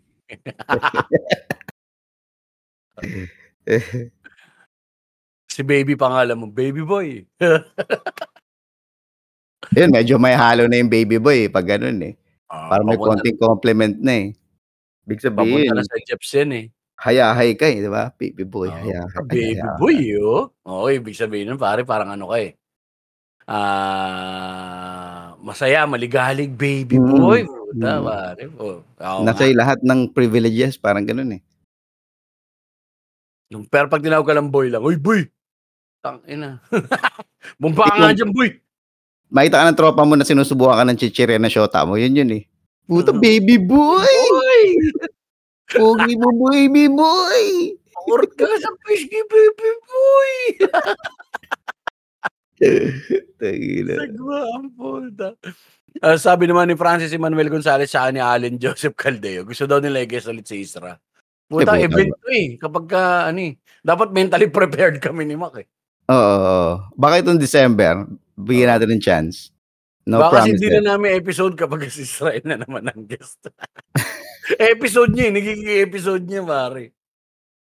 Si 5.52 5.68
baby 5.68 6.00
pangalan 6.00 6.40
mo, 6.40 6.48
baby 6.48 6.80
boy. 6.80 7.28
Yun, 9.72 9.90
medyo 9.90 10.16
may 10.18 10.36
halo 10.36 10.68
na 10.68 10.76
yung 10.76 10.92
baby 10.92 11.16
boy 11.16 11.48
eh, 11.48 11.50
pag 11.50 11.64
ganun 11.66 11.96
eh. 12.04 12.14
Ah, 12.46 12.68
Para 12.68 12.84
may 12.84 13.00
papunta- 13.00 13.24
konting 13.24 13.40
compliment 13.40 13.96
na 13.98 14.14
eh. 14.14 14.28
Big 15.02 15.18
Papunta 15.18 15.42
sabihin, 15.42 15.72
na 15.72 15.82
sa 15.82 15.96
Jeps 15.98 16.30
yan 16.36 16.52
eh. 16.52 16.66
hayahay 17.00 17.56
ka 17.56 17.66
eh, 17.66 17.80
di 17.80 17.90
ba? 17.90 18.12
Baby 18.14 18.44
boy, 18.44 18.68
Oo. 18.68 18.76
hayahay. 18.78 19.24
Baby 19.26 19.56
hayahay. 19.58 19.80
boy, 19.80 19.98
oh. 20.20 20.44
Oo, 20.62 20.86
ibig 20.88 21.16
sabihin 21.16 21.50
nun, 21.50 21.58
pare, 21.58 21.82
parang 21.82 22.12
ano 22.12 22.28
ka 22.28 22.38
eh. 22.38 22.52
Ah, 23.50 25.34
masaya, 25.40 25.84
maligalig, 25.86 26.52
baby 26.52 27.00
Mm. 27.00 27.10
boy. 27.10 27.42
Puta, 27.48 27.92
Mm. 27.98 28.04
pare. 28.06 28.44
Oh, 28.60 28.78
Oo 28.84 29.22
Nasa 29.24 29.44
nga. 29.44 29.56
lahat 29.56 29.80
ng 29.82 30.12
privileges, 30.12 30.76
parang 30.76 31.04
ganun 31.04 31.32
eh. 31.32 31.42
Nung- 33.50 33.66
Pero 33.66 33.88
pag 33.88 34.00
tinawag 34.00 34.24
ka 34.24 34.36
lang 34.36 34.48
boy 34.48 34.68
lang, 34.68 34.80
uy, 34.80 34.96
boy! 34.96 35.26
Tang 36.00 36.20
ina. 36.26 36.60
Bumpa 37.62 37.84
ka 37.84 37.96
nga 37.98 38.12
dyan, 38.14 38.32
boy! 38.32 38.52
Makita 39.32 39.64
ka 39.64 39.70
ng 39.72 39.80
tropa 39.80 40.04
mo 40.04 40.20
na 40.20 40.28
sinusubukan 40.28 40.76
ka 40.76 40.86
ng 40.86 41.00
chichirya 41.00 41.40
na 41.40 41.48
shota 41.48 41.88
mo, 41.88 41.96
yun 41.96 42.12
yun 42.14 42.32
eh. 42.36 42.44
Puta, 42.84 43.16
Mhm. 43.16 43.22
baby 43.24 43.56
boy! 43.56 44.04
Boy! 44.04 44.64
Pogi 45.72 46.20
mo, 46.20 46.28
baby 46.52 46.92
boy! 46.92 47.44
Pangurot 47.96 48.32
ka 48.36 48.44
sa 48.60 48.70
pisky, 48.84 49.24
baby 49.32 49.70
boy! 49.88 50.32
Tangina. 53.40 53.94
Sagwa 54.04 54.38
ang 54.52 54.68
puta. 54.76 55.28
Ah, 56.00 56.16
sabi 56.16 56.48
naman 56.48 56.68
ni 56.68 56.76
Francis 56.76 57.12
Emmanuel 57.12 57.52
Gonzalez 57.52 57.92
sa 57.92 58.08
ni 58.12 58.20
Allen 58.20 58.56
Joseph 58.56 58.96
Caldeo, 58.96 59.44
gusto 59.44 59.68
daw 59.68 59.80
nila 59.80 60.04
i-guest 60.04 60.28
ulit 60.28 60.48
si 60.48 60.64
Isra. 60.64 60.96
Puta, 61.48 61.76
Eh, 61.76 61.84
event 61.84 62.16
to 62.16 62.28
eh. 62.32 62.56
Kapag 62.56 62.86
ka, 62.88 63.02
ano 63.28 63.40
eh, 63.44 63.54
dapat 63.84 64.12
mentally 64.12 64.48
prepared 64.56 65.00
kami 65.00 65.24
ni 65.24 65.36
Mac 65.36 65.56
eh. 65.60 65.68
Oo, 66.08 66.16
oo. 66.40 66.72
Baka 66.96 67.20
itong 67.20 67.40
December, 67.40 68.08
bigyan 68.42 68.76
natin 68.76 68.90
ng 68.98 69.04
chance. 69.04 69.54
No 70.06 70.18
Baka 70.18 70.42
kasi 70.42 70.58
promise. 70.58 70.58
hindi 70.58 70.68
eh. 70.68 70.76
na 70.82 70.84
namin 70.94 71.10
episode 71.14 71.54
kapag 71.54 71.86
si 71.94 72.02
Israel 72.04 72.44
na 72.44 72.58
naman 72.58 72.84
ang 72.90 73.06
guest. 73.06 73.40
episode 74.74 75.14
niya 75.14 75.30
eh, 75.30 75.34
nagiging 75.38 75.72
episode 75.86 76.24
niya, 76.26 76.42
pare. 76.42 76.98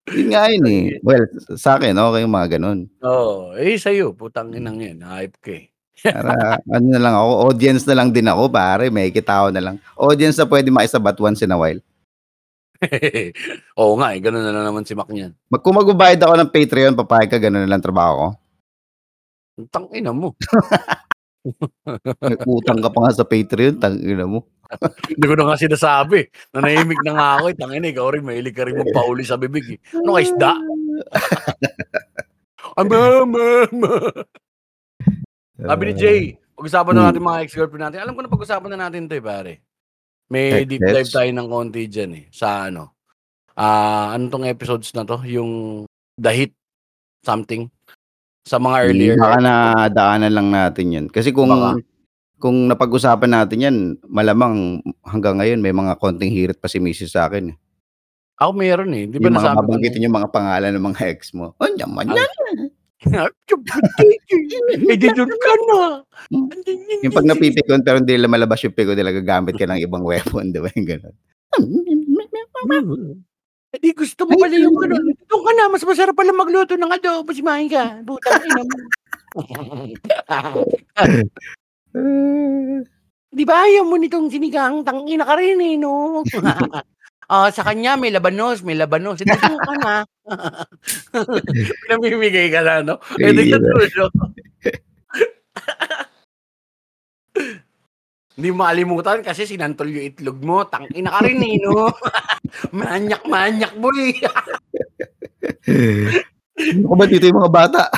Yun 0.09 0.29
nga 0.33 0.49
yun 0.49 0.65
eh. 0.69 0.83
Well, 1.01 1.25
sa 1.57 1.77
akin, 1.77 1.97
okay 1.97 2.21
yung 2.25 2.33
mga 2.33 2.49
ganun. 2.57 2.89
Oo, 3.01 3.53
oh, 3.53 3.57
eh 3.57 3.77
sa'yo, 3.77 4.13
putang 4.13 4.53
inang 4.53 4.77
yan, 4.81 5.01
hype 5.01 5.37
ka 5.41 5.51
eh. 5.57 5.69
Para 5.99 6.63
ano 6.63 6.85
na 6.87 7.01
lang 7.01 7.15
ako, 7.17 7.31
audience 7.51 7.83
na 7.83 7.97
lang 7.99 8.09
din 8.15 8.29
ako 8.29 8.47
pare, 8.47 8.87
makikitao 8.87 9.51
na 9.51 9.61
lang. 9.61 9.75
Audience 9.99 10.39
na 10.39 10.47
pwede 10.47 10.71
makisabat 10.71 11.17
once 11.19 11.43
in 11.43 11.51
a 11.51 11.59
while. 11.59 11.81
Oo 13.79 13.99
nga, 13.99 14.15
eh, 14.15 14.23
gano'n 14.23 14.39
na 14.39 14.55
lang 14.55 14.65
naman 14.71 14.87
si 14.87 14.95
Mac 14.95 15.11
niyan. 15.11 15.35
Mag 15.51 15.59
kung 15.59 15.75
magbabayad 15.75 16.23
ako 16.23 16.33
ng 16.39 16.53
Patreon, 16.53 16.95
papayag 16.95 17.27
ka 17.27 17.39
gano'n 17.41 17.67
na 17.67 17.71
lang 17.75 17.83
trabaho 17.83 18.13
ko? 18.15 18.27
Tangina 19.67 20.15
mo. 20.15 20.31
May 22.23 22.35
utang 22.47 22.79
ka 22.79 22.89
pa 22.91 22.99
nga 23.03 23.11
sa 23.15 23.25
Patreon, 23.27 23.79
tangina 23.79 24.23
mo. 24.27 24.47
Hindi 25.09 25.25
ko 25.25 25.35
na 25.35 25.49
nga 25.49 25.57
sinasabi. 25.59 26.29
Nanahimik 26.53 27.01
na 27.03 27.11
nga 27.17 27.27
ako 27.39 27.45
eh. 27.51 27.55
Tangina, 27.57 27.87
ikaw 27.89 28.07
rin, 28.13 28.23
mahilig 28.23 28.55
ka 28.55 28.63
rin 28.69 28.77
magpauli 28.79 29.23
sa 29.25 29.39
bibig 29.39 29.65
eh. 29.75 29.79
Ano 29.97 30.15
ka 30.15 30.21
isda? 30.21 30.51
Ama, 32.79 33.27
ama, 33.27 33.47
Sabi 35.59 35.83
ni 35.83 35.93
Jay, 35.95 36.21
pag-usapan 36.55 36.91
na 36.95 37.01
Hmm. 37.01 37.07
natin 37.11 37.23
mga 37.23 37.41
ex-girlfriend 37.43 37.83
natin. 37.91 37.99
Alam 38.03 38.15
ko 38.15 38.21
na 38.23 38.31
pag-usapan 38.31 38.69
na 38.71 38.79
natin 38.87 39.07
'to 39.07 39.15
eh, 39.19 39.23
pare. 39.23 39.53
May 40.31 40.63
deep 40.63 40.79
dive 40.79 41.07
tayo 41.11 41.27
ng 41.27 41.47
konti 41.49 41.87
diyan 41.91 42.11
eh, 42.15 42.25
sa 42.31 42.67
ano. 42.71 42.95
Ah, 43.55 44.15
ano 44.15 44.31
'tong 44.31 44.47
episodes 44.47 44.91
na 44.95 45.03
'to, 45.03 45.19
yung 45.27 45.83
The 46.15 46.31
Hit 46.31 46.53
something 47.23 47.67
sa 48.49 48.57
mga 48.57 48.77
earlier. 48.89 49.15
Baka 49.21 49.37
nadaanan 49.45 50.33
lang 50.33 50.49
natin 50.49 50.85
'yun. 50.89 51.05
Kasi 51.13 51.29
kung 51.29 51.53
Baka. 51.53 51.77
kung 52.41 52.67
napag-usapan 52.69 53.31
natin 53.33 53.59
'yan, 53.63 53.77
malamang 54.09 54.81
hanggang 55.05 55.37
ngayon 55.41 55.61
may 55.61 55.73
mga 55.75 55.97
konting 56.01 56.33
hirit 56.33 56.57
pa 56.61 56.67
si 56.71 56.81
misis 56.81 57.13
sa 57.13 57.29
akin, 57.29 57.53
eh. 57.53 57.57
Ako 58.41 58.51
meron 58.57 58.91
eh, 58.95 59.05
'di 59.09 59.19
ba 59.21 59.29
Yung 59.29 59.37
mga 59.37 59.43
nasabi 59.43 59.55
ko 59.55 59.61
na 59.61 59.67
babanggitin 59.67 60.05
yung 60.07 60.17
mga 60.19 60.29
pangalan 60.33 60.71
ng 60.75 60.85
mga 60.93 61.01
ex 61.11 61.21
mo. 61.37 61.53
"Ay 61.63 61.73
naman 61.79 62.07
Ay. 62.09 62.17
yan." 62.19 62.31
Di 64.99 65.09
dun 65.13 65.31
ka 65.31 65.53
na. 65.69 65.81
Yung 67.05 67.13
'pag 67.15 67.27
napipikon 67.29 67.81
pero 67.85 67.99
hindi 68.03 68.15
nila 68.19 68.27
malabas 68.31 68.59
yung 68.65 68.75
pikon 68.75 68.97
nila, 68.97 69.13
gagamit 69.15 69.55
ka 69.55 69.65
ng 69.69 69.79
ibang 69.85 70.03
weapon, 70.03 70.51
'di 70.51 70.59
ba, 70.63 70.69
yung 70.75 70.87
gano'n. 70.89 71.15
Eh, 73.69 73.77
di 73.77 73.93
gusto 73.93 74.25
mo 74.25 74.33
pala 74.33 74.57
yung 74.57 74.73
ano, 74.81 74.97
dun 75.29 75.41
ka 75.45 75.51
na, 75.53 75.69
mas 75.69 75.85
masarap 75.85 76.17
pala 76.17 76.33
magluto 76.33 76.73
ng 76.73 76.89
adobo, 76.89 77.29
simahin 77.29 77.69
ka. 77.69 78.01
Putang 78.01 78.41
ina 78.41 78.65
mo. 78.65 78.77
Di 83.29 83.45
ba 83.45 83.61
ayaw 83.61 83.85
mo 83.85 83.93
nitong 84.01 84.33
sinigang, 84.33 84.81
tangina 84.81 85.21
ka 85.21 85.37
rin 85.37 85.61
eh, 85.61 85.77
no? 85.77 86.25
Ah, 87.29 87.53
sa 87.53 87.61
kanya 87.61 87.93
may 87.93 88.09
labanos, 88.09 88.65
may 88.65 88.73
labanos. 88.73 89.21
Hindi 89.21 89.37
dun 89.37 89.61
ka 89.61 89.73
na. 89.85 90.01
Pinamimigay 91.85 92.49
ka 92.49 92.65
na, 92.65 92.81
no? 92.81 92.97
Eh, 93.21 93.29
di 93.29 93.53
Bihira. 93.53 93.61
katulog. 93.61 94.09
Hindi 98.33 98.49
makalimutan 98.49 99.21
kasi 99.21 99.45
sinantol 99.45 99.93
yung 99.93 100.09
itlog 100.09 100.41
mo. 100.41 100.65
Tangina 100.65 101.13
ka 101.13 101.21
rin 101.21 101.37
eh, 101.45 101.61
no? 101.61 101.93
Manyak, 102.71 103.21
manyak 103.25 103.73
boy. 103.77 104.13
Ano 106.59 106.99
ba 106.99 107.07
dito 107.07 107.23
yung 107.23 107.39
mga 107.39 107.55
bata? 107.55 107.87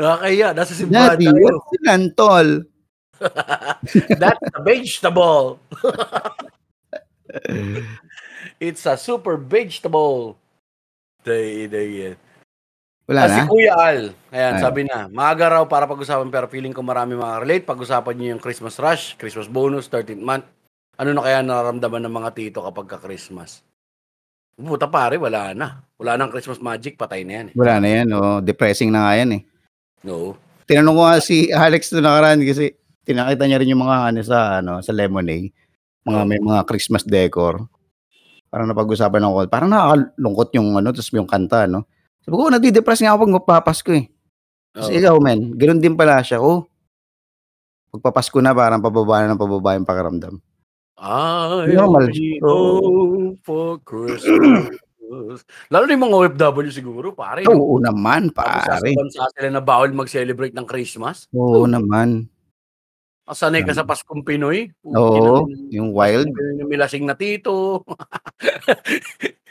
Nakakaya, 0.00 0.56
nasa 0.56 0.72
simbahan 0.72 1.20
Daddy, 1.20 1.28
tayo. 1.28 1.44
what's 1.44 1.68
sinantol? 1.76 2.48
That's 4.22 4.48
a 4.56 4.60
vegetable. 4.64 5.60
It's 8.56 8.88
a 8.88 8.96
super 8.96 9.36
vegetable. 9.36 10.40
Day, 11.22 11.68
day, 11.68 11.88
yan. 11.92 12.16
Wala 13.10 13.26
Ah, 13.26 13.28
si 13.28 13.40
na? 13.42 13.46
Kuya 13.50 13.74
Al, 13.74 14.00
ayan, 14.30 14.52
Ano? 14.56 14.62
sabi 14.62 14.80
na, 14.86 15.10
maaga 15.10 15.50
raw 15.50 15.62
para 15.66 15.90
pag-usapan 15.90 16.30
pero 16.30 16.46
feeling 16.46 16.70
ko 16.70 16.86
marami 16.86 17.18
makaka-relate. 17.18 17.66
Pag-usapan 17.66 18.14
niyo 18.14 18.26
yung 18.38 18.42
Christmas 18.42 18.78
rush, 18.78 19.18
Christmas 19.18 19.50
bonus, 19.50 19.90
13th 19.90 20.22
month. 20.22 20.46
Ano 20.94 21.10
na 21.10 21.24
kaya 21.24 21.42
nararamdaman 21.42 22.06
ng 22.06 22.14
mga 22.14 22.30
tito 22.32 22.58
kapag 22.62 22.86
ka-Christmas? 22.86 23.66
Puta 24.54 24.86
pare, 24.86 25.18
wala 25.18 25.50
na. 25.50 25.82
Wala 25.98 26.14
nang 26.14 26.30
Christmas 26.30 26.62
magic, 26.62 26.94
patay 26.94 27.26
na 27.26 27.42
yan 27.42 27.46
eh. 27.50 27.54
Wala 27.58 27.74
na 27.82 27.88
yan, 27.90 28.08
oh. 28.14 28.38
Depressing 28.38 28.94
na 28.94 29.10
nga 29.10 29.12
yan, 29.18 29.30
eh. 29.34 29.42
No. 30.06 30.38
Tinanong 30.68 30.94
ko 30.94 31.02
nga 31.02 31.18
si 31.18 31.50
Alex 31.50 31.90
na 31.96 32.06
nakaraan 32.06 32.38
kasi 32.46 32.70
tinakita 33.02 33.50
niya 33.50 33.58
rin 33.58 33.72
yung 33.74 33.82
mga 33.82 34.14
ano 34.14 34.20
sa 34.22 34.38
ano 34.62 34.78
sa 34.78 34.94
Lemonade, 34.94 35.50
mga 36.06 36.22
may 36.22 36.38
mga 36.38 36.62
Christmas 36.70 37.02
decor. 37.02 37.66
Parang 38.46 38.70
napag-usapan 38.70 39.26
ako, 39.26 39.50
parang 39.50 39.70
nakakalungkot 39.74 40.48
yung 40.54 40.78
ano, 40.78 40.94
tapos 40.94 41.10
yung 41.10 41.26
kanta, 41.26 41.66
no? 41.66 41.82
Sabi 42.22 42.34
ko, 42.38 42.44
nadidepress 42.48 43.02
nga 43.02 43.12
ako 43.14 43.26
pag 43.26 43.36
magpapasko 43.42 43.90
eh. 43.92 44.06
Kasi 44.72 44.90
Oo. 44.94 44.98
ikaw, 45.02 45.16
men, 45.18 45.52
ganoon 45.58 45.82
din 45.82 45.98
pala 45.98 46.22
siya. 46.22 46.38
Oh, 46.38 46.64
pagpapasko 47.92 48.38
na, 48.40 48.54
parang 48.54 48.80
pababa 48.80 49.20
na 49.26 49.34
ng 49.34 49.42
pababa 49.42 49.74
yung 49.76 49.84
pakiramdam. 49.84 50.34
I 51.02 51.74
Normal. 51.74 52.08
Oo. 52.46 52.78
hope 53.34 53.42
for 53.42 53.66
Christmas. 53.82 54.70
Lalo 55.72 55.84
na 55.84 55.92
yung 55.92 56.04
mga 56.08 56.16
OFW 56.24 56.72
siguro, 56.72 57.12
pare. 57.12 57.44
no? 57.44 57.52
Oo 57.52 57.76
naman, 57.82 58.32
Tapos 58.32 58.64
sa 58.64 58.78
pare. 58.80 58.96
bansa 58.96 59.22
sila 59.36 59.48
na 59.50 59.60
bawal 59.60 59.92
mag-celebrate 59.92 60.54
ng 60.56 60.64
Christmas. 60.64 61.28
Oo 61.36 61.68
naman. 61.68 62.30
Ang 63.22 63.36
sanay 63.38 63.60
ka 63.60 63.76
sa 63.76 63.84
Paskong 63.84 64.24
Pinoy. 64.24 64.72
Oo, 64.88 65.44
yung 65.68 65.92
wild. 65.92 66.26
Yung 66.56 66.70
milasing 66.70 67.04
na 67.04 67.12
tito. 67.12 67.82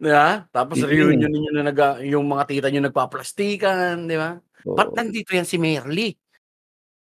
diba? 0.00 0.48
Tapos 0.48 0.80
Mm. 0.80 0.88
reunion 0.88 1.30
ninyo 1.30 1.50
na 1.52 1.62
nag, 1.68 1.78
yung 2.08 2.24
mga 2.24 2.44
tita 2.48 2.66
nyo 2.72 2.80
nagpaplastikan, 2.88 4.08
di 4.08 4.16
ba? 4.16 4.40
Oo. 4.64 4.76
Ba't 4.76 4.96
nandito 4.96 5.36
yan 5.36 5.44
si 5.44 5.60
Merly? 5.60 6.16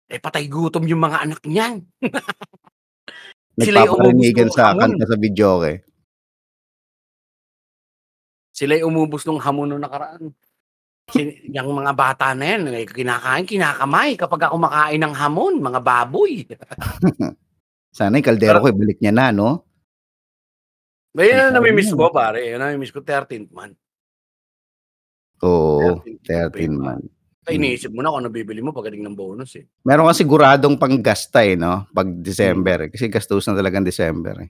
Eh, 0.08 0.20
patay 0.22 0.48
gutom 0.48 0.88
yung 0.88 1.02
mga 1.04 1.28
anak 1.28 1.42
niyan. 1.44 1.84
Sila 3.60 3.84
Nagpaparinigan 3.88 4.52
sa 4.52 4.72
hamon. 4.72 4.96
kanta 4.96 5.06
sa 5.08 5.18
video, 5.18 5.60
okay? 5.60 5.80
Sila 8.56 8.80
yung 8.80 8.96
umubos 8.96 9.28
ng 9.28 9.40
hamon 9.40 9.68
nung 9.68 9.84
nakaraan. 9.84 10.32
Yung 11.52 11.76
mga 11.76 11.94
bata 11.94 12.32
na 12.32 12.56
yan, 12.56 12.72
eh, 12.72 12.88
kinakain, 12.88 13.46
kinakamay 13.46 14.16
kapag 14.16 14.48
ako 14.48 14.56
makain 14.58 15.02
ng 15.04 15.14
hamon, 15.14 15.60
mga 15.60 15.80
baboy. 15.84 16.48
Sana 17.96 18.20
yung 18.20 18.28
kaldero 18.28 18.64
ko, 18.64 18.72
ibalik 18.72 19.00
niya 19.00 19.12
na, 19.12 19.30
no? 19.36 19.65
May 21.16 21.32
Ang 21.32 21.56
na 21.56 21.64
namimiss 21.64 21.96
ko, 21.96 22.12
pare. 22.12 22.44
Yan 22.44 22.60
ang 22.60 22.76
namimiss 22.76 22.92
ko, 22.92 23.00
13th 23.00 23.50
month. 23.50 23.78
Oo, 25.40 26.04
13th 26.04 26.52
13 26.52 26.76
man. 26.76 27.00
Ay, 27.46 27.56
iniisip 27.56 27.94
mo 27.94 28.02
na 28.02 28.10
kung 28.10 28.26
ano 28.26 28.34
bibili 28.34 28.58
mo 28.58 28.74
pagdating 28.74 29.06
ng 29.06 29.14
bonus 29.16 29.54
eh. 29.56 29.70
Meron 29.86 30.10
ka 30.10 30.18
siguradong 30.18 30.82
panggasta 30.82 31.46
eh, 31.46 31.54
no? 31.54 31.86
Pag 31.94 32.10
Hmm. 32.10 32.26
December. 32.26 32.78
eh. 32.82 32.90
Kasi 32.90 33.06
gastos 33.08 33.46
na 33.46 33.54
talagang 33.54 33.86
December 33.86 34.36
eh. 34.42 34.50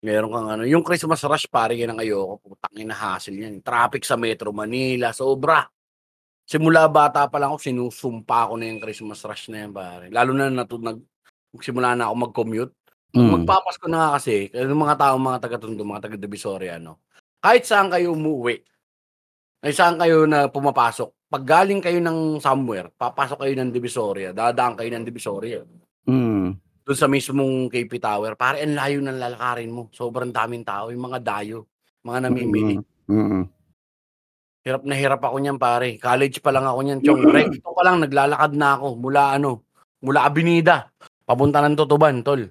Meron 0.00 0.30
kang 0.32 0.48
ano, 0.48 0.62
yung 0.64 0.80
Christmas 0.80 1.20
rush 1.22 1.46
pare 1.46 1.76
yan 1.76 1.92
ang 1.92 2.00
ayoko. 2.00 2.40
Putang 2.40 2.74
ina 2.80 2.96
hassle 2.96 3.36
yan. 3.36 3.60
Traffic 3.60 4.02
sa 4.02 4.16
Metro 4.16 4.50
Manila, 4.50 5.12
sobra. 5.12 5.68
Simula 6.48 6.88
bata 6.88 7.28
pa 7.28 7.36
lang 7.36 7.52
ako, 7.52 7.60
sinusumpa 7.60 8.48
ko 8.48 8.56
na 8.56 8.72
yung 8.72 8.80
Christmas 8.80 9.20
rush 9.22 9.52
na 9.52 9.68
yan 9.68 9.72
pare. 9.76 10.08
Lalo 10.08 10.32
na 10.32 10.48
natu 10.48 10.80
nag 10.80 10.96
simula 11.60 11.92
na 11.92 12.08
ako 12.08 12.14
mag-commute. 12.24 12.72
Mm. 13.16 13.42
Magpapasko 13.42 13.88
na 13.88 13.98
nga 13.98 14.10
kasi, 14.20 14.52
yung 14.52 14.84
mga 14.84 14.96
tao, 15.00 15.14
mga 15.16 15.40
taga-Tondo, 15.40 15.80
mga 15.80 16.04
taga-Divisoria, 16.08 16.76
ano, 16.76 17.00
kahit 17.40 17.64
saan 17.64 17.88
kayo 17.88 18.12
umuwi, 18.12 18.60
ay 19.64 19.72
saan 19.72 19.96
kayo 19.96 20.28
na 20.28 20.52
pumapasok, 20.52 21.08
pag 21.28 21.44
galing 21.44 21.80
kayo 21.80 22.00
ng 22.00 22.40
somewhere, 22.40 22.88
papasok 22.96 23.44
kayo 23.44 23.54
ng 23.56 23.72
Divisoria, 23.72 24.32
dadaan 24.32 24.76
kayo 24.76 24.88
ng 24.92 25.04
Divisoria. 25.04 25.60
Mm. 26.08 26.56
Doon 26.88 26.96
sa 26.96 27.04
mismong 27.04 27.68
KP 27.68 28.00
Tower, 28.00 28.32
pare, 28.32 28.64
ang 28.64 28.72
layo 28.72 29.04
ng 29.04 29.20
lalakarin 29.20 29.68
mo. 29.68 29.92
Sobrang 29.92 30.32
daming 30.32 30.64
tao, 30.64 30.88
yung 30.88 31.04
mga 31.04 31.20
dayo, 31.20 31.68
mga 32.00 32.28
namimili. 32.28 32.80
Mm. 33.08 33.44
Hirap 34.64 34.82
na 34.88 34.96
hirap 34.96 35.20
ako 35.20 35.36
niyan, 35.36 35.60
pare. 35.60 36.00
College 36.00 36.40
pa 36.40 36.48
lang 36.48 36.64
ako 36.64 36.80
niyan, 36.80 37.00
chong. 37.04 37.28
Recto 37.28 37.72
pa 37.76 37.82
lang, 37.84 38.00
naglalakad 38.00 38.52
na 38.56 38.80
ako 38.80 38.86
mula 39.00 39.36
ano, 39.36 39.68
mula 40.00 40.24
Abinida, 40.24 40.88
papunta 41.28 41.60
ng 41.60 41.76
Tutuban, 41.76 42.24
tol. 42.24 42.48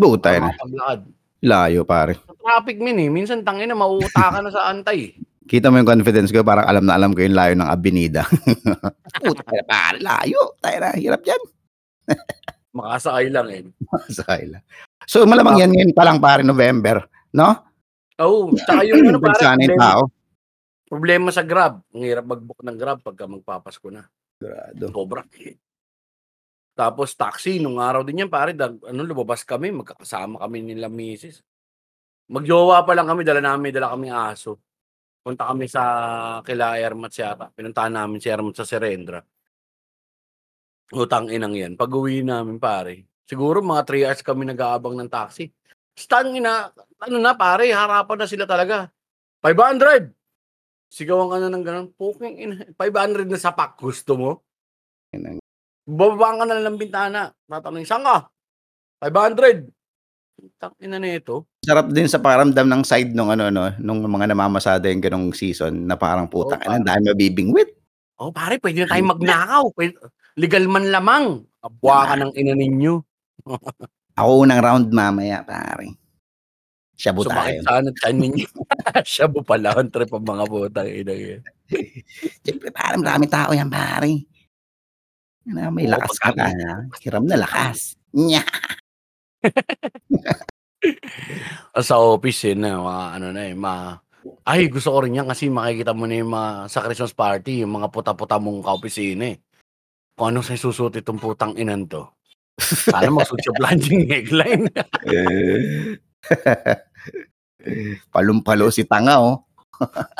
Butay 0.00 0.40
na. 0.40 0.56
Paglakad. 0.56 1.00
Layo, 1.44 1.84
pare. 1.84 2.16
Sa 2.24 2.32
traffic 2.36 2.80
min 2.80 2.96
eh. 2.96 3.08
Minsan 3.12 3.44
tangin 3.44 3.68
na 3.68 3.76
mauuta 3.76 4.32
ka 4.32 4.40
na 4.40 4.48
sa 4.48 4.72
antay. 4.72 5.12
Kita 5.44 5.68
mo 5.68 5.76
yung 5.76 5.88
confidence 5.88 6.32
ko, 6.32 6.40
parang 6.40 6.64
alam 6.64 6.84
na 6.88 6.96
alam 6.96 7.12
ko 7.12 7.20
yung 7.20 7.36
layo 7.36 7.52
ng 7.52 7.68
Avenida. 7.68 8.24
Butay 9.24 9.60
na, 9.60 9.64
pare. 9.68 9.98
Layo. 10.00 10.56
Tayo 10.64 10.76
na. 10.80 10.90
Hirap 10.96 11.22
yan. 11.28 11.42
Makasakay 12.80 13.26
lang 13.28 13.48
eh. 13.52 13.62
Sakay 14.08 14.48
lang. 14.48 14.62
So, 15.04 15.26
malamang 15.26 15.60
yan 15.60 15.72
ngayon 15.74 15.92
pa 15.92 16.06
lang, 16.06 16.22
pare, 16.22 16.46
November. 16.46 17.02
No? 17.34 17.50
Oo, 18.20 18.52
oh, 18.52 18.56
tsaka 18.56 18.86
yung 18.86 19.00
ano 19.10 19.18
yung 19.18 19.24
problema, 19.24 19.80
tao. 19.80 20.02
problema 20.86 21.28
sa 21.34 21.42
Grab. 21.42 21.82
Ang 21.92 22.04
hirap 22.06 22.24
mag-book 22.30 22.60
ng 22.62 22.76
Grab 22.78 22.98
pagka 23.02 23.26
magpapasko 23.26 23.88
na. 23.90 24.06
Sigurado. 24.38 24.84
Sobra. 24.92 25.22
Tapos 26.80 27.12
taxi, 27.12 27.60
nung 27.60 27.76
araw 27.76 28.00
din 28.00 28.24
yan 28.24 28.32
pare, 28.32 28.56
dag, 28.56 28.72
ano, 28.88 29.04
lumabas 29.04 29.44
kami, 29.44 29.68
magkakasama 29.68 30.40
kami 30.40 30.64
nila 30.64 30.88
misis. 30.88 31.44
Magjowa 32.32 32.88
pa 32.88 32.96
lang 32.96 33.04
kami, 33.04 33.20
dala 33.20 33.44
namin, 33.44 33.68
dala 33.68 33.92
kami 33.92 34.08
aso. 34.08 34.56
Punta 35.20 35.44
kami 35.52 35.68
sa 35.68 35.84
kila 36.40 36.80
Ermat 36.80 37.12
yata. 37.12 37.52
Pinuntahan 37.52 37.92
namin 37.92 38.16
si 38.16 38.32
Ermat 38.32 38.56
sa 38.56 38.64
Serendra. 38.64 39.20
Utang 40.96 41.28
inang 41.28 41.52
yan. 41.52 41.76
Pag-uwi 41.76 42.24
namin 42.24 42.56
pare. 42.56 43.04
Siguro 43.28 43.60
mga 43.60 43.84
3 43.84 44.08
hours 44.08 44.24
kami 44.24 44.48
nag-aabang 44.48 44.96
ng 44.96 45.12
taxi. 45.12 45.52
Stang 45.92 46.32
ina, 46.32 46.72
ano 46.96 47.16
na 47.20 47.36
pare, 47.36 47.68
harapan 47.68 48.24
na 48.24 48.26
sila 48.26 48.48
talaga. 48.48 48.88
500! 49.44 50.08
Sigawan 50.88 51.28
ka 51.28 51.36
na 51.44 51.52
ng 51.52 51.60
ganun. 51.60 51.88
Puking 51.92 52.36
ina. 52.40 52.56
500 52.72 53.28
na 53.28 53.36
sapak. 53.36 53.76
Gusto 53.76 54.16
mo? 54.16 54.30
Bababa 55.88 56.40
ka 56.40 56.44
na 56.44 56.54
lang 56.58 56.74
ng 56.74 56.80
bintana. 56.80 57.20
Tatanungin, 57.48 57.88
saan 57.88 58.04
ka? 58.04 58.28
500. 59.00 59.68
Tang 60.56 60.72
ina 60.80 60.96
na 60.96 61.20
ito. 61.20 61.44
Sarap 61.60 61.92
din 61.92 62.08
sa 62.08 62.16
paramdam 62.20 62.64
ng 62.64 62.82
side 62.84 63.12
nung 63.12 63.28
ano 63.28 63.52
no, 63.52 63.68
nung 63.76 64.00
mga 64.00 64.32
namamasada 64.32 64.88
yung 64.88 65.04
ganong 65.04 65.28
season 65.36 65.84
na 65.84 66.00
parang 66.00 66.28
putang 66.32 66.60
Oo, 66.64 66.68
ina, 66.68 66.80
dami 66.80 67.12
mabibingwit. 67.12 67.76
Oh, 68.20 68.32
pare, 68.32 68.56
pwede 68.60 68.84
na 68.84 68.88
tayong 68.88 69.12
magnakaw. 69.16 69.64
Pwede, 69.76 69.96
legal 70.40 70.64
man 70.68 70.88
lamang. 70.88 71.24
Abwa 71.60 72.08
ka 72.08 72.14
ng 72.16 72.32
ina 72.36 72.56
ninyo. 72.56 72.94
Ako 74.20 74.30
unang 74.44 74.60
round 74.64 74.88
mamaya, 74.92 75.44
pare. 75.44 75.96
Shabu 77.00 77.24
Sumakit 77.24 77.60
tayo. 77.60 77.60
sa 77.64 77.72
ano, 77.80 77.88
tiyan 77.96 78.16
ninyo. 78.20 78.48
Shabu 79.16 79.40
pala. 79.40 79.72
Ang 79.72 79.88
trip 79.88 80.12
ang 80.12 80.24
mga 80.24 80.44
butang 80.48 80.88
ina. 80.88 81.12
Siyempre, 82.44 82.68
parang 82.72 83.00
marami 83.00 83.24
tao 83.28 83.56
yan, 83.56 83.72
pare. 83.72 84.28
Na, 85.48 85.72
may 85.72 85.88
Oo, 85.88 85.96
lakas 85.96 86.20
ka 86.20 86.36
pagka- 86.36 86.52
na. 86.52 86.84
Hiram 87.00 87.24
na 87.24 87.36
lakas. 87.40 87.96
Nya. 88.12 88.44
sa 91.80 91.96
office 92.00 92.52
eh, 92.52 92.56
na 92.56 92.80
mga 92.80 93.04
ano 93.16 93.26
na 93.32 93.42
eh, 93.48 93.54
ma 93.56 93.96
ay 94.44 94.68
gusto 94.68 94.92
ko 94.92 95.00
rin 95.04 95.16
yan 95.16 95.28
kasi 95.28 95.48
makikita 95.48 95.96
mo 95.96 96.04
na 96.04 96.20
yung 96.20 96.32
mga 96.32 96.68
sa 96.68 96.84
Christmas 96.84 97.16
party, 97.16 97.64
yung 97.64 97.80
mga 97.80 97.88
puta-puta 97.88 98.36
mong 98.36 98.60
kaopisina 98.60 99.32
eh. 99.32 99.40
Kung 100.12 100.28
anong 100.28 100.44
sa 100.44 100.60
susuot 100.60 101.00
itong 101.00 101.16
putang 101.16 101.56
inan 101.56 101.88
to. 101.88 102.04
Sana 102.60 103.08
magsuot 103.08 103.40
siya 103.40 103.56
plunging 103.56 104.04
neckline. 104.04 104.68
Palumpalo 108.12 108.68
si 108.68 108.84
tanga, 108.84 109.24
oh. 109.24 109.48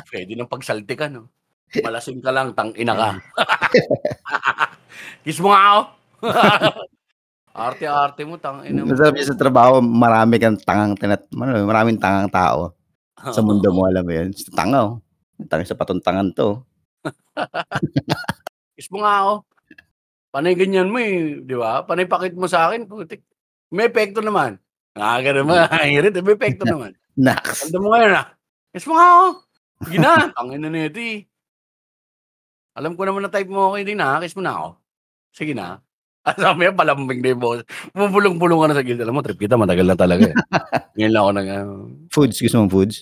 Pwede 0.08 0.32
nang 0.32 0.48
pagsalti 0.48 0.96
ka, 0.96 1.12
no? 1.12 1.28
Malasing 1.84 2.24
ka 2.24 2.32
lang, 2.32 2.56
tang 2.56 2.72
ina 2.80 2.96
ka. 2.96 3.20
Kiss 5.24 5.40
mo 5.40 5.53
nga 5.53 5.61
ako. 5.61 5.80
Arte-arte 7.51 8.22
mo, 8.24 8.38
tang 8.38 8.62
ina 8.62 8.86
mo. 8.86 8.94
Sabi 8.94 9.20
sa 9.26 9.34
trabaho, 9.34 9.82
marami 9.82 10.38
kang 10.38 10.57
tangang 10.57 10.94
tinat, 10.94 11.26
ano, 11.34 11.66
maraming 11.66 11.98
tangang 11.98 12.30
tao 12.30 12.72
sa 13.36 13.42
mundo 13.42 13.68
mo, 13.74 13.84
alam 13.84 14.07
mo 14.07 14.12
yun. 14.14 14.30
Tanga, 14.55 14.78
oh. 14.86 14.94
Tanga 15.51 15.66
sa 15.66 15.76
patuntangan 15.76 16.32
to. 16.32 16.62
Kiss 18.76 18.88
mo 18.92 19.03
nga 19.05 19.24
ako. 19.24 19.34
Panay 20.30 20.55
ganyan 20.55 20.88
mo 20.88 21.03
eh, 21.03 21.42
di 21.42 21.59
ba? 21.59 21.82
Panay 21.82 22.07
pakit 22.07 22.38
mo 22.38 22.46
sa 22.46 22.70
akin, 22.70 22.86
putik. 22.86 23.26
May 23.74 23.90
epekto 23.90 24.22
naman. 24.22 24.62
Ah, 24.94 25.18
ganun 25.22 25.46
mo. 25.46 25.55
Hirit, 25.55 26.14
may 26.22 26.34
epekto 26.38 26.62
naman. 26.66 26.94
Nax. 27.18 27.66
Tanda 27.66 27.78
mo 27.82 27.90
ngayon 27.94 28.12
ah. 28.14 28.26
Kiss 28.70 28.86
mo 28.86 28.94
nga 28.94 29.07
ako. 29.11 29.26
Sige 29.86 29.98
na. 29.98 30.12
Tangin 30.34 30.62
na 30.62 30.70
nito 30.70 31.01
eh. 31.03 31.26
Alam 32.78 32.94
ko 32.94 33.03
naman 33.03 33.26
na 33.26 33.32
type 33.32 33.51
mo 33.51 33.74
okay 33.74 33.82
din 33.82 33.98
na. 33.98 34.22
Kiss 34.22 34.38
mo 34.38 34.42
na 34.42 34.55
ako. 34.55 34.68
Sige 35.31 35.55
na. 35.55 35.78
Ah, 36.20 36.37
sabi 36.37 36.68
niya, 36.68 36.76
palambing 36.76 37.24
na 37.24 37.33
yung 37.33 37.41
boss. 37.41 37.64
Bubulong-bulong 37.97 38.61
ka 38.61 38.66
na 38.68 38.76
sa 38.76 38.85
gilid. 38.85 39.01
Alam 39.01 39.16
mo, 39.16 39.24
trip 39.24 39.41
kita, 39.41 39.57
matagal 39.57 39.89
na 39.89 39.97
talaga 39.97 40.28
eh. 40.28 40.37
Ngayon 41.01 41.12
lang 41.16 41.22
ako 41.24 41.33
nag, 41.33 41.49
ano, 41.49 41.72
Foods, 42.12 42.39
gusto 42.45 42.57
mong 42.61 42.72
foods? 42.72 42.97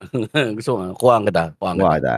gusto 0.56 0.70
ko, 0.70 0.80
kuhaan 0.94 1.26
kita. 1.26 1.58
Kuhaan 1.58 1.76
kita. 1.82 1.90
Wala. 1.90 2.14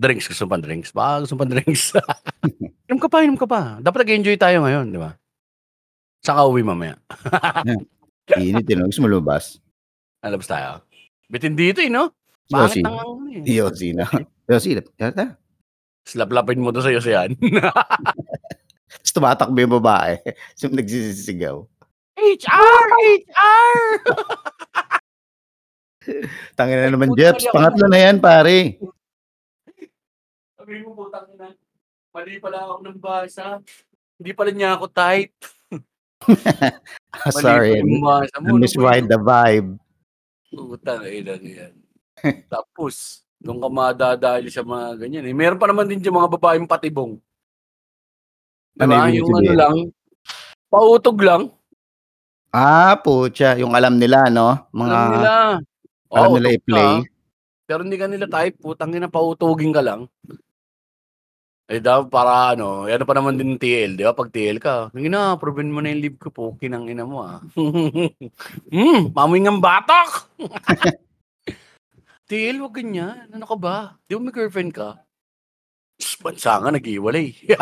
Drinks, 0.00 0.26
gusto 0.32 0.48
pa 0.48 0.56
drinks. 0.56 0.90
Baka 0.96 1.28
gusto 1.28 1.36
pa 1.36 1.44
drinks. 1.44 1.92
inom 2.88 2.98
ka 2.98 3.08
pa, 3.12 3.22
inom 3.22 3.36
ka 3.36 3.44
pa. 3.44 3.78
Dapat 3.84 4.08
nag-enjoy 4.08 4.40
tayo 4.40 4.64
ngayon, 4.64 4.90
di 4.90 4.98
ba? 4.98 5.12
Saka 6.24 6.48
uwi 6.48 6.64
mamaya. 6.64 6.96
Init, 8.40 8.64
yun. 8.64 8.88
Gusto 8.88 9.04
mo 9.04 9.12
lumabas? 9.12 9.60
Alabas 10.24 10.48
tayo. 10.48 10.86
Bitin 11.28 11.52
dito 11.52 11.84
eh, 11.84 11.92
no? 11.92 12.16
Bakit 12.48 12.80
Yossi. 12.80 12.80
nang 12.82 12.96
ano 12.96 13.12
eh? 13.28 13.44
Yossi 13.44 13.88
na. 13.92 14.06
Yossi, 14.48 14.70
yata. 14.96 15.36
Slaplapin 16.02 16.58
mo 16.58 16.74
to 16.74 16.82
sa'yo 16.82 16.98
siyan. 16.98 17.38
Tapos 18.92 19.12
tumatakbo 19.14 19.56
yung 19.58 19.76
babae. 19.80 20.18
So, 20.58 20.68
nagsisisigaw. 20.68 21.64
HR! 22.18 22.82
HR! 23.02 23.78
Tangin 26.58 26.78
na 26.82 26.90
naman, 26.90 27.14
Jeps. 27.14 27.46
Pangatlo 27.50 27.86
na 27.86 27.98
yan, 27.98 28.18
pare. 28.18 28.78
Sabi 30.58 30.82
mo, 30.82 30.94
putang 30.94 31.30
ina. 31.34 31.54
Mali 32.12 32.36
pala 32.42 32.58
ako 32.68 32.74
ng 32.84 32.98
basa. 33.00 33.58
Hindi 34.18 34.30
pala 34.36 34.50
niya 34.52 34.76
ako 34.76 34.86
type. 34.92 35.34
Ah, 37.10 37.34
Sorry. 37.34 37.82
mo. 37.82 38.22
I 38.22 38.28
misread 38.54 39.10
the 39.10 39.18
vibe. 39.18 39.78
Putang 40.52 41.02
ina 41.08 41.34
yan. 41.38 41.74
Tapos, 42.46 43.26
doon 43.42 43.58
ka 43.58 43.68
madadali 43.68 44.48
sa 44.48 44.62
mga 44.62 45.02
ganyan. 45.02 45.26
Eh. 45.26 45.34
Meron 45.34 45.58
pa 45.58 45.66
naman 45.66 45.90
din 45.90 45.98
yung 46.06 46.22
mga 46.22 46.30
babaeng 46.38 46.70
patibong. 46.70 47.18
Ano 48.78 48.88
Diba? 48.94 49.10
ibig 49.10 49.18
yung 49.20 49.34
ano 49.36 49.52
lang, 49.52 49.76
pautog 50.70 51.18
lang. 51.20 51.42
Ah, 52.54 52.96
pucha. 53.02 53.58
Yung 53.58 53.74
alam 53.74 53.98
nila, 53.98 54.30
no? 54.30 54.70
Mga, 54.70 54.92
alam 54.96 55.12
nila. 55.12 55.32
alam 56.12 56.30
Oo, 56.30 56.36
nila 56.38 56.48
i-play. 56.54 56.92
ka, 57.02 57.08
Pero 57.66 57.80
hindi 57.84 57.96
ka 57.98 58.06
nila 58.06 58.26
type, 58.28 58.56
putang 58.60 58.92
ina, 58.92 59.08
pautugin 59.08 59.72
ka 59.72 59.82
lang. 59.82 60.06
Eh, 61.72 61.80
daw 61.80 62.04
para 62.04 62.52
ano, 62.52 62.84
ano 62.84 63.04
pa 63.08 63.14
naman 63.16 63.40
din 63.40 63.56
TL, 63.56 63.96
di 63.96 64.04
ba? 64.04 64.12
Pag 64.12 64.28
TL 64.28 64.60
ka, 64.60 64.92
hindi 64.92 65.08
na, 65.08 65.40
proven 65.40 65.72
mo 65.72 65.80
na 65.80 65.88
yung 65.88 66.04
live 66.04 66.18
ko 66.20 66.28
po, 66.28 66.44
kinang 66.60 66.84
ina 66.92 67.08
mo 67.08 67.24
ah. 67.24 67.40
hmm, 68.74 69.16
mamoy 69.16 69.40
ng 69.40 69.56
batok! 69.56 70.28
TL, 72.32 72.64
wag 72.64 72.80
ganyan. 72.80 73.28
Ano 73.28 73.44
ka 73.44 73.60
ba? 73.60 74.00
Di 74.08 74.16
ba 74.16 74.24
may 74.24 74.32
girlfriend 74.32 74.72
ka? 74.72 75.04
Psst, 76.00 76.24
bansa 76.24 76.56
nga, 76.56 76.72
nag-iwalay. 76.72 77.36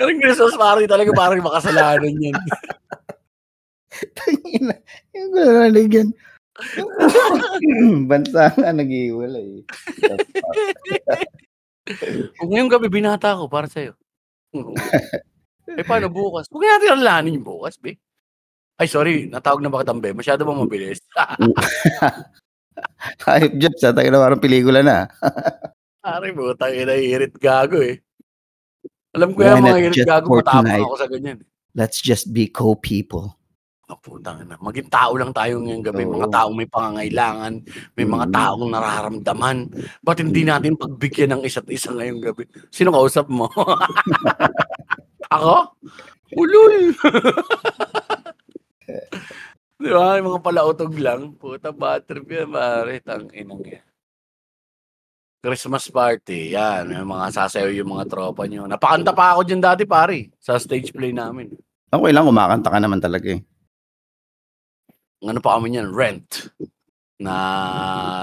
Parang 0.00 0.16
Christmas 0.24 0.56
party 0.56 0.88
talaga 0.88 1.12
parang 1.12 1.44
makasalanan 1.44 2.16
yan. 2.16 2.32
Tangina. 4.16 4.72
Yung 5.12 5.36
narinig 5.36 5.92
yan. 5.92 6.08
Bansa 8.08 8.48
nga 8.56 8.72
nag-iwalay. 8.72 9.68
Kung 12.40 12.48
ngayong 12.48 12.72
gabi 12.72 12.88
binata 12.88 13.36
ko 13.36 13.52
para 13.52 13.68
sa'yo. 13.68 13.92
eh 15.76 15.84
paano 15.84 16.08
bukas? 16.08 16.48
Huwag 16.48 16.64
natin 16.64 16.96
alalahanin 16.96 17.36
yung 17.36 17.44
bukas, 17.52 17.76
be. 17.76 18.00
Ay, 18.74 18.90
sorry. 18.90 19.30
Natawag 19.30 19.62
na 19.62 19.70
ba 19.70 19.86
kitang 19.86 20.02
be? 20.02 20.10
Masyado 20.10 20.42
ba 20.42 20.50
mabilis? 20.54 20.98
Hype 23.22 23.54
Jeps, 23.62 23.80
sa 23.86 23.94
tayo 23.94 24.10
na 24.10 24.18
parang 24.18 24.42
pelikula 24.42 24.82
na. 24.82 25.06
Pare, 26.04 26.34
butang 26.34 26.74
ina, 26.74 26.98
irit 26.98 27.38
gago 27.38 27.80
eh. 27.80 28.02
Alam 29.14 29.32
ko 29.32 29.46
yan, 29.46 29.62
mga 29.62 29.80
irit 29.88 30.04
gago, 30.04 30.36
matapang 30.36 30.84
ako 30.84 30.96
sa 30.98 31.06
ganyan. 31.08 31.38
Let's 31.72 32.02
just 32.02 32.34
be 32.34 32.50
co-people. 32.50 33.38
Oh, 33.88 33.96
putang 34.02 34.42
ina. 34.42 34.58
Maging 34.58 34.90
tao 34.90 35.14
lang 35.14 35.30
tayo 35.30 35.62
ngayong 35.62 35.86
gabi. 35.86 36.02
Oo. 36.04 36.18
Mga 36.18 36.28
taong 36.34 36.54
may 36.58 36.68
pangangailangan, 36.68 37.52
may 37.94 38.06
mga 38.10 38.26
Mm. 38.26 38.34
taong 38.34 38.64
nararamdaman. 38.68 39.56
Ba't 40.02 40.18
hindi 40.18 40.42
natin 40.42 40.74
pagbigyan 40.76 41.38
ng 41.38 41.42
isa't 41.46 41.70
isa 41.70 41.94
ngayong 41.94 42.20
gabi? 42.20 42.44
Sino 42.68 42.90
kausap 42.90 43.30
mo? 43.30 43.46
Ako? 45.34 45.72
Ulul! 46.34 46.90
Di 49.84 49.92
ba? 49.92 50.16
Yung 50.16 50.32
mga 50.32 50.40
palautog 50.40 50.96
lang. 50.96 51.36
Puta, 51.36 51.68
bad 51.68 52.08
trip 52.08 52.24
yan, 52.24 52.48
pare. 52.48 53.04
Tang 53.04 53.28
inang 53.36 53.60
yan. 53.60 53.84
Christmas 55.44 55.92
party, 55.92 56.56
yan. 56.56 56.88
May 56.88 57.04
mga 57.04 57.28
sasayaw 57.36 57.68
yung 57.68 57.92
mga 57.92 58.08
tropa 58.08 58.48
nyo. 58.48 58.64
Napakanta 58.64 59.12
pa 59.12 59.36
ako 59.36 59.44
dyan 59.44 59.60
dati, 59.60 59.84
pare. 59.84 60.32
Sa 60.40 60.56
stage 60.56 60.88
play 60.88 61.12
namin. 61.12 61.52
Okay 61.92 62.12
lang, 62.16 62.24
kumakanta 62.24 62.72
ka 62.72 62.80
naman 62.80 63.04
talaga 63.04 63.36
eh. 63.36 63.44
ano 65.24 65.40
pa 65.40 65.56
kami 65.56 65.72
niyan, 65.72 65.88
rent 65.88 66.52
na 67.20 67.34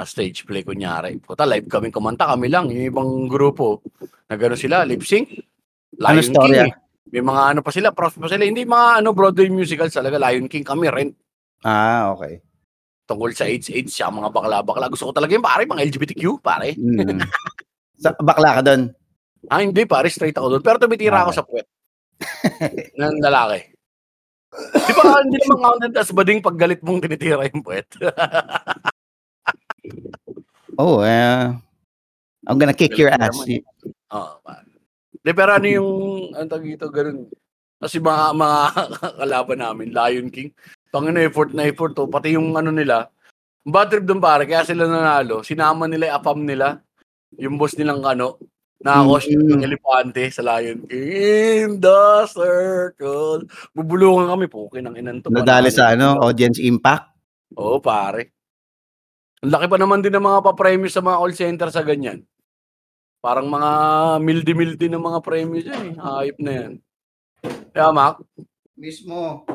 stage 0.06 0.46
play 0.50 0.66
kunyari. 0.66 1.18
Puta, 1.22 1.46
live 1.46 1.70
kami 1.70 1.94
kumanta 1.94 2.30
kami 2.30 2.50
lang. 2.50 2.70
Yung 2.74 2.90
ibang 2.90 3.12
grupo, 3.30 3.86
na 4.30 4.38
gano'n 4.38 4.58
sila, 4.60 4.82
lip 4.86 5.06
sync. 5.06 5.30
Ano 6.02 6.18
Lion 6.18 6.26
storya? 6.26 6.64
King. 6.70 6.76
May 7.12 7.24
mga 7.26 7.42
ano 7.54 7.60
pa 7.62 7.72
sila, 7.74 7.92
props 7.92 8.18
pa 8.18 8.32
sila. 8.32 8.48
Hindi 8.48 8.64
mga 8.64 9.04
ano 9.04 9.12
Broadway 9.12 9.52
musicals 9.52 9.92
talaga. 9.92 10.18
Lion 10.18 10.48
King 10.48 10.64
kami, 10.64 10.88
rent. 10.88 11.14
Ah, 11.62 12.14
okay. 12.14 12.42
Tungkol 13.06 13.32
sa 13.36 13.46
AIDS-AIDS, 13.46 13.92
siya 13.94 14.10
mga 14.10 14.32
bakla-bakla. 14.32 14.90
Gusto 14.90 15.10
ko 15.10 15.14
talaga 15.14 15.36
yung 15.36 15.46
pare, 15.46 15.68
mga 15.68 15.84
LGBTQ, 15.90 16.24
pare. 16.42 16.74
Mm. 16.80 17.20
sa, 18.04 18.16
bakla 18.18 18.60
ka 18.60 18.62
doon. 18.66 18.82
Ah, 19.50 19.62
hindi 19.62 19.84
pare, 19.86 20.10
straight 20.10 20.38
ako 20.38 20.58
doon. 20.58 20.64
Pero 20.64 20.78
tumitira 20.80 21.22
ako 21.22 21.32
Okay. 21.34 21.38
sa 21.38 21.46
puwet. 21.48 21.68
ng 23.02 23.18
lalaki. 23.22 23.60
Di 24.52 24.92
ba 24.94 25.24
hindi 25.24 25.40
naman 25.42 25.60
counted 25.64 25.96
as 25.96 26.12
bading 26.12 26.44
pag 26.44 26.60
galit 26.60 26.84
mong 26.84 27.02
tinitira 27.02 27.48
yung 27.50 27.64
puwet? 27.66 27.88
Oh, 30.80 31.04
eh, 31.04 31.52
I'm 32.48 32.58
gonna 32.58 32.74
kick 32.74 32.96
Galit 32.96 33.02
your 33.02 33.12
ass. 33.12 33.36
naman. 33.44 33.50
Y 33.50 33.56
Oo, 34.16 34.34
pare. 34.40 34.66
Di 35.20 35.32
pero 35.36 35.52
ano 35.54 35.68
yung 35.68 35.92
anong 36.34 36.50
tawag 36.50 36.66
dito, 36.66 36.88
gano'n. 36.88 37.28
Kasi 37.78 38.00
mga 38.00 38.26
mga 38.34 38.60
kalaban 39.20 39.60
namin, 39.62 39.90
Lion 39.92 40.30
King, 40.32 40.50
tangina 40.92 41.24
effort 41.24 41.56
na 41.56 41.66
effort 41.66 41.96
'to, 41.96 42.06
pati 42.12 42.36
yung 42.36 42.54
ano 42.54 42.70
nila, 42.70 43.08
bad 43.66 43.90
trip 43.92 44.06
dun 44.06 44.20
pare 44.20 44.46
kaya 44.46 44.64
sila 44.68 44.86
nanalo, 44.88 45.42
sinama 45.42 45.88
nila 45.88 46.12
yung 46.12 46.18
AFAM 46.20 46.40
nila, 46.46 46.68
yung 47.40 47.56
boss 47.58 47.76
nilang 47.80 48.04
ano, 48.04 48.38
naka-costume 48.82 49.46
ng 49.46 49.62
Mm. 49.62 49.68
elepante 49.70 50.24
sa 50.34 50.42
Lion 50.42 50.80
King. 50.90 51.06
In 51.06 51.70
the 51.78 52.26
circle. 52.28 53.46
Bubulungan 53.78 54.28
kami, 54.30 54.46
pukin 54.50 54.86
ang 54.90 54.98
inan 54.98 55.22
'to, 55.22 55.30
Nadali 55.30 55.70
sa 55.70 55.94
ano, 55.94 56.18
audience 56.20 56.58
impact? 56.60 57.14
Oo, 57.56 57.78
pare. 57.80 58.34
Ang 59.42 59.52
laki 59.54 59.66
pa 59.70 59.78
naman 59.82 60.06
din 60.06 60.14
ng 60.14 60.22
mga 60.22 60.40
pa-premyo 60.46 60.86
sa 60.90 61.02
mga 61.02 61.18
call 61.18 61.34
center 61.34 61.70
sa 61.74 61.82
ganyan. 61.82 62.22
Parang 63.22 63.46
mga 63.50 63.72
mildi-mildi 64.18 64.90
ng 64.90 65.02
mga 65.02 65.20
premyo 65.22 65.62
diyan, 65.62 65.84
eh, 65.94 65.96
hayop 65.98 66.38
na 66.42 66.52
'yan. 66.58 66.74
Kaya 67.74 67.90
Mac 67.94 68.18
Mismo. 68.78 69.46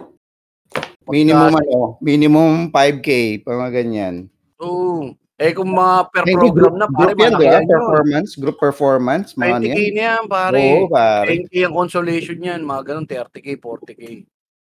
Minimum 1.06 1.52
Pagka 1.54 1.70
ano, 1.70 1.80
minimum 2.02 2.50
5K, 2.68 3.08
mga 3.42 3.68
ganyan. 3.72 4.14
Oo. 4.58 5.14
Eh, 5.36 5.52
kung 5.52 5.68
mga 5.68 5.96
per 6.08 6.24
Eh, 6.24 6.32
hindi 6.32 6.48
program 6.48 6.74
na 6.80 6.86
pare 6.88 7.12
group 7.12 7.20
yan, 7.20 7.28
di 7.28 7.36
malaki 7.36 7.44
ba? 7.44 7.52
yan 7.52 7.62
yun. 7.62 7.70
Performance, 7.76 8.30
group 8.34 8.56
performance, 8.58 9.26
mga 9.36 9.44
ano 9.44 9.62
20K 9.62 9.76
yan. 9.76 9.92
na 9.92 10.02
yan 10.02 10.24
pare. 10.26 10.58
Oo, 10.64 10.84
pare. 10.88 11.28
10K 11.28 11.54
ang 11.62 11.74
consolation 11.76 12.38
yan, 12.40 12.60
mga 12.64 12.82
gano'n 12.82 13.06
30K, 13.06 13.46
40K. 13.60 14.02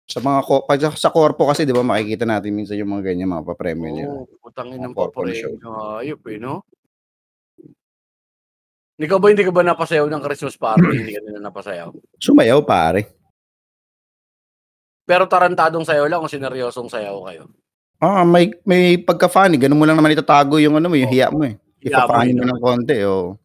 Sa 0.05 0.19
mga 0.19 0.39
ko 0.43 0.53
pag 0.61 0.77
sa 0.77 0.93
sa 0.93 1.09
corpo 1.09 1.49
kasi 1.49 1.65
'di 1.65 1.73
ba 1.73 1.81
makikita 1.81 2.29
natin 2.29 2.53
minsan 2.53 2.77
yung 2.77 2.91
mga 2.93 3.09
ganyan, 3.09 3.31
mga 3.31 3.47
papremyo 3.47 3.89
nila. 3.89 4.11
Oo, 4.13 4.29
putang 4.37 4.69
Mga 4.69 4.77
inang 4.77 4.93
corpo 4.93 5.25
show. 5.31 5.49
papremyo, 5.49 5.71
hayop, 5.97 6.21
eh, 6.29 6.37
'no? 6.37 6.55
Ikaw 8.95 9.17
ba 9.19 9.27
hindi 9.27 9.43
ka 9.43 9.51
ba 9.51 9.63
napasayaw 9.63 10.07
ng 10.07 10.23
Christmas 10.23 10.55
party, 10.55 10.87
hindi 10.87 11.11
ka 11.15 11.19
na 11.25 11.49
napasayaw? 11.49 11.89
Sumayaw 12.19 12.63
pare. 12.63 13.14
Pero 15.05 15.29
tarantadong 15.29 15.85
sayaw 15.85 16.09
lang 16.09 16.21
o 16.21 16.27
seneryosong 16.27 16.89
sayaw 16.89 17.21
kayo? 17.29 17.45
Ah, 18.01 18.25
may 18.27 18.51
may 18.67 18.97
pagka-funny, 18.99 19.55
gano'n 19.61 19.77
mo 19.77 19.85
lang 19.87 19.95
naman 19.95 20.11
itatago 20.17 20.59
yung 20.59 20.75
ano 20.75 20.91
mo, 20.91 20.97
yung 20.97 21.07
Oo. 21.07 21.15
hiya 21.15 21.29
mo, 21.31 21.45
eh. 21.45 21.55
Hiya 21.85 22.09
mo, 22.09 22.43
ng 22.43 22.61
konti, 22.61 22.97
oo. 23.05 23.37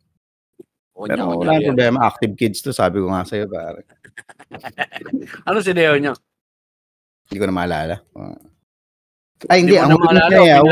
Pero 1.00 1.16
Kanya-kanya 1.16 1.36
wala 1.40 1.52
yan. 1.56 1.68
problema, 1.72 1.98
active 2.04 2.34
kids 2.36 2.60
'to, 2.60 2.72
sabi 2.76 3.00
ko 3.00 3.08
nga 3.12 3.24
sa'yo 3.24 3.48
pare. 3.48 3.84
Ano 5.48 5.64
sinayaw 5.64 5.96
niyo? 5.96 6.12
Hindi 7.30 7.38
ko 7.40 7.46
na 7.48 7.54
maalala. 7.56 7.96
Oo. 8.16 8.36
Ay 9.48 9.64
Hindi 9.64 9.80
ang 9.80 9.96
huli 9.96 10.04
kong 10.04 10.12
maalala 10.12 10.36
o 10.36 10.44
sinayaw 10.44 10.64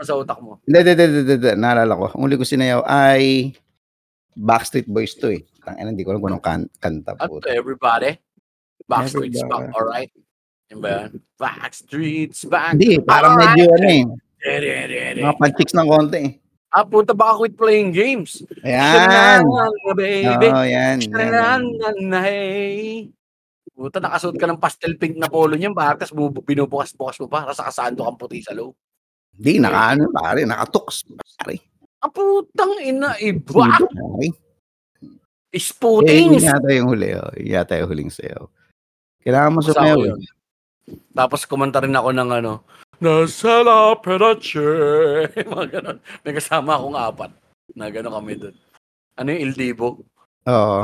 sa 0.00 0.14
utak 0.16 0.38
mo? 0.40 0.52
hindi, 0.64 0.78
hindi, 0.80 0.92
hindi, 0.96 1.04
hindi, 1.04 1.34
hindi, 1.36 1.50
naalala 1.60 1.92
ko. 1.92 2.04
Ang 2.16 2.22
huli 2.24 2.36
ko 2.40 2.44
sinayaw 2.48 2.80
ay 2.88 3.52
Backstreet 4.32 4.88
Boys 4.88 5.12
'to, 5.20 5.28
eh. 5.36 5.44
Tangina, 5.60 5.92
hindi 5.92 6.04
ko 6.04 6.16
alam 6.16 6.20
kung 6.24 6.32
anong 6.32 6.44
kan 6.44 6.60
kanta, 6.80 7.12
At 7.20 7.28
puta. 7.28 7.52
everybody? 7.52 8.16
Backstreet's 8.88 9.40
back, 9.48 9.68
alright? 9.76 10.12
Yun 10.72 10.78
ba 10.80 10.88
yan? 10.88 11.10
Backstreet's 11.36 12.44
back, 12.48 12.78
Hindi, 12.78 13.00
parang 13.04 13.36
alright. 13.36 13.56
medyo 13.58 13.68
ano, 13.74 13.88
eh, 13.90 14.04
mga 15.20 15.36
panchicks 15.40 15.74
ng 15.76 15.88
konti, 15.88 16.18
eh. 16.20 16.30
Ah, 16.74 16.82
puta 16.82 17.14
baka 17.14 17.38
quit 17.38 17.54
playing 17.54 17.94
games. 17.94 18.42
Ayan. 18.66 19.46
Shanana, 19.46 19.94
baby. 19.94 20.48
Oo, 20.50 20.66
yan, 20.66 20.98
yan. 20.98 21.06
Shanana, 21.06 22.18
hey. 22.26 23.14
Puta, 23.70 24.02
nakasuot 24.02 24.34
ka 24.34 24.46
ng 24.50 24.58
pastel 24.58 24.98
pink 24.98 25.14
na 25.14 25.30
polo 25.30 25.54
niyan, 25.54 25.70
ba? 25.70 25.94
Tapos 25.94 26.10
bu- 26.10 26.42
binubukas-bukas 26.42 27.22
mo 27.22 27.30
pa, 27.30 27.46
tapos 27.46 27.62
nakasando 27.62 28.02
kang 28.02 28.18
puti 28.18 28.42
sa 28.42 28.58
loob. 28.58 28.74
Hindi, 29.38 29.62
naka-ano, 29.62 30.10
pare, 30.10 30.42
nakatuks, 30.42 31.06
pare. 31.38 31.62
Ang 32.02 32.10
putang 32.10 32.74
ina, 32.82 33.14
iba. 33.22 33.70
Sundo, 33.70 33.86
pare. 33.94 34.28
Eh, 35.54 36.26
yun 36.26 36.42
yata 36.42 36.70
yung 36.74 36.90
huli, 36.90 37.14
oh. 37.14 37.30
Yun 37.38 37.54
yata 37.54 37.78
yung 37.78 37.86
huling 37.86 38.10
sayaw. 38.10 38.50
Kailangan 39.22 39.54
mo 39.54 39.60
sumayaw, 39.62 39.94
ako 39.94 40.02
eh. 40.02 40.10
yun. 40.10 40.20
Tapos 41.12 41.48
kumanta 41.48 41.80
rin 41.80 41.96
ako 41.96 42.10
ng 42.12 42.30
ano, 42.30 42.52
Nasa 43.02 43.60
la 43.66 43.92
pedache. 43.98 44.62
Mga 45.50 45.66
ganon. 45.76 45.98
May 46.22 46.32
kasama 46.32 46.78
akong 46.78 46.96
apat. 46.96 47.30
Na 47.74 47.90
gano'n 47.90 48.14
kami 48.16 48.32
doon. 48.38 48.54
Ano 49.18 49.28
yung 49.34 49.42
Il 49.50 49.52
Divo? 49.52 50.00
Oo. 50.46 50.80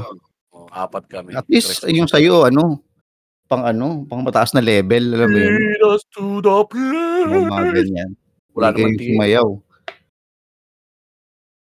Oh, 0.51 0.67
apat 0.75 1.07
kami. 1.07 1.33
At 1.39 1.47
least, 1.47 1.81
Tres- 1.81 1.95
yung 1.95 2.11
sa'yo, 2.11 2.51
ano, 2.51 2.83
pang 3.47 3.63
ano, 3.63 4.05
pang 4.11 4.23
mataas 4.27 4.53
na 4.53 4.63
level, 4.63 5.15
alam 5.15 5.29
mo 5.31 5.39
yun. 5.39 5.51
Lead 5.55 5.83
us 5.87 6.03
to 6.11 6.43
the 6.43 6.51
Yung 7.31 7.47
mga 7.47 7.63
place. 7.71 7.75
ganyan. 7.79 8.11
Wala 8.53 8.67
Hindi 8.75 8.81
naman 8.83 8.93
tingin. 8.99 9.15
sumayaw. 9.17 9.49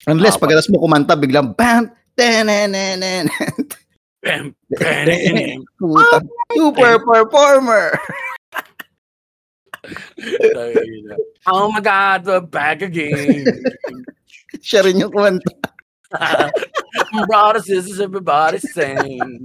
Unless, 0.09 0.35
pagkatapos 0.41 0.69
mo 0.73 0.81
kumanta, 0.81 1.13
biglang, 1.13 1.53
bam, 1.53 1.93
tenenenen. 2.17 3.29
Bam, 4.22 4.55
bam, 4.72 5.63
Puta, 5.80 6.20
ah, 6.20 6.22
super 6.53 6.99
performer. 6.99 7.99
Oh 11.47 11.72
my 11.72 11.80
God, 11.80 12.26
we're 12.26 12.41
back 12.41 12.82
again. 12.84 13.47
Siya 14.59 14.84
rin 14.84 14.99
yung 14.99 15.09
kumanta. 15.09 15.55
Brothers, 17.26 17.65
sisters, 17.65 18.03
everybody 18.03 18.59
sing. 18.59 19.39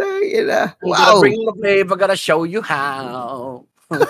Tangina. 0.00 0.74
I'm 0.80 0.90
gonna 0.90 1.20
bring 1.20 1.44
the 1.44 1.52
flavor, 1.60 1.94
gotta 1.94 2.16
show 2.16 2.48
you 2.48 2.62
how. 2.62 3.66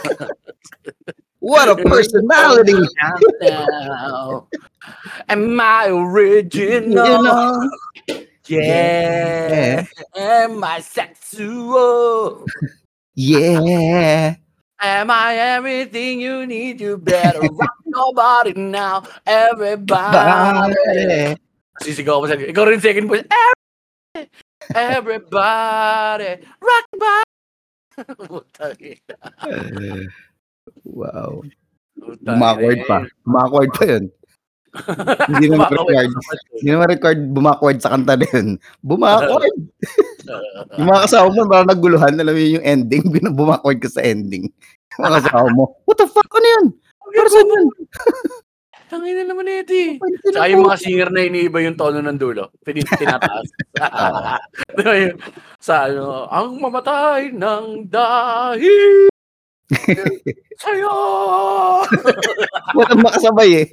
What 1.46 1.68
a 1.68 1.76
personality. 1.76 2.74
Now. 3.40 4.48
Am 5.28 5.60
I 5.60 5.86
original? 5.86 7.06
You 7.06 7.22
know? 7.22 7.70
Yeah. 8.48 9.86
Am 10.16 10.62
I 10.64 10.80
sexual? 10.80 12.46
Yeah. 13.14 14.36
Am 14.80 15.10
I 15.10 15.36
everything 15.56 16.20
you 16.20 16.46
need? 16.46 16.80
You 16.80 16.98
better 16.98 17.42
rock 17.42 17.74
your 17.86 18.12
body 18.14 18.52
now, 18.54 19.04
everybody. 19.26 20.68
Bye. 20.76 21.36
Sisigaw 21.80 22.20
ko 22.22 22.26
sa 22.28 22.36
Ikaw 22.36 22.64
rin 22.68 22.80
second 22.80 23.08
voice. 23.08 23.24
Everybody, 23.26 24.28
everybody, 24.74 26.30
rock 26.60 26.86
body. 26.96 27.24
Wow. 30.86 31.42
Putang 31.96 32.38
pa. 32.40 32.56
eh. 32.60 33.08
Pa 33.72 33.84
yun. 33.88 34.04
Hindi 35.30 35.46
naman 35.50 35.68
required. 35.72 36.12
Hindi 36.60 36.70
naman 36.70 36.88
required 36.92 37.22
bumackward 37.32 37.78
sa 37.80 37.92
kanta 37.92 38.14
na 38.16 38.26
yun. 38.30 38.48
Bumackward. 38.84 39.56
Uh, 40.26 40.42
Yung 40.78 40.88
mga 40.90 41.02
kasama 41.06 41.28
mo, 41.30 41.40
parang 41.46 41.70
naguluhan, 41.70 42.18
alam 42.18 42.34
mo 42.34 42.40
yun, 42.40 42.58
yung 42.58 42.66
ending, 42.66 43.04
binabumackward 43.14 43.78
ka 43.78 43.88
sa 43.88 44.02
ending. 44.02 44.50
Yung 44.98 45.02
mga 45.06 45.22
kasama 45.22 45.48
mo, 45.54 45.64
what 45.86 45.96
the 45.98 46.06
fuck, 46.10 46.30
ano 46.34 46.48
yun? 46.58 46.66
Para 47.14 47.28
saan 47.30 47.46
yun? 47.46 47.68
Tangina 48.86 49.22
naman 49.26 49.50
ito 49.50 49.74
eh. 49.74 49.98
Saka 50.30 50.46
yung 50.46 50.62
mga 50.62 50.78
singer 50.78 51.10
na 51.10 51.26
iniiba 51.26 51.58
yung 51.58 51.74
tono 51.74 51.98
ng 51.98 52.18
dulo. 52.18 52.54
Tin- 52.62 52.86
Tinataas. 52.86 53.50
Di 54.78 54.82
ba 54.86 54.94
yun? 54.94 55.14
Sa 55.58 55.90
ano, 55.90 56.30
ang 56.30 56.54
mamatay 56.62 57.34
ng 57.34 57.90
dahil 57.90 59.10
sa'yo. 60.62 60.94
Walang 62.78 63.02
makasabay 63.02 63.66
eh. 63.66 63.68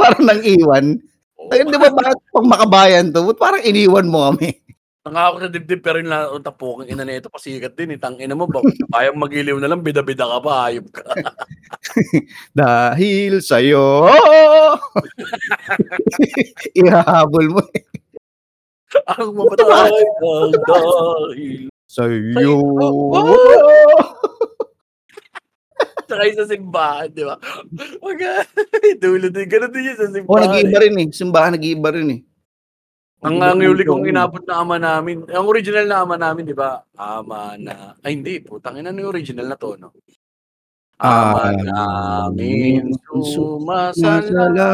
Parang 0.00 0.24
nang 0.24 0.42
iwan. 0.42 0.96
Ay, 1.50 1.64
di 1.66 1.76
ba 1.76 1.90
bakit 1.92 2.18
pag 2.30 2.46
makabayan 2.46 3.12
to, 3.12 3.24
ba't 3.28 3.38
parang 3.40 3.62
iniwan 3.64 4.06
mo 4.08 4.32
kami? 4.32 4.56
Nangako 5.00 5.36
sa 5.40 5.48
dibdib 5.48 5.80
pero 5.80 5.96
yung 5.96 6.12
la- 6.12 6.28
tapuking 6.44 6.92
ina 6.92 7.08
na 7.08 7.16
ito 7.16 7.32
pasikat 7.32 7.72
din. 7.72 7.96
Itang 7.96 8.20
ina 8.20 8.36
mo 8.36 8.44
ba? 8.44 8.60
Bayang 8.92 9.16
magiliw 9.16 9.56
na 9.56 9.72
lang, 9.72 9.80
bida-bida 9.80 10.28
ka 10.28 10.38
pa, 10.44 10.68
hayop 10.68 10.92
ka. 10.92 11.02
Dahil 12.60 13.40
sa'yo. 13.40 14.12
Ihahabol 16.84 17.46
mo 17.48 17.62
eh. 17.72 17.84
ang 19.08 19.32
mamatay 19.32 20.04
dahil. 20.68 21.72
Sa'yo. 21.88 22.56
Tsaka 26.10 26.26
sa 26.34 26.50
simbahan, 26.50 27.06
di 27.14 27.22
ba? 27.22 27.38
Wag 28.02 28.18
dulo 29.02 29.30
din. 29.30 29.46
Ganun 29.46 29.70
din 29.70 29.86
yun 29.86 29.96
sa 29.96 30.06
Oh, 30.10 30.14
simbahan. 30.18 30.42
nag-iiba 30.50 30.78
rin 30.82 30.94
eh. 30.98 31.08
Simbahan 31.14 31.52
nag-iiba 31.54 31.88
rin 31.94 32.08
eh. 32.10 32.20
Ang 33.20 33.36
ang 33.38 33.60
huli 33.60 33.84
kong 33.84 34.08
inabot 34.08 34.40
na 34.48 34.64
ama 34.64 34.80
namin, 34.80 35.28
ang 35.28 35.44
original 35.44 35.84
na 35.84 36.00
ama 36.02 36.16
namin, 36.16 36.48
di 36.48 36.56
ba? 36.56 36.80
Ama 36.96 37.52
na, 37.60 37.92
ay 38.00 38.16
hindi, 38.16 38.40
putang 38.40 38.80
ina, 38.80 38.88
ano 38.90 38.96
yung 39.04 39.12
original 39.12 39.44
na 39.44 39.60
tono? 39.60 39.92
Ama 40.96 41.52
Ah, 41.52 42.28
namin, 42.32 42.96
sumasala. 43.12 44.24
Masala. 44.24 44.66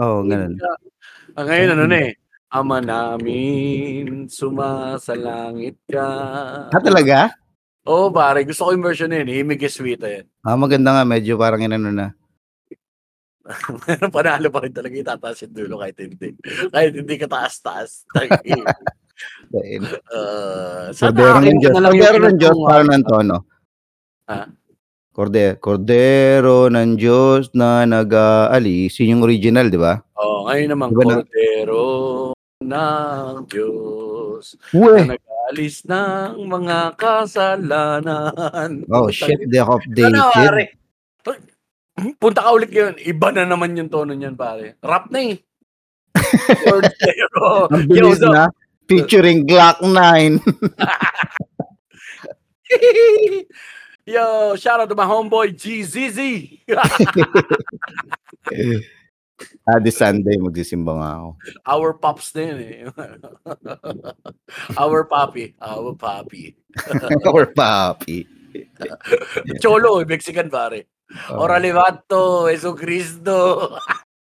Oh, 0.00 0.24
ganun. 0.24 0.56
Ang 1.36 1.46
ngayon, 1.48 1.70
ano 1.76 1.84
na 1.84 1.98
eh, 2.00 2.12
Ama 2.52 2.84
namin, 2.84 4.28
sumasalangit 4.28 5.80
ka. 5.88 6.08
Ha, 6.68 6.80
talaga? 6.80 7.32
Oo, 7.82 8.14
pare. 8.14 8.46
Gusto 8.46 8.66
ko 8.66 8.70
yung 8.70 8.86
version 8.86 9.10
na 9.10 9.20
yun. 9.20 9.28
Himig 9.28 9.66
Sweeta 9.66 10.06
yan. 10.06 10.26
Ah, 10.40 10.54
maganda 10.54 10.94
nga. 10.94 11.02
Medyo 11.02 11.34
parang 11.34 11.58
inano 11.60 11.90
na. 11.90 12.14
Panalo 14.14 14.54
pa 14.54 14.62
rin 14.62 14.70
talaga 14.70 14.94
itataas 14.94 15.42
yung 15.42 15.54
dulo 15.54 15.82
kahit 15.82 15.98
hindi. 15.98 16.30
Kahit 16.70 16.94
hindi 16.94 17.14
ka 17.18 17.26
taas-taas. 17.26 18.06
Dahil, 19.52 19.82
uh, 20.10 20.90
sa 20.90 21.10
Cordero 21.10 21.38
ng 21.38 21.58
Diyos. 21.58 21.72
na 21.74 21.82
lang 21.82 21.94
Cordero 21.94 22.18
ng 22.22 22.38
Diyos, 22.38 22.56
paano 22.58 22.88
ng 22.90 23.04
tono? 23.06 23.36
Ha? 24.26 24.40
Cordero, 25.12 25.54
Cordero 25.58 26.56
ng 26.70 26.90
Diyos 26.96 27.50
na 27.52 27.82
nag-aalis. 27.84 28.98
Yun 28.98 29.18
yung 29.18 29.24
original, 29.26 29.66
di 29.68 29.78
ba? 29.78 30.00
Oo, 30.16 30.46
ngayon 30.48 30.68
naman, 30.70 30.88
Diba 30.90 31.02
na- 31.02 31.14
Cordero 31.20 31.82
ng 32.62 33.34
Diyos 33.46 34.44
Uwe! 34.70 35.02
na 35.02 35.14
nag-alis 35.52 35.84
ng 35.84 36.48
mga 36.48 36.96
kasalanan. 36.96 38.88
Oh, 38.88 39.12
shit, 39.12 39.36
the 39.52 39.60
Ano, 39.60 39.76
updated. 39.76 40.32
pare? 40.32 40.80
Punta 42.16 42.40
ka 42.40 42.56
ulit 42.56 42.72
yun. 42.72 42.96
Iba 42.96 43.36
na 43.36 43.44
naman 43.44 43.76
yung 43.76 43.92
tono 43.92 44.16
niyan, 44.16 44.32
pare. 44.32 44.80
Rap 44.80 45.12
na 45.12 45.28
eh. 45.28 45.36
Cordero. 46.64 47.68
Ang 47.68 47.84
bilis 47.84 48.16
Yo, 48.16 48.32
na. 48.32 48.48
Featuring 48.88 49.44
Glock 49.44 49.84
9. 49.84 49.92
Yo, 54.08 54.56
shout 54.56 54.80
out 54.80 54.88
to 54.88 54.96
my 54.96 55.04
homeboy 55.04 55.52
GZZ. 55.52 56.16
ah, 59.68 59.80
this 59.80 59.98
Sunday, 59.98 60.36
magsisimba 60.38 60.92
nga 60.98 61.10
ako. 61.20 61.28
Our 61.66 61.90
pops 61.98 62.34
na 62.34 62.42
yun 62.42 62.58
eh. 62.62 62.76
Our 64.76 65.06
papi. 65.06 65.54
Our 65.62 65.92
papi. 65.94 66.56
Or 67.28 67.46
papi. 67.52 68.26
Cholo, 69.62 70.00
eh, 70.00 70.06
Mexican 70.08 70.48
pare. 70.50 70.88
Oh. 71.28 71.44
Orale 71.44 71.72
vato, 71.72 72.48
Jesu 72.48 72.72
Cristo. 72.74 73.36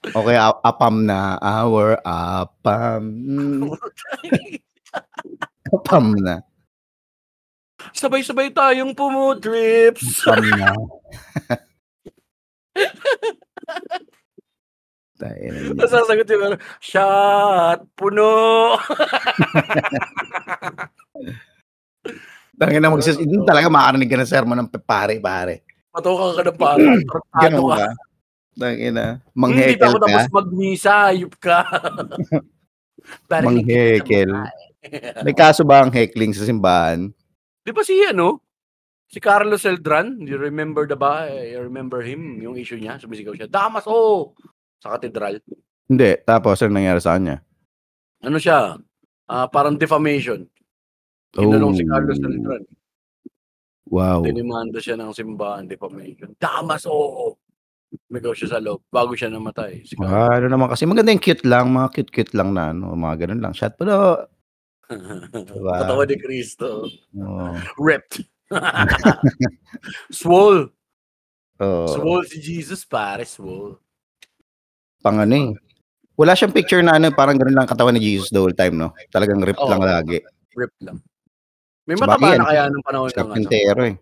Okay, 0.00 0.32
apam 0.40 1.04
na. 1.04 1.36
Our 1.44 2.00
apam. 2.08 3.04
Apam 5.68 6.16
na. 6.16 6.40
Sabay-sabay 7.92 8.48
tayong 8.48 8.96
pumutrips. 8.96 10.24
Apam 10.24 10.48
na. 10.56 10.72
Tayo. 15.20 15.76
Nasasagot 15.76 16.28
yung 16.32 16.44
ano, 16.48 16.56
shot, 16.80 17.84
puno. 17.92 18.72
Tangin 22.56 22.80
na 22.80 22.88
magsis... 22.88 23.20
Yun 23.20 23.44
talaga 23.44 23.68
makakarinig 23.68 24.08
ka 24.08 24.16
ng 24.16 24.32
sermon 24.32 24.58
ng 24.64 24.70
pare, 24.80 25.20
pare. 25.20 25.60
Matukan 25.92 26.40
ka 26.40 26.42
ng 26.44 26.56
pata. 26.56 26.88
Tratado 27.04 27.40
Ganun 27.44 27.68
ka. 27.68 27.76
ka. 27.76 27.88
Tangin 28.56 28.92
na. 28.96 29.06
Hindi 29.20 29.20
pa 29.20 29.36
Manghekel 29.36 29.84
ako 29.84 29.96
ka. 29.96 30.04
tapos 30.04 30.28
magmisa, 30.32 30.92
ayup 31.12 31.34
ka. 31.36 31.58
Pare, 33.28 33.44
Manghekel. 33.44 34.30
May 35.24 35.36
kaso 35.36 35.64
ba 35.64 35.84
ang 35.84 35.92
heckling 35.92 36.32
sa 36.32 36.48
simbahan? 36.48 37.12
Di 37.64 37.72
ba 37.72 37.84
si 37.84 38.00
ano? 38.08 38.40
Si 39.10 39.18
Carlos 39.18 39.66
Eldran, 39.66 40.22
you 40.22 40.38
remember 40.38 40.86
the 40.86 40.94
ba? 40.94 41.26
You 41.26 41.66
remember 41.66 41.98
him? 41.98 42.38
Yung 42.38 42.54
issue 42.54 42.78
niya, 42.78 42.94
sumisigaw 42.94 43.34
siya. 43.34 43.50
Damas, 43.50 43.82
oh! 43.90 44.38
Sa 44.78 44.94
katedral. 44.94 45.42
Hindi. 45.90 46.14
Tapos, 46.22 46.62
ano 46.62 46.78
nangyari 46.78 47.02
sa 47.02 47.18
kanya? 47.18 47.42
Ano 48.22 48.38
siya? 48.38 48.78
Ah, 49.26 49.50
parang 49.50 49.74
defamation. 49.74 50.46
Kinulong 51.34 51.74
si 51.74 51.82
Carlos 51.82 52.22
Oh. 52.22 52.26
Eldran. 52.30 52.62
Wow. 53.90 54.22
Dinimanda 54.22 54.78
siya 54.78 54.94
ng 54.94 55.10
simbahan, 55.10 55.66
defamation. 55.66 56.30
Damas, 56.38 56.86
oo! 56.86 57.34
Umigaw 58.06 58.30
siya 58.30 58.54
sa 58.54 58.62
loob 58.62 58.86
bago 58.86 59.18
siya 59.18 59.26
namatay. 59.26 59.82
Si 59.82 59.98
Carlos. 59.98 60.14
Ah, 60.14 60.38
ano 60.38 60.46
naman 60.46 60.70
kasi 60.70 60.86
maganda 60.86 61.10
yung 61.10 61.18
cute 61.18 61.42
lang, 61.42 61.74
mga 61.74 61.90
cute-cute 61.98 62.34
lang 62.38 62.54
na 62.54 62.70
ano, 62.70 62.94
mga 62.94 63.26
ganun 63.26 63.42
lang. 63.42 63.50
Shot 63.58 63.74
pero 63.74 64.30
Diba? 64.86 65.74
Katawan 65.82 66.06
ni 66.06 66.18
Cristo. 66.18 66.86
oh, 67.18 67.54
Ripped. 67.78 68.22
swole. 70.10 70.70
oh, 71.62 71.86
Swole 71.90 72.24
si 72.26 72.38
Jesus, 72.42 72.82
pare. 72.84 73.22
Swole. 73.24 73.78
pang 75.00 75.16
ano 75.16 75.32
eh. 75.32 75.48
Wala 76.20 76.36
siyang 76.36 76.52
picture 76.52 76.84
na 76.84 77.00
ano, 77.00 77.08
parang 77.16 77.40
ganun 77.40 77.56
lang 77.56 77.64
katawan 77.64 77.96
ni 77.96 78.02
Jesus 78.04 78.28
the 78.28 78.36
whole 78.36 78.52
time, 78.52 78.76
no? 78.76 78.92
Talagang 79.08 79.40
ripped 79.40 79.62
Oo. 79.64 79.72
lang 79.72 79.80
lagi. 79.80 80.20
Ripped 80.52 80.80
lang. 80.84 81.00
May 81.88 81.96
mataba 81.96 82.36
na 82.36 82.44
kaya 82.44 82.68
nung 82.68 82.84
panahon 82.84 83.08
ng 83.08 83.32
ano. 83.40 83.82
Eh. 83.88 83.96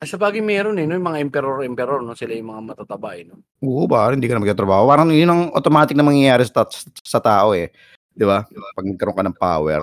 Ah, 0.00 0.08
Sa 0.08 0.16
bagay 0.18 0.40
meron 0.40 0.80
eh, 0.80 0.88
no? 0.88 0.96
yung 0.96 1.06
mga 1.06 1.20
emperor-emperor, 1.22 2.00
no? 2.02 2.16
sila 2.16 2.34
yung 2.34 2.50
mga 2.50 2.62
matataba 2.74 3.14
eh. 3.14 3.28
No? 3.28 3.38
Oo, 3.62 3.84
parang 3.86 4.16
hindi 4.18 4.26
ka 4.26 4.34
na 4.34 4.42
magtatrabaho. 4.42 4.88
Parang 4.90 5.08
yun 5.12 5.30
ang 5.30 5.42
automatic 5.54 5.94
na 5.94 6.02
mangyayari 6.02 6.42
sa, 6.48 6.66
sa 7.04 7.20
tao 7.22 7.52
eh. 7.54 7.70
Di 8.10 8.24
ba? 8.26 8.42
Pag 8.48 8.86
nagkaroon 8.90 9.18
ka 9.20 9.24
ng 9.28 9.38
power, 9.38 9.80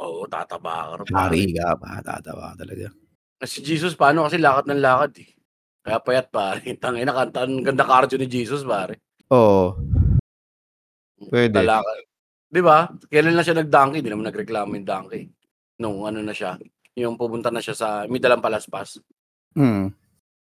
Oo, 0.00 0.24
tataba 0.30 0.96
ka. 1.02 1.12
hari 1.12 1.52
ka 1.52 1.76
pa, 1.76 2.00
tatawa 2.00 2.54
ka 2.54 2.64
talaga. 2.64 2.88
Si 3.44 3.60
Jesus, 3.60 3.94
paano 3.94 4.24
kasi 4.24 4.40
lakad 4.40 4.68
ng 4.68 4.80
lakad 4.80 5.12
eh. 5.20 5.28
Kaya 5.84 6.00
payat 6.00 6.28
pare. 6.32 6.64
Tangina 6.82 7.12
kanta, 7.12 7.44
ang 7.44 7.60
ganda 7.60 7.84
cardio 7.84 8.16
ni 8.16 8.28
Jesus 8.28 8.64
pare. 8.64 9.04
Oo. 9.32 9.76
Pwede. 11.28 11.60
Lalakad. 11.60 12.08
Di 12.48 12.60
ba? 12.62 12.88
Kailan 13.10 13.34
na 13.34 13.44
siya 13.44 13.58
nag-donkey? 13.58 14.00
Di 14.00 14.08
naman 14.08 14.30
nagreklamo 14.30 14.78
yung 14.78 14.88
donkey. 14.88 15.22
Nung 15.82 16.06
ano 16.06 16.22
na 16.22 16.32
siya. 16.32 16.56
Yung 16.94 17.18
pupunta 17.18 17.50
na 17.50 17.58
siya 17.58 17.74
sa, 17.74 17.88
may 18.06 18.22
dalang 18.22 18.44
palaspas. 18.44 19.02
Hmm. 19.58 19.90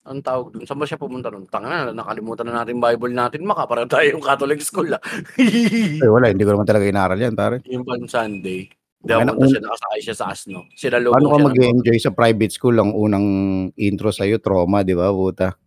Ang 0.03 0.19
tawag 0.19 0.51
dun? 0.51 0.67
Saan 0.67 0.77
ba 0.77 0.85
siya 0.85 0.99
pumunta 0.99 1.31
nun? 1.31 1.47
Tanga 1.47 1.89
na, 1.89 1.95
nakalimutan 1.95 2.45
na 2.45 2.61
natin 2.61 2.77
Bible 2.77 3.15
natin. 3.15 3.47
Maka, 3.47 3.65
parang 3.65 3.87
tayo 3.89 4.05
yung 4.13 4.23
Catholic 4.23 4.61
school 4.61 4.91
ah. 4.93 5.01
Ay, 5.39 6.05
wala, 6.05 6.29
hindi 6.29 6.43
ko 6.45 6.53
naman 6.53 6.67
talaga 6.67 6.85
inaral 6.85 7.17
yan, 7.17 7.33
pare. 7.33 7.63
yung 7.65 7.87
Palm 7.87 8.05
Sunday. 8.05 8.67
Di 9.03 9.11
Ano, 9.11 9.35
pumunta 9.35 9.43
un- 9.43 9.51
siya, 9.51 9.61
nakasakay 9.67 9.99
siya 9.99 10.15
sa 10.15 10.25
asno. 10.31 10.59
Sila 10.79 10.95
lobo 10.95 11.19
Paano 11.19 11.27
ka 11.35 11.39
mag-enjoy 11.51 11.97
sa 11.99 12.15
private 12.15 12.53
school? 12.55 12.79
Ang 12.79 12.95
unang 12.95 13.27
intro 13.75 14.15
sa'yo, 14.15 14.39
trauma, 14.39 14.79
di 14.79 14.95
ba, 14.95 15.11
puta? 15.11 15.59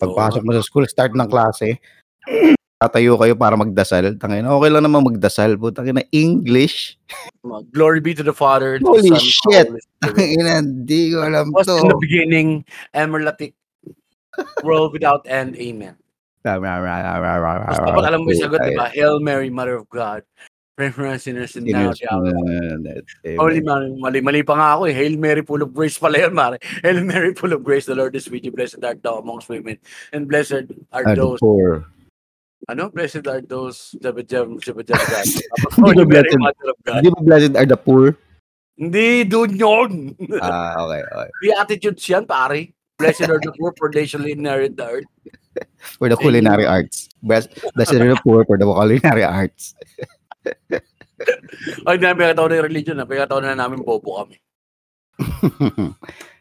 Pagpasok 0.00 0.40
mo 0.48 0.56
sa 0.56 0.64
school, 0.64 0.88
start 0.88 1.12
ng 1.12 1.28
klase, 1.28 1.76
tatayo 2.80 3.20
kayo 3.20 3.36
para 3.36 3.52
magdasal. 3.52 4.16
Tangin, 4.16 4.48
okay 4.48 4.70
lang 4.72 4.88
naman 4.88 5.04
magdasal, 5.04 5.60
puta. 5.60 5.84
na 5.84 6.00
English. 6.08 6.96
Glory 7.74 8.00
be 8.00 8.16
to 8.16 8.24
the 8.24 8.32
Father. 8.32 8.80
to 8.80 8.84
the 8.86 8.88
Holy 8.96 9.12
Son, 9.12 9.20
the 9.20 9.20
shit! 9.20 9.66
Holy 9.68 9.82
Spirit. 9.84 9.84
Tangin, 10.00 10.46
hindi 10.64 11.00
ko 11.12 11.18
alam 11.28 11.52
was 11.52 11.68
to. 11.68 11.76
in 11.76 11.92
the 11.92 12.00
beginning, 12.00 12.48
emerlatic, 12.96 13.52
world 14.64 14.96
without 14.96 15.26
end, 15.28 15.52
amen. 15.60 16.00
Basta 16.48 17.92
pag 17.92 18.06
alam 18.08 18.24
mo 18.24 18.32
yung 18.32 18.40
sagot, 18.40 18.62
di 18.64 18.72
ba? 18.72 18.88
Hail 18.88 19.20
Mary, 19.20 19.52
Mother 19.52 19.76
of 19.76 19.90
God, 19.92 20.24
pray 20.78 21.18
sinners 21.18 21.56
and 21.58 21.66
now 21.66 21.90
the. 21.90 23.02
Holy 23.34 23.60
Mary, 23.60 23.90
mali, 23.98 24.20
mali 24.22 24.42
pa 24.46 24.54
nga 24.54 24.78
ako 24.78 24.86
eh. 24.86 24.94
Hail 24.94 25.18
Mary, 25.18 25.42
full 25.42 25.62
of 25.66 25.74
grace 25.74 25.98
pala 25.98 26.22
yun, 26.22 26.34
Mare. 26.34 26.62
Hail 26.86 27.02
Mary, 27.02 27.34
full 27.34 27.52
of 27.52 27.66
grace, 27.66 27.90
the 27.90 27.98
Lord 27.98 28.14
is 28.14 28.30
with 28.30 28.46
you. 28.46 28.54
Blessed 28.54 28.78
art 28.86 29.02
thou 29.02 29.18
amongst 29.18 29.50
women. 29.50 29.82
And 30.14 30.30
blessed 30.30 30.70
are 30.94 31.16
those, 31.18 31.42
poor. 31.42 31.82
ano? 32.70 32.90
Blessed 32.94 33.26
are 33.26 33.42
those, 33.42 33.98
Holy 34.02 34.22
Mary, 34.22 34.46
blessed? 36.06 36.38
Mother 36.38 36.68
of 36.70 36.78
God. 36.86 37.02
Hindi 37.02 37.10
ba 37.10 37.20
blessed 37.26 37.56
are 37.58 37.66
the 37.66 37.76
poor? 37.76 38.14
Hindi, 38.78 39.24
doon 39.26 39.50
yun. 39.58 40.14
Ah, 40.38 40.78
okay, 40.86 41.02
okay. 41.02 41.30
Beatitudes 41.42 42.06
yan, 42.06 42.22
pare. 42.22 42.70
Blessed 43.02 43.26
are 43.26 43.42
the 43.42 43.50
poor, 43.58 43.74
for 43.74 43.90
they 43.90 44.06
shall 44.06 44.22
inherit 44.22 44.78
the 44.78 44.86
earth. 44.86 45.10
For 45.98 46.06
the 46.06 46.14
culinary 46.14 46.66
arts. 46.66 47.10
Blessed 47.22 47.50
are 47.98 48.14
the 48.14 48.20
poor 48.22 48.46
for 48.46 48.54
the 48.54 48.66
culinary 48.66 49.26
arts. 49.26 49.74
Ay, 51.88 51.96
na 51.98 52.14
pinagkataon 52.14 52.48
na 52.50 52.58
yung 52.62 52.68
religion 52.70 52.96
na. 52.96 53.08
Pinagkataon 53.08 53.44
na 53.44 53.58
namin 53.58 53.82
bobo 53.82 54.22
kami. 54.22 54.36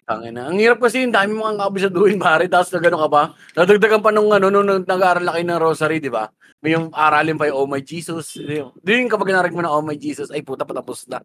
Tangin 0.07 0.33
na. 0.39 0.47
Ang 0.47 0.61
hirap 0.61 0.79
kasi 0.79 1.03
yung 1.03 1.11
dami 1.11 1.35
mga 1.35 1.59
kabisaduhin, 1.59 2.19
pare. 2.21 2.47
Tapos 2.47 2.71
na 2.71 2.79
gano'n 2.79 3.01
ka 3.03 3.09
pa. 3.11 3.23
Nadagdagan 3.57 4.01
pa 4.05 4.11
nung 4.13 4.31
ano, 4.31 4.47
nung 4.47 4.85
nag-aaral 4.85 5.25
na 5.25 5.33
kayo 5.35 5.45
ng 5.45 5.59
rosary, 5.61 5.97
di 5.99 6.07
ba? 6.07 6.31
May 6.63 6.73
yung 6.73 6.89
aralin 6.95 7.35
pa 7.35 7.51
yung 7.51 7.57
Oh 7.59 7.67
My 7.67 7.83
Jesus. 7.83 8.37
Di 8.37 8.63
yung- 8.63 9.11
kapag 9.11 9.33
narinig 9.33 9.57
mo 9.57 9.61
na 9.65 9.73
Oh 9.73 9.83
My 9.83 9.99
Jesus, 9.99 10.31
ay 10.31 10.41
puta, 10.45 10.63
patapos 10.63 11.05
na. 11.11 11.19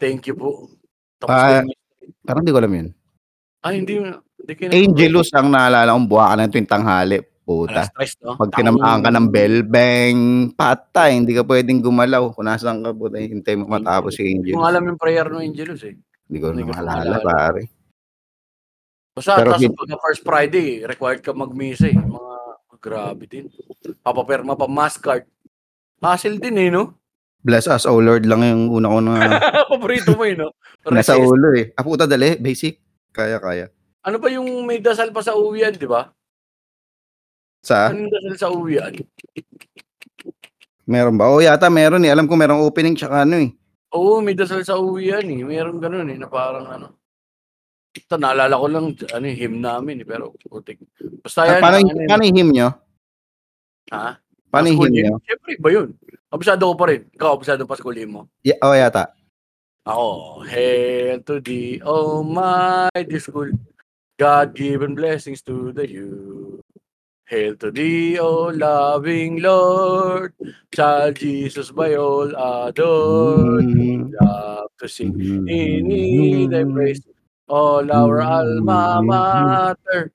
Thank 0.00 0.26
you 0.26 0.34
po. 0.34 0.72
Tapos 1.20 1.36
Ah, 1.36 1.62
na 1.62 1.70
yun. 1.70 1.76
Parang 2.26 2.40
hindi 2.42 2.52
ko 2.52 2.58
alam 2.58 2.74
yun. 2.74 2.88
Ay, 3.60 3.72
hindi. 3.84 3.92
hindi 4.00 4.52
kayo 4.56 4.72
Angelus 4.72 5.28
ang 5.36 5.52
naalala 5.52 5.92
kong 5.92 6.08
buha 6.08 6.32
ka 6.32 6.34
ng 6.40 6.50
tuwing 6.50 6.70
tanghali. 6.70 7.18
Puta. 7.50 7.82
Alas 7.82 7.90
tres, 7.90 8.14
no? 8.22 8.38
Pag 8.38 8.54
tinamaan 8.54 9.02
ka 9.02 9.10
ng 9.10 9.26
bell, 9.26 9.66
bang, 9.66 10.54
patay. 10.54 11.18
Hindi 11.18 11.34
ka 11.34 11.42
pwedeng 11.42 11.82
gumalaw. 11.82 12.30
Kung 12.30 12.46
nasaan 12.46 12.86
ka, 12.86 12.94
puta, 12.94 13.18
hintay 13.18 13.58
mo 13.58 13.66
matapos 13.66 14.14
si 14.14 14.22
Angelus. 14.22 14.54
mo 14.54 14.70
alam 14.70 14.86
yung 14.86 14.94
prayer 14.94 15.26
ng 15.26 15.42
Angelus 15.42 15.82
eh. 15.82 15.98
Hindi 16.30 16.38
ko 16.38 16.54
na 16.54 16.62
maalala, 16.62 17.18
pare. 17.18 17.66
Basta, 19.18 19.42
Pero 19.42 19.58
tapos 19.58 19.74
pagka 19.82 19.96
first 19.98 20.22
Friday, 20.22 20.86
required 20.86 21.26
ka 21.26 21.34
magmisa 21.34 21.90
eh. 21.90 21.98
Mga 21.98 22.34
grabe 22.78 23.26
din. 23.26 23.50
Papaperma 23.98 24.54
pa 24.54 24.70
mass 24.70 24.94
card. 24.94 25.26
Hassle 25.98 26.38
din 26.38 26.54
eh, 26.54 26.70
no? 26.70 26.94
Bless 27.42 27.66
us, 27.66 27.88
oh 27.88 27.98
Lord 27.98 28.28
lang 28.28 28.44
yung 28.44 28.68
una 28.68 28.88
ko 28.92 28.98
na 29.00 29.12
Paborito 29.72 30.12
mo, 30.12 30.28
eh, 30.28 30.36
'no? 30.36 30.52
nasa 30.92 31.16
ulo, 31.16 31.56
eh. 31.56 31.72
Ah, 31.72 31.82
puta 31.82 32.04
dali, 32.04 32.36
basic. 32.36 32.78
Kaya, 33.10 33.40
kaya. 33.40 33.72
Ano 34.04 34.20
ba 34.20 34.28
yung 34.28 34.46
may 34.68 34.78
dasal 34.78 35.08
pa 35.10 35.24
sa 35.24 35.34
uwian, 35.34 35.72
'di 35.72 35.88
ba? 35.88 36.12
Sa? 37.60 37.92
Anong 37.92 38.08
dasal 38.08 38.34
sa 38.40 38.48
uwian? 38.48 38.92
Meron 40.88 41.14
ba? 41.20 41.28
Oo, 41.30 41.44
yata 41.44 41.68
meron, 41.68 42.02
eh. 42.02 42.10
Alam 42.10 42.26
ko 42.26 42.34
merong 42.34 42.64
opening 42.64 42.96
tsaka 42.96 43.22
ano, 43.22 43.36
eh. 43.38 43.50
Oo, 43.94 44.24
may 44.24 44.34
dasal 44.34 44.64
sa 44.64 44.80
uwian, 44.80 45.22
eh. 45.28 45.44
Meron 45.44 45.78
gano'n, 45.78 46.08
eh, 46.10 46.18
na 46.18 46.26
parang 46.26 46.66
ano. 46.66 46.88
Ito 47.90 48.16
naalala 48.16 48.54
ko 48.56 48.66
lang 48.70 48.86
ano, 49.12 49.24
eh, 49.28 49.36
hymn 49.36 49.60
namin, 49.60 50.02
eh, 50.02 50.06
pero 50.08 50.32
putik. 50.40 50.80
Basta 51.22 51.42
Ah, 51.46 51.58
yan, 51.58 51.62
paano, 51.62 51.76
ano 51.76 51.82
yung- 51.84 51.90
yun. 52.00 52.08
paano 52.08 52.22
yung 52.26 52.38
hymn 52.38 52.52
nyo? 52.54 52.68
Ha? 53.92 54.06
Paano 54.50 54.66
yung 54.70 54.78
hymn 54.80 54.94
nyo? 54.94 55.14
Siyempre, 55.26 55.50
iba 55.58 55.68
yun. 55.70 55.88
Abusado 56.30 56.62
ko 56.70 56.74
pa 56.78 56.86
rin. 56.90 57.02
Ikaw, 57.12 57.30
abusado 57.34 57.62
pa 57.66 57.76
hymn 57.76 58.10
mo. 58.14 58.22
Yeah, 58.46 58.58
oh, 58.62 58.72
yata. 58.74 59.10
Ako, 59.84 60.06
Hail 60.46 61.22
to 61.26 61.42
the 61.42 61.82
Almighty 61.82 63.18
School, 63.18 63.50
God-given 64.20 64.94
blessings 64.94 65.42
to 65.42 65.74
the 65.74 65.86
youth. 65.86 66.62
Hail 67.30 67.54
to 67.62 67.70
thee, 67.70 68.18
O 68.18 68.50
loving 68.50 69.40
Lord, 69.40 70.34
child 70.74 71.14
Jesus 71.14 71.70
by 71.70 71.94
all 71.94 72.26
adored. 72.34 73.70
We 73.70 74.02
love 74.20 74.74
to 74.80 74.88
sing 74.88 75.14
in 75.46 75.86
need 75.86 76.50
mm-hmm. 76.50 76.50
thy 76.50 76.74
praise, 76.74 77.06
all 77.46 77.86
our 77.86 78.20
alma 78.20 78.98
mm-hmm. 78.98 79.06
mater. 79.06 80.10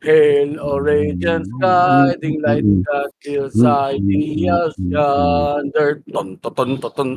Hail, 0.00 0.60
O 0.60 0.78
radiant 0.78 1.50
mm-hmm. 1.50 1.58
guiding 1.58 2.40
light 2.40 2.62
that 2.62 3.10
kills 3.18 3.58
ideas 3.58 4.78
yonder. 4.78 6.04
Dun, 6.06 6.38
dun, 6.38 6.78
dun, 6.78 7.12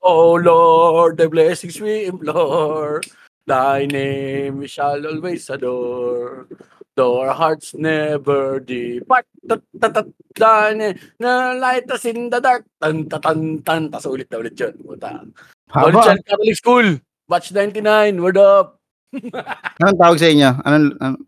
O 0.00 0.34
Lord, 0.34 1.18
the 1.18 1.28
blessings 1.28 1.80
we 1.80 2.06
implore, 2.06 3.02
thy 3.44 3.86
name 3.86 4.58
we 4.58 4.68
shall 4.68 5.04
always 5.04 5.50
adore. 5.50 6.46
Though 6.96 7.20
our 7.20 7.36
hearts 7.36 7.76
never 7.76 8.56
depart. 8.56 9.28
Tat, 9.44 9.60
tat, 9.76 9.92
tat, 9.92 10.08
thy 10.32 10.72
name 10.72 10.96
na 11.20 11.52
light 11.52 11.84
us 11.92 12.08
in 12.08 12.32
the 12.32 12.40
dark. 12.40 12.64
Tan, 12.80 13.04
tan, 13.04 13.20
tan, 13.20 13.38
tan. 13.60 13.82
Tas 13.92 14.08
ulit 14.08 14.32
na 14.32 14.40
ulit 14.40 14.56
yun. 14.56 14.72
Puta. 14.80 15.20
Haba. 15.68 15.92
Holy 15.92 16.24
Catholic 16.24 16.56
School. 16.56 16.88
Batch 17.28 17.52
99. 17.52 18.16
Word 18.24 18.40
up. 18.40 18.80
Anong 19.84 20.00
tawag 20.00 20.16
sa 20.16 20.32
inyo? 20.32 20.50
Anong, 20.64 20.96
anong 21.04 21.20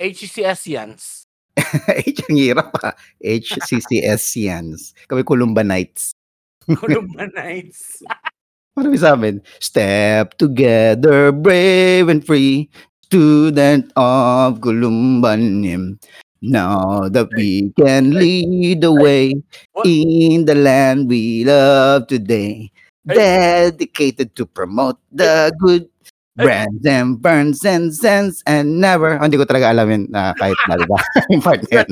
HCCS 0.00 0.62
Yans. 0.72 1.28
H 2.08 2.24
ang 2.24 2.38
hirap 2.40 2.72
pa. 2.72 2.96
HCCS 3.20 4.24
Yans. 4.40 4.96
Kami 5.04 5.20
Columbanites. 5.20 6.16
Columba 6.64 7.28
Nights. 7.28 8.00
Ano 8.78 8.94
sabi? 8.94 9.42
Step 9.58 10.38
together, 10.38 11.34
brave 11.34 12.06
and 12.06 12.22
free, 12.22 12.70
student 13.08 13.88
of 13.96 14.60
Columbanim. 14.60 15.96
Now 16.44 17.08
that 17.08 17.32
we 17.34 17.72
can 17.74 18.14
lead 18.14 18.84
the 18.84 18.92
way 18.94 19.34
in 19.82 20.44
the 20.44 20.54
land 20.54 21.08
we 21.08 21.42
love 21.42 22.06
today, 22.06 22.70
dedicated 23.02 24.36
to 24.36 24.46
promote 24.46 25.00
the 25.10 25.50
good 25.58 25.88
brands 26.38 26.86
and 26.86 27.18
burns 27.18 27.64
and 27.64 27.90
sense 27.90 28.44
and 28.46 28.78
never. 28.78 29.18
Oh, 29.18 29.26
hindi 29.26 29.34
ko 29.34 29.50
talaga 29.50 29.74
alam 29.74 29.90
yun 29.90 30.06
na 30.14 30.30
kahit 30.38 30.54
na, 30.70 30.78
diba? 30.78 31.00
Yung 31.34 31.42
part 31.42 31.58
na 31.66 31.82
yun. 31.82 31.90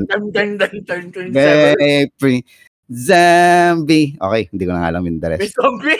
Very. 1.34 2.46
Zombie. 2.86 4.14
Okay, 4.22 4.46
hindi 4.54 4.62
ko 4.62 4.72
na 4.78 4.86
alam 4.86 5.02
yung 5.02 5.18
the 5.18 5.34
rest. 5.34 5.58
zombie? 5.58 5.98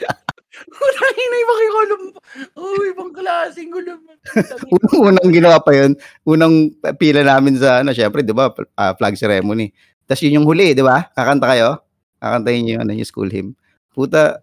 Sa 0.56 0.64
lyrics? 0.64 0.72
Putang 0.72 1.16
ina, 1.16 1.36
iba 1.36 1.52
kay 1.52 1.70
Colum. 1.70 2.02
Oh, 2.56 2.80
ibang 2.88 3.12
klaseng 3.12 3.70
gulum. 3.72 4.00
unang 5.08 5.30
ginawa 5.32 5.58
pa 5.60 5.72
yun, 5.76 5.92
unang 6.24 6.72
pila 6.96 7.22
namin 7.22 7.60
sa, 7.60 7.84
ano, 7.84 7.92
syempre, 7.92 8.24
di 8.24 8.32
ba, 8.32 8.52
ah, 8.76 8.92
flag 8.96 9.16
ceremony. 9.16 9.72
Tapos 10.06 10.22
yun 10.24 10.40
yung 10.42 10.48
huli, 10.48 10.72
di 10.72 10.82
ba? 10.84 11.10
Kakanta 11.12 11.50
kayo? 11.50 11.82
Kakantayin 12.22 12.62
nyo 12.64 12.72
yung, 12.78 12.82
ano, 12.88 12.92
yung 12.96 13.08
school 13.08 13.28
hymn. 13.28 13.52
Puta, 13.92 14.40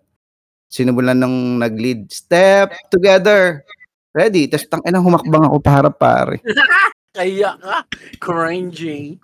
sinubulan 0.69 1.17
nung 1.17 1.57
nag-lead. 1.61 2.09
Step 2.09 2.73
together. 2.89 3.65
Ready? 4.13 4.45
Tapos 4.45 4.69
tang 4.69 4.85
ina 4.85 5.01
humakbang 5.01 5.49
ako 5.49 5.57
para 5.57 5.89
pare. 5.89 6.37
Kaya 7.17 7.53
ka. 7.61 7.85
Cringing. 8.17 9.21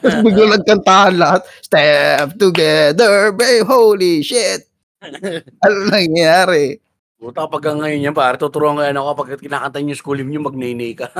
Tapos 0.00 0.24
biglang 0.24 0.56
nagkantahan 0.56 1.14
lahat. 1.20 1.44
Step 1.60 2.40
together, 2.40 3.36
babe. 3.36 3.68
Holy 3.68 4.24
shit. 4.24 4.67
Ano 5.64 5.76
nangyayari? 5.90 6.78
Puta, 7.18 7.50
pag 7.50 7.74
ngayon 7.74 8.06
yan, 8.10 8.14
pare, 8.14 8.38
tuturuan 8.38 8.78
ko 8.78 8.82
yan 8.86 8.98
ako 8.98 9.08
kapag 9.14 9.42
kinakanta 9.42 9.78
niyo 9.82 9.98
school 9.98 10.18
hymn 10.22 10.30
niyo, 10.30 10.42
magnene 10.42 10.94
ka. 10.94 11.10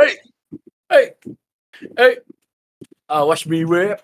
hey! 0.00 0.12
Hey! 0.88 1.06
Hey! 1.96 2.12
Ah, 3.06 3.22
wash 3.28 3.44
me 3.44 3.62
whip. 3.68 4.00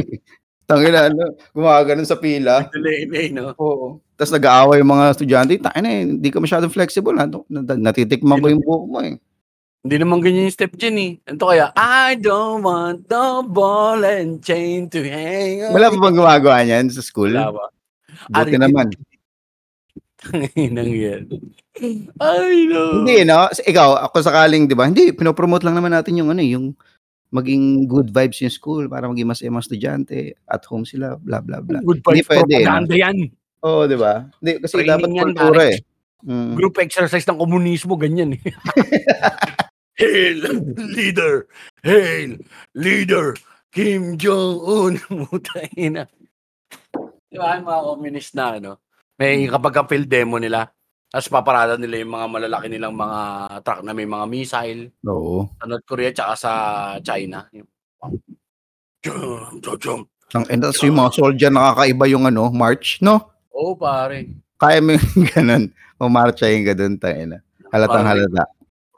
Tangina, 0.70 1.10
ano, 1.10 1.34
gumaganon 1.50 2.06
sa 2.06 2.14
pila. 2.14 2.70
Nene, 2.78 3.34
no? 3.34 3.50
Oo. 3.58 3.98
Tapos 4.14 4.30
nag-aaway 4.30 4.78
yung 4.78 4.94
mga 4.94 5.06
estudyante, 5.18 5.58
tayo 5.58 5.80
na 5.82 5.90
eh, 5.90 6.06
hindi 6.06 6.30
ka 6.30 6.38
masyadong 6.38 6.70
flexible. 6.70 7.18
Ha? 7.18 7.26
Natitikman 7.74 8.38
ko 8.38 8.46
yung 8.54 8.62
buhok 8.62 8.84
mo 8.86 8.98
eh. 9.02 9.18
Hindi 9.80 9.96
naman 9.96 10.20
ganyan 10.20 10.52
yung 10.52 10.56
step 10.56 10.76
dyan 10.76 10.96
eh. 11.00 11.12
Ito 11.24 11.44
kaya, 11.48 11.72
I 11.72 12.20
don't 12.20 12.60
want 12.60 13.08
the 13.08 13.40
ball 13.48 14.04
and 14.04 14.44
chain 14.44 14.92
to 14.92 15.00
hang 15.00 15.64
on. 15.64 15.72
Wala 15.72 15.88
pa 15.88 15.96
bang 15.96 16.18
gumagawa 16.20 16.56
niyan 16.68 16.92
sa 16.92 17.00
school? 17.00 17.32
Wala 17.32 17.48
ba? 17.48 17.64
Buti 18.28 18.56
Ari- 18.56 18.60
naman. 18.60 18.86
Tanginang 20.20 20.92
yan. 20.92 21.22
Ay, 22.20 22.68
no. 22.68 23.00
Hindi, 23.00 23.24
no? 23.24 23.48
Ikaw, 23.48 24.04
ako 24.04 24.20
sakaling, 24.20 24.68
di 24.68 24.76
ba? 24.76 24.84
Hindi, 24.84 25.16
pinopromote 25.16 25.64
lang 25.64 25.80
naman 25.80 25.96
natin 25.96 26.20
yung 26.20 26.28
ano 26.28 26.44
eh, 26.44 26.52
yung 26.52 26.76
maging 27.32 27.88
good 27.88 28.12
vibes 28.12 28.44
yung 28.44 28.52
school 28.52 28.84
para 28.84 29.08
maging 29.08 29.32
mas 29.32 29.40
mga 29.40 29.64
estudyante, 29.64 30.36
at 30.44 30.60
home 30.68 30.84
sila, 30.84 31.16
bla 31.16 31.40
bla 31.40 31.64
bla. 31.64 31.80
Good 31.80 32.04
Hindi 32.04 32.20
vibes 32.20 32.28
pwede, 32.28 32.52
propaganda 32.52 32.94
yan. 33.00 33.18
Oo, 33.64 33.88
di 33.88 33.96
ba? 33.96 34.28
Hindi, 34.44 34.52
kasi 34.60 34.74
Training 34.76 34.92
dapat 34.92 35.08
yan, 35.08 35.24
kultura 35.24 35.62
eh. 35.72 35.78
Mm. 36.20 36.52
Group 36.52 36.74
exercise 36.84 37.24
ng 37.24 37.40
komunismo, 37.40 37.96
ganyan 37.96 38.36
eh. 38.36 38.44
Hail, 40.00 40.40
leader! 40.96 41.44
Hail, 41.84 42.40
leader! 42.72 43.36
Kim 43.68 44.16
Jong-un! 44.16 44.96
Mutahin 45.28 46.00
na. 46.00 46.04
Di 47.28 47.36
ba, 47.36 47.60
yung 47.60 47.68
mga 47.68 47.84
communist 47.84 48.32
na, 48.32 48.56
ano? 48.56 48.80
May 49.20 49.44
kapag 49.44 49.76
ka 49.76 49.84
field 49.84 50.08
demo 50.08 50.40
nila, 50.40 50.72
tapos 51.12 51.28
paparada 51.28 51.76
nila 51.76 52.00
yung 52.00 52.16
mga 52.16 52.26
malalaki 52.32 52.66
nilang 52.72 52.96
mga 52.96 53.20
truck 53.60 53.80
na 53.84 53.92
may 53.92 54.08
mga 54.08 54.24
missile 54.24 54.88
Oo. 55.04 55.52
sa 55.60 55.68
North 55.68 55.84
Korea 55.84 56.16
tsaka 56.16 56.32
sa 56.40 56.52
China. 57.04 57.44
Jump, 59.04 59.60
jump, 59.60 59.78
jump. 59.84 60.02
Ang 60.32 60.46
and 60.48 60.64
that's 60.64 60.80
yung 60.80 60.96
mga 60.96 61.12
soldier 61.12 61.52
nakakaiba 61.52 62.08
yung 62.08 62.24
ano, 62.24 62.48
march, 62.48 63.04
no? 63.04 63.28
Oo, 63.52 63.76
pare. 63.76 64.32
Kaya 64.56 64.80
mo 64.80 64.96
yung 64.96 65.28
ganun. 65.36 65.64
Pumarcha 66.00 66.48
yung 66.48 66.64
ganun, 66.64 66.96
tayo 66.96 67.36
na. 67.36 67.38
Halatang 67.68 68.08
halata 68.08 68.48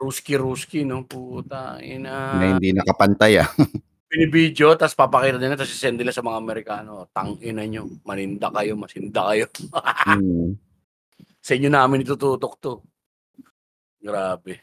Ruski-ruski, 0.03 0.83
no? 0.83 1.07
Puta, 1.07 1.79
ina. 1.79 2.35
na 2.35 2.45
hindi 2.59 2.75
nakapantay 2.75 3.39
ah. 3.39 3.47
binibidyo, 4.13 4.77
tapos 4.77 4.93
papakita 4.93 5.41
nila, 5.41 5.57
tapos 5.57 5.73
sisend 5.73 5.97
nila 5.97 6.13
sa 6.13 6.21
mga 6.21 6.37
Amerikano, 6.37 7.09
tang 7.09 7.33
ina 7.41 7.65
nyo, 7.65 7.89
maninda 8.05 8.53
kayo, 8.53 8.77
masinda 8.77 9.25
kayo. 9.33 9.49
Mm. 10.05 10.53
sa 11.45 11.51
inyo 11.57 11.69
namin 11.73 12.05
itututok 12.05 12.53
to. 12.61 12.73
Grabe. 13.97 14.61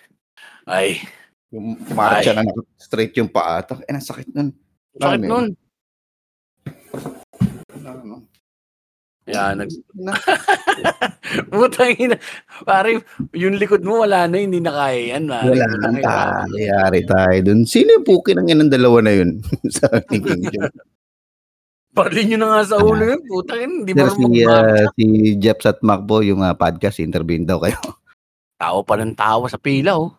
Ay, 0.62 1.02
Yung 1.50 1.74
marcha 1.98 2.30
na 2.30 2.46
straight 2.78 3.10
yung 3.18 3.26
paa. 3.26 3.58
Eh, 3.66 3.98
sakit 3.98 4.30
nun. 4.30 4.54
sakit 4.94 5.18
Ano 5.18 5.26
nun. 5.26 5.46
Ano? 7.82 8.29
Yan, 9.30 9.54
nag... 9.62 9.70
Na, 9.94 10.12
Putang 11.52 11.94
ina. 11.94 12.16
Pare, 12.66 13.00
yung 13.34 13.56
likod 13.56 13.86
mo 13.86 14.02
wala 14.02 14.26
na, 14.26 14.36
hindi 14.42 14.58
na 14.58 14.74
kaya 14.74 15.16
yan. 15.16 15.30
Pare. 15.30 15.46
wala 15.54 15.66
nang 15.78 15.96
ina. 15.98 16.10
talayari 16.46 17.00
tayo 17.06 17.38
dun. 17.46 17.60
Sino 17.62 18.00
yung 18.00 18.06
puki 18.06 18.34
ng 18.34 18.50
ng 18.50 18.72
dalawa 18.72 18.98
na 19.06 19.12
yun? 19.14 19.38
sa 19.76 19.86
thinking 20.10 20.50
John. 20.50 20.72
Parli 21.90 22.22
nyo 22.22 22.38
na 22.38 22.48
nga 22.54 22.62
sa 22.74 22.76
ulo 22.82 23.02
yun. 23.02 23.22
Putang 23.26 23.60
ina, 23.62 23.74
hindi 23.82 23.92
mo 23.94 24.06
si, 24.10 24.42
uh, 24.46 24.84
si 24.94 25.04
Jeps 25.38 25.66
at 25.66 25.78
Macbo, 25.82 26.22
yung 26.22 26.42
uh, 26.42 26.54
podcast, 26.54 26.98
interviewin 26.98 27.46
daw 27.46 27.62
kayo. 27.62 27.78
Tao 28.60 28.84
pa 28.84 29.00
ng 29.00 29.16
tawa 29.16 29.48
sa 29.48 29.56
pila, 29.56 29.96
oh. 29.96 30.12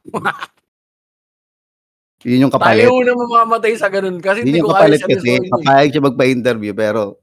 Yun 2.26 2.49
yung 2.49 2.53
kapalit. 2.53 2.86
Tayo 2.86 3.01
na 3.01 3.14
mamamatay 3.18 3.74
sa 3.78 3.89
ganun 3.89 4.22
kasi 4.22 4.45
Yun 4.45 4.45
hindi 4.49 4.59
yung 4.62 4.70
ko 4.70 4.74
kaya 4.74 4.82
kapalit 4.93 5.01
kasi. 5.01 5.14
resolve. 5.18 5.49
Papayag 5.57 5.89
siya 5.89 6.03
magpa-interview 6.05 6.74
pero 6.78 7.20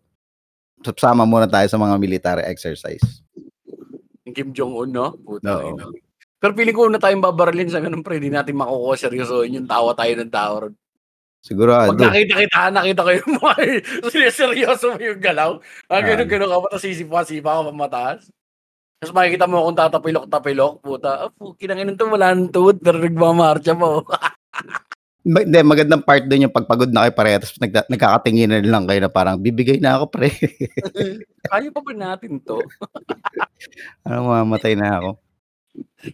sama 0.96 1.22
muna 1.22 1.46
tayo 1.46 1.66
sa 1.66 1.76
mga 1.76 1.94
military 1.96 2.42
exercise. 2.44 3.22
Yung 4.24 4.34
Kim 4.34 4.50
Jong-un, 4.52 4.90
no? 4.90 5.16
Puta 5.16 5.64
ina. 5.64 5.88
Pero 6.38 6.52
feeling 6.54 6.76
ko 6.76 6.86
na 6.86 7.02
tayong 7.02 7.24
babaralin 7.24 7.66
sa 7.66 7.82
ganun, 7.82 8.00
pre. 8.00 8.16
Hindi 8.16 8.30
natin 8.30 8.54
makukuha 8.54 8.94
seryosohin 8.94 9.58
yung 9.58 9.66
tawa 9.66 9.90
tayo 9.92 10.12
ng 10.14 10.30
tawa. 10.30 10.56
ron. 10.66 10.74
Pag 10.74 11.46
Sigurado. 11.46 11.94
nakita 11.98 12.34
kita, 12.34 12.60
nakita 12.70 13.00
ko 13.02 13.10
yung 13.14 13.32
mga 13.38 13.54
sineryoso 14.34 14.86
mo 14.90 14.98
yung 14.98 15.22
galaw. 15.22 15.50
Ah, 15.86 15.98
Ah. 15.98 16.02
gano'n-gano'n 16.02 16.50
ka 16.50 16.58
pa, 16.58 16.68
tapos 16.70 16.82
sisipa-sipa 16.82 17.50
ka 17.50 17.62
pa 17.62 17.72
mataas. 17.72 18.20
Tapos 18.98 19.14
makikita 19.14 19.46
mo 19.46 19.62
kung 19.62 19.78
tatapilok-tapilok, 19.78 20.72
puta. 20.82 21.26
Ah, 21.26 21.30
puki 21.30 21.66
ng 21.66 21.78
ina 21.78 21.94
to, 21.94 22.10
wala 22.10 22.34
nang 22.34 22.50
tuhod, 22.50 22.82
pero 22.82 22.98
nagmamarcha 22.98 23.74
pa. 23.74 23.88
Ma- 25.28 25.44
Hindi, 25.44 25.60
magandang 25.60 26.00
part 26.00 26.24
doon 26.24 26.48
yung 26.48 26.56
pagpagod 26.56 26.88
na 26.88 27.04
kayo 27.04 27.12
pareho 27.12 27.36
tapos 27.44 27.60
nagka, 27.60 27.80
nagkakatinginan 27.92 28.64
lang 28.64 28.88
kayo 28.88 29.00
na 29.04 29.12
parang 29.12 29.36
bibigay 29.36 29.76
na 29.76 30.00
ako 30.00 30.08
pre. 30.08 30.32
Kaya 31.44 31.68
pa 31.76 31.80
ba 31.84 31.92
natin 31.92 32.40
to? 32.40 32.64
ano 34.08 34.32
mamatay 34.32 34.72
na 34.72 34.96
ako. 34.96 35.10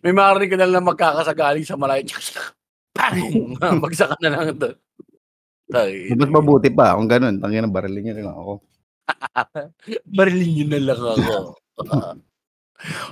May 0.02 0.12
marinig 0.12 0.50
ka 0.50 0.58
na 0.58 0.66
lang 0.66 0.82
magkakasagaling 0.82 1.62
sa 1.62 1.78
malayo. 1.78 2.10
Bang! 2.96 3.54
Bagsak 3.78 4.18
ka 4.18 4.18
na 4.18 4.34
lang 4.34 4.58
doon. 4.58 4.76
Tay, 5.64 6.12
Mas 6.12 6.28
mabuti 6.28 6.68
pa 6.68 6.98
kung 6.98 7.08
ganun. 7.08 7.40
Tangin 7.40 7.64
na 7.64 7.70
barilin 7.70 8.02
niyo 8.04 8.14
rin 8.18 8.28
ako. 8.28 8.52
barilin 10.10 10.50
nyo 10.52 10.66
na 10.68 10.80
lang 10.82 11.00
ako. 11.00 11.40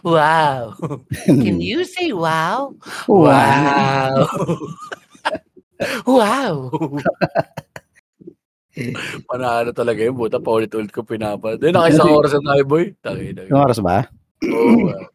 wow. 0.05 0.63
Can 1.27 1.63
you 1.63 1.87
say 1.87 2.11
wow? 2.13 2.75
Wow. 3.09 3.31
wow. 3.31 4.13
Panalo 9.29 9.71
talaga 9.81 10.01
yun. 10.01 10.17
Buta, 10.17 10.41
paulit-ulit 10.41 10.89
ko 10.89 11.05
pinapa. 11.05 11.61
Then, 11.61 11.77
nakaisang 11.77 12.09
oras 12.09 12.33
na 12.41 12.57
tayo, 12.57 12.65
boy. 12.65 12.85
Taki, 13.05 13.53
oras 13.53 13.79
ba? 13.85 14.09
Oo. 14.47 14.91
ah. 14.91 15.07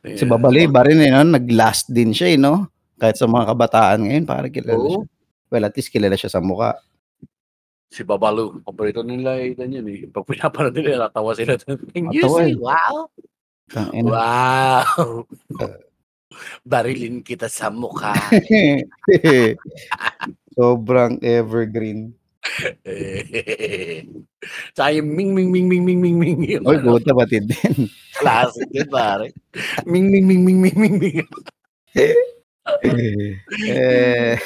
Si 0.00 0.24
Babali, 0.24 0.64
ba 0.64 0.80
rin 0.80 0.96
eh, 1.04 1.12
no? 1.12 1.36
nag-last 1.36 1.92
din 1.92 2.16
siya 2.16 2.32
eh, 2.32 2.40
no? 2.40 2.72
Kahit 2.96 3.20
sa 3.20 3.28
mga 3.28 3.52
kabataan 3.52 4.08
ngayon, 4.08 4.24
parang 4.24 4.48
kilala 4.48 4.80
Oo. 4.80 4.88
siya. 4.88 5.04
Well, 5.52 5.64
at 5.68 5.76
least 5.76 5.92
kilala 5.92 6.16
siya 6.16 6.32
sa 6.32 6.40
mukha. 6.40 6.72
Si 7.92 8.00
Babalu. 8.00 8.64
Paborito 8.64 9.04
nila 9.04 9.36
itan 9.44 9.68
yun 9.68 9.84
eh. 9.92 10.08
Pag 10.08 10.24
pinapanood 10.24 10.72
nila, 10.72 11.04
natawa 11.04 11.36
sila. 11.36 11.60
Can 11.60 12.08
you 12.16 12.24
Natawa 12.24 12.38
say 12.40 12.48
eh. 12.48 12.56
wow? 12.56 12.94
Wow. 14.08 15.28
Barilin 16.62 17.22
kita 17.22 17.50
sa 17.50 17.70
mukha. 17.70 18.14
Sobrang 20.54 21.18
evergreen. 21.22 22.14
Tsaka 24.72 24.90
yung 24.96 25.10
ming 25.12 25.30
ming 25.36 25.50
ming 25.52 25.66
ming 25.68 25.84
ming 25.84 26.00
ming 26.00 26.16
ming 26.18 26.40
yung 26.48 26.64
Oy, 26.64 26.80
ano, 26.80 26.96
buta 26.96 27.12
batid 27.12 27.46
din. 27.50 27.90
classic 28.16 28.68
yun 28.72 28.88
pare. 28.88 29.28
Ming 29.84 30.08
ming 30.08 30.26
ming 30.26 30.42
ming 30.44 30.58
ming 30.62 30.76
ming 30.78 30.96
ming. 30.96 31.26
eh, 33.66 34.38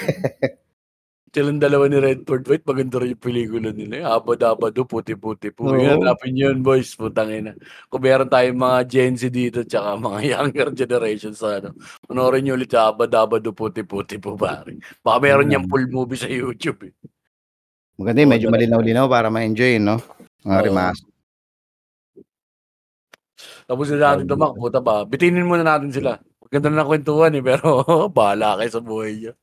Silang 1.34 1.58
dalawa 1.58 1.90
ni 1.90 1.98
Redford 1.98 2.46
White, 2.46 2.62
maganda 2.62 3.02
rin 3.02 3.18
yung 3.18 3.24
pelikula 3.26 3.74
nila. 3.74 4.06
Abad-abado, 4.06 4.86
puti-puti 4.86 5.50
po. 5.50 5.66
Oo. 5.66 5.82
Hanapin 5.82 6.38
yun, 6.38 6.62
boys. 6.62 6.94
Putang 6.94 7.34
ina. 7.34 7.58
Kung 7.90 8.06
meron 8.06 8.30
tayong 8.30 8.54
mga 8.54 8.78
Gen 8.86 9.18
Z 9.18 9.34
dito, 9.34 9.66
tsaka 9.66 9.98
mga 9.98 10.20
younger 10.30 10.70
generation 10.70 11.34
sa 11.34 11.58
ano, 11.58 11.74
panoorin 12.06 12.46
nyo 12.46 12.54
ulit 12.54 12.70
sa 12.70 12.94
abad-abado, 12.94 13.50
puti-puti 13.50 14.22
po, 14.22 14.38
pare. 14.38 14.78
Baka 15.02 15.18
meron 15.18 15.50
niyang 15.50 15.66
full 15.66 15.90
movie 15.90 16.22
sa 16.22 16.30
YouTube, 16.30 16.86
eh. 16.86 16.94
maganda 17.98 18.22
yun, 18.22 18.30
medyo 18.30 18.46
malinaw-linaw 18.54 19.10
para 19.10 19.26
ma-enjoy, 19.26 19.82
no? 19.82 19.98
Mga 20.46 20.54
Oo. 20.54 20.66
remaster. 20.70 21.10
Tapos 23.66 23.90
na 23.90 24.14
natin 24.14 24.30
tumak, 24.30 24.54
puta 24.54 24.78
ba? 24.78 25.02
Bitinin 25.02 25.42
muna 25.42 25.66
natin 25.66 25.90
sila. 25.90 26.14
Maganda 26.38 26.70
na 26.70 26.86
kwentuhan, 26.86 27.34
eh, 27.34 27.42
pero 27.42 27.82
bahala 28.14 28.54
kayo 28.62 28.70
sa 28.70 28.78
buhay 28.78 29.34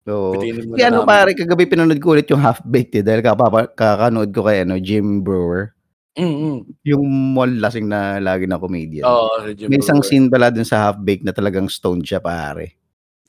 So, 0.00 0.32
Kaya 0.40 0.88
ano 0.88 1.04
namin. 1.04 1.10
pare, 1.12 1.30
kagabi 1.36 1.68
pinanood 1.68 2.00
ko 2.00 2.16
ulit 2.16 2.24
yung 2.32 2.40
Half-Baked 2.40 3.00
eh, 3.00 3.04
dahil 3.04 3.20
kapapa, 3.20 3.68
kakanood 3.68 4.32
ko 4.32 4.48
kay 4.48 4.64
ano, 4.64 4.80
Jim 4.80 5.20
Brewer. 5.20 5.76
Mm-mm. 6.16 6.66
Yung 6.88 7.04
mall 7.36 7.52
lasing 7.52 7.86
na 7.86 8.16
lagi 8.18 8.48
na 8.48 8.58
comedian. 8.58 9.04
Oo, 9.06 9.44
si 9.46 9.54
Jim 9.54 9.68
May 9.68 9.78
isang 9.78 10.00
Brewer. 10.00 10.08
scene 10.08 10.26
pala 10.32 10.48
dun 10.48 10.64
sa 10.64 10.88
Half-Baked 10.90 11.24
na 11.28 11.36
talagang 11.36 11.68
stoned 11.68 12.08
siya 12.08 12.18
pare. 12.18 12.80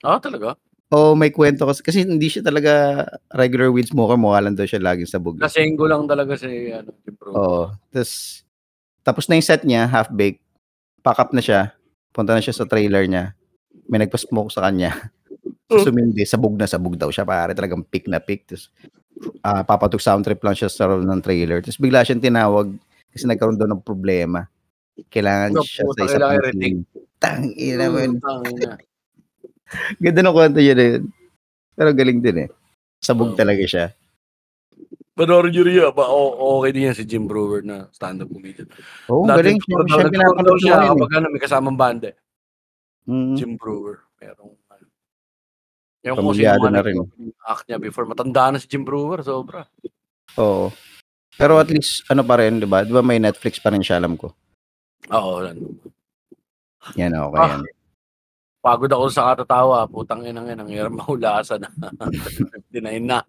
Ah, 0.01 0.17
talaga? 0.17 0.55
O 0.91 1.15
may 1.15 1.31
kwento 1.31 1.63
kasi, 1.63 1.79
kasi 1.83 1.97
hindi 2.03 2.27
siya 2.27 2.43
talaga 2.43 3.03
regular 3.31 3.71
weed 3.71 3.87
smoker, 3.87 4.19
mukha 4.19 4.43
lang 4.43 4.55
daw 4.55 4.67
siya 4.67 4.79
laging 4.83 5.07
sabog. 5.07 5.39
Nasenggo 5.39 5.87
lang 5.87 6.03
talaga 6.07 6.35
si 6.35 6.71
ano, 6.71 6.91
Jim 7.03 7.15
Brewer. 7.19 7.35
Oo. 7.35 7.63
Tapos, 7.91 8.11
tapos 9.03 9.23
na 9.27 9.35
yung 9.35 9.45
set 9.45 9.63
niya, 9.63 9.87
half-baked, 9.87 10.39
pack 11.03 11.19
up 11.19 11.31
na 11.35 11.43
siya, 11.43 11.75
punta 12.11 12.31
na 12.31 12.43
siya 12.43 12.55
sa 12.55 12.67
trailer 12.67 13.07
niya, 13.07 13.35
may 13.87 13.99
nagpa-smoke 13.99 14.51
sa 14.51 14.67
kanya. 14.67 14.91
Oh. 15.71 15.79
So, 15.79 15.87
sumindi, 15.87 16.27
sabog 16.27 16.59
na 16.59 16.67
sabog 16.67 16.99
daw 16.99 17.07
siya, 17.07 17.23
pare, 17.23 17.55
talagang 17.55 17.79
pick 17.81 18.11
na 18.11 18.19
pick. 18.19 18.43
Tapos, 18.43 18.67
ah 19.39 19.63
papatog 19.63 20.03
sound 20.03 20.27
trip 20.27 20.41
lang 20.41 20.51
siya 20.51 20.67
sa 20.67 20.91
role 20.91 21.07
ng 21.07 21.23
trailer. 21.23 21.63
Tapos, 21.63 21.79
bigla 21.79 22.03
siyang 22.03 22.19
tinawag 22.19 22.67
kasi 23.07 23.23
nagkaroon 23.23 23.55
daw 23.55 23.71
ng 23.71 23.79
problema. 23.79 24.51
Kailangan 25.07 25.55
Ano, 25.55 25.63
siya 25.63 25.81
sa 25.81 25.87
puta, 25.87 25.99
isa 26.03 26.11
kailangan 26.11 26.27
pang 26.27 26.43
i-retake. 26.43 26.59
scene. 26.59 26.81
Tangina 27.17 27.85
mo 27.87 27.97
yun. 27.97 28.13
Mm. 28.19 28.75
Ganda 30.03 30.19
ng 30.21 30.35
kwento 30.35 30.59
niya 30.59 30.75
na 30.75 30.85
yun. 30.85 31.03
Pero 31.71 31.89
galing 31.95 32.19
din 32.19 32.37
eh. 32.43 32.49
Sabog 32.99 33.31
Oo. 33.33 33.39
talaga 33.39 33.63
siya. 33.63 33.85
Panoorin 35.11 35.51
nyo 35.51 35.63
rin 35.63 35.75
yun. 35.79 35.91
Ba, 35.95 36.05
o- 36.07 36.59
okay 36.59 36.71
din 36.71 36.87
yan 36.91 36.95
si 36.97 37.03
Jim 37.07 37.25
Brewer 37.25 37.63
na 37.63 37.87
stand-up 37.91 38.27
comedian. 38.27 38.67
Oo, 39.07 39.23
Dati 39.23 39.39
galing. 39.39 39.57
Siya, 39.59 39.79
siya 39.87 40.07
pinapanood 40.11 40.59
siya 40.59 40.75
kapag 40.91 41.11
ano, 41.15 41.25
may 41.31 41.41
kasamang 41.41 41.79
banda. 41.79 42.11
Mm. 43.07 43.35
Jim 43.39 43.51
Brewer. 43.55 44.03
Merong. 44.19 44.53
Yung 46.01 46.17
kung 46.17 46.33
sino 46.33 46.49
Pamilyado 46.49 46.67
na 46.67 46.81
rin. 46.81 46.97
act 47.45 47.69
niya 47.69 47.77
before. 47.77 48.09
Matanda 48.09 48.49
na 48.49 48.57
si 48.57 48.65
Jim 48.65 48.81
Brewer, 48.81 49.21
sobra. 49.21 49.69
Oo. 50.35 50.73
Pero 51.31 51.57
at 51.57 51.69
least, 51.69 52.03
ano 52.09 52.25
pa 52.25 52.41
rin, 52.41 52.57
di 52.57 52.65
ba? 52.65 52.81
Di 52.81 52.89
ba 52.89 53.05
may 53.05 53.21
Netflix 53.21 53.61
pa 53.61 53.69
rin 53.69 53.85
siya, 53.85 54.01
alam 54.01 54.17
ko. 54.17 54.33
Oo, 55.09 55.45
yan. 55.45 55.57
Yan, 56.97 57.13
okay 57.13 57.37
Ah. 57.37 57.49
yan. 57.55 57.63
Pagod 58.61 58.89
ako 58.89 59.05
sa 59.09 59.33
katatawa. 59.33 59.85
Putang 59.85 60.21
ina 60.21 60.41
nga, 60.41 60.53
ang 60.53 60.69
hirap 60.69 60.93
mahulasan 61.01 61.61
na. 61.61 61.69
59 62.69 63.01
na. 63.01 63.21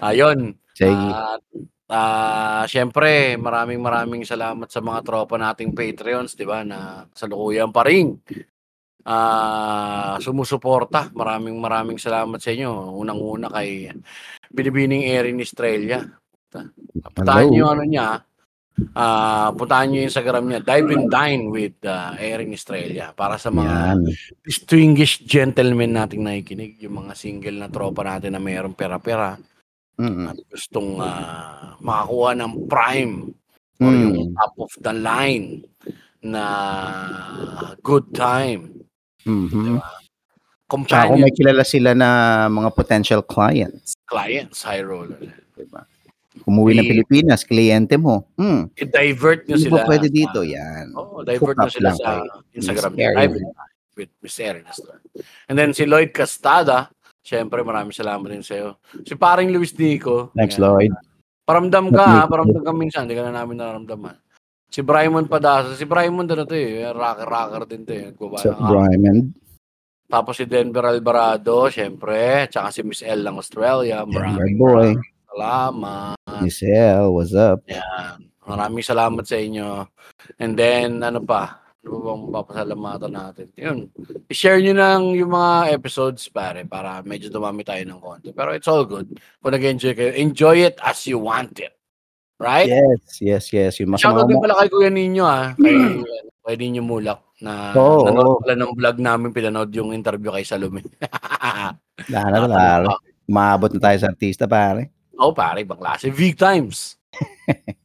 Ayun. 0.00 0.56
Sige. 0.72 0.92
At 0.92 1.44
ah, 1.92 2.64
syempre, 2.64 3.36
maraming 3.36 3.80
maraming 3.80 4.24
salamat 4.24 4.68
sa 4.68 4.80
mga 4.80 5.04
tropa 5.04 5.36
nating 5.36 5.76
Patreons, 5.76 6.32
'di 6.32 6.48
ba, 6.48 6.64
na 6.64 7.04
salukuyan 7.12 7.68
pa 7.68 7.84
rin. 7.84 8.16
Ah, 9.02 10.14
sumusuporta. 10.22 11.10
Maraming 11.10 11.58
maraming 11.58 11.98
salamat 11.98 12.38
sa 12.38 12.54
inyo. 12.54 12.94
Unang-una 12.94 13.50
kay 13.50 13.90
Binibining 14.48 15.06
Erin 15.06 15.42
Estrella. 15.42 16.06
Puntahan 17.10 17.50
niyo 17.50 17.66
yung 17.66 17.72
ano 17.74 17.84
niya. 17.84 18.08
Ah, 18.94 19.50
puntahan 19.52 19.90
niyo 19.90 20.06
yung 20.06 20.10
Instagram 20.10 20.44
niya. 20.48 20.60
Dive 20.62 20.88
and 20.94 21.08
Dine 21.10 21.44
with 21.50 21.76
ah, 21.82 22.14
Erin 22.14 22.54
Estrella 22.54 23.10
para 23.12 23.36
sa 23.36 23.50
mga 23.50 23.98
Yan. 23.98 24.00
distinguished 24.46 25.26
gentlemen 25.26 25.92
nating 25.92 26.22
nakikinig, 26.22 26.78
yung 26.80 27.02
mga 27.04 27.12
single 27.18 27.58
na 27.58 27.68
tropa 27.68 28.06
natin 28.06 28.32
na 28.32 28.40
mayroong 28.40 28.72
pera-pera 28.72 29.34
Mm-mm. 29.98 30.30
at 30.30 30.38
gustong 30.46 31.02
ah, 31.02 31.74
makakuha 31.82 32.30
ng 32.38 32.52
prime 32.70 33.14
or 33.82 33.90
yung 33.90 34.14
Mm. 34.30 34.38
top 34.38 34.54
of 34.62 34.72
the 34.78 34.94
line 34.94 35.66
na 36.22 36.44
good 37.82 38.14
time. 38.14 38.81
Mhm. 39.26 39.78
Kung 40.72 40.88
Companion 40.88 41.20
may 41.20 41.34
kilala 41.36 41.68
sila 41.68 41.92
na 41.92 42.08
mga 42.48 42.72
potential 42.72 43.20
clients, 43.20 43.92
clients, 44.08 44.64
high 44.64 44.80
roller. 44.80 45.20
di 45.52 45.68
ba? 45.68 45.84
Umuwi 46.48 46.80
ng 46.80 46.88
Pilipinas, 46.88 47.44
kliyente 47.44 48.00
mo. 48.00 48.24
Hmm. 48.40 48.72
I-divert 48.72 49.44
nyo 49.44 49.60
Hindi 49.60 49.68
sila. 49.68 49.84
ba 49.84 49.88
pwede 49.92 50.08
dito? 50.08 50.40
Yan. 50.40 50.96
Oo, 50.96 51.20
divert 51.20 51.54
Hook 51.54 51.68
nyo 51.68 51.70
sila 51.70 51.90
sa 51.92 52.24
Instagram 52.56 52.92
Miss 52.96 53.44
with 53.92 54.12
Miss 54.24 54.40
Erin. 54.40 54.64
And 55.52 55.60
then 55.60 55.76
si 55.76 55.84
Lloyd 55.84 56.16
Castada, 56.16 56.88
syempre 57.20 57.60
maraming 57.60 57.92
salamat 57.92 58.32
din 58.32 58.40
sa'yo. 58.40 58.80
Si 59.04 59.12
paring 59.12 59.52
Luis 59.52 59.76
Nico. 59.76 60.32
Thanks, 60.32 60.56
yan. 60.56 60.64
Lloyd. 60.64 60.92
Paramdam 61.44 61.92
ka, 61.92 62.04
ha? 62.06 62.20
paramdam 62.24 62.64
ka 62.64 62.72
minsan, 62.72 63.04
hindi 63.04 63.18
ka 63.18 63.28
na 63.28 63.44
namin 63.44 63.60
naramdaman. 63.60 64.16
Si 64.72 64.80
Brymon 64.80 65.28
Padasa, 65.28 65.76
si 65.76 65.84
Brymon 65.84 66.24
ano 66.24 66.48
to 66.48 66.56
eh, 66.56 66.88
rocker-rocker 66.88 67.68
din 67.68 67.84
to 67.84 67.92
eh. 67.92 68.08
Nagbaba 68.08 68.40
album. 68.40 68.68
Brymon. 68.72 69.18
Tapos 70.08 70.34
si 70.40 70.48
Denver 70.48 70.88
Alvarado, 70.88 71.68
syempre, 71.68 72.48
tsaka 72.48 72.72
si 72.72 72.80
Miss 72.80 73.04
L 73.04 73.20
ng 73.20 73.36
Australia. 73.36 74.00
Denver 74.00 74.32
Maraming 74.32 74.56
boy. 74.56 74.88
salamat. 75.28 76.16
Michelle, 76.40 77.12
what's 77.12 77.36
up? 77.36 77.60
Yan. 77.68 78.32
Maraming 78.48 78.80
salamat 78.80 79.24
sa 79.28 79.36
inyo. 79.36 79.84
And 80.40 80.56
then, 80.56 81.04
ano 81.04 81.20
pa? 81.20 81.60
Ano 81.84 81.88
ba 81.92 82.00
bang 82.08 82.24
papasalamatan 82.32 83.12
natin? 83.12 83.46
Yun. 83.60 83.78
I-share 84.32 84.64
nyo 84.64 84.72
nang 84.72 85.12
yung 85.12 85.36
mga 85.36 85.68
episodes, 85.76 86.32
pare, 86.32 86.64
para 86.64 87.04
medyo 87.04 87.28
dumami 87.28 87.60
tayo 87.60 87.84
ng 87.84 88.00
konti. 88.00 88.32
Pero 88.32 88.56
it's 88.56 88.72
all 88.72 88.88
good. 88.88 89.20
Kung 89.44 89.52
nag-enjoy 89.52 89.92
kayo, 89.92 90.12
enjoy 90.16 90.64
it 90.64 90.80
as 90.80 91.04
you 91.04 91.20
want 91.20 91.60
it. 91.60 91.76
Right? 92.42 92.66
Yes, 92.66 93.22
yes, 93.22 93.44
yes. 93.54 93.72
Yung 93.78 93.94
mga 93.94 94.02
Shoutout 94.02 94.26
din 94.26 94.42
pala 94.42 94.58
kay 94.58 94.68
Kuya 94.68 94.90
Ninyo 94.90 95.22
ah. 95.22 95.54
Kay, 95.54 95.74
kay 96.44 96.56
Ninyo 96.58 96.82
Mulak 96.82 97.22
na 97.38 97.70
Oo, 97.74 98.06
nanood 98.10 98.26
oo. 98.26 98.38
pala 98.42 98.54
ng 98.58 98.74
vlog 98.74 98.98
namin, 98.98 99.30
pinanood 99.30 99.70
yung 99.74 99.94
interview 99.94 100.34
kay 100.34 100.42
Salome. 100.42 100.82
Dahil 102.12 102.50
na 102.50 102.90
Umabot 103.22 103.70
na 103.70 103.80
tayo 103.80 103.96
sa 104.02 104.10
artista, 104.10 104.50
pare. 104.50 104.90
Oo, 105.14 105.30
pare, 105.30 105.62
ibang 105.62 105.78
klase. 105.78 106.10
Big 106.10 106.34
times. 106.34 106.98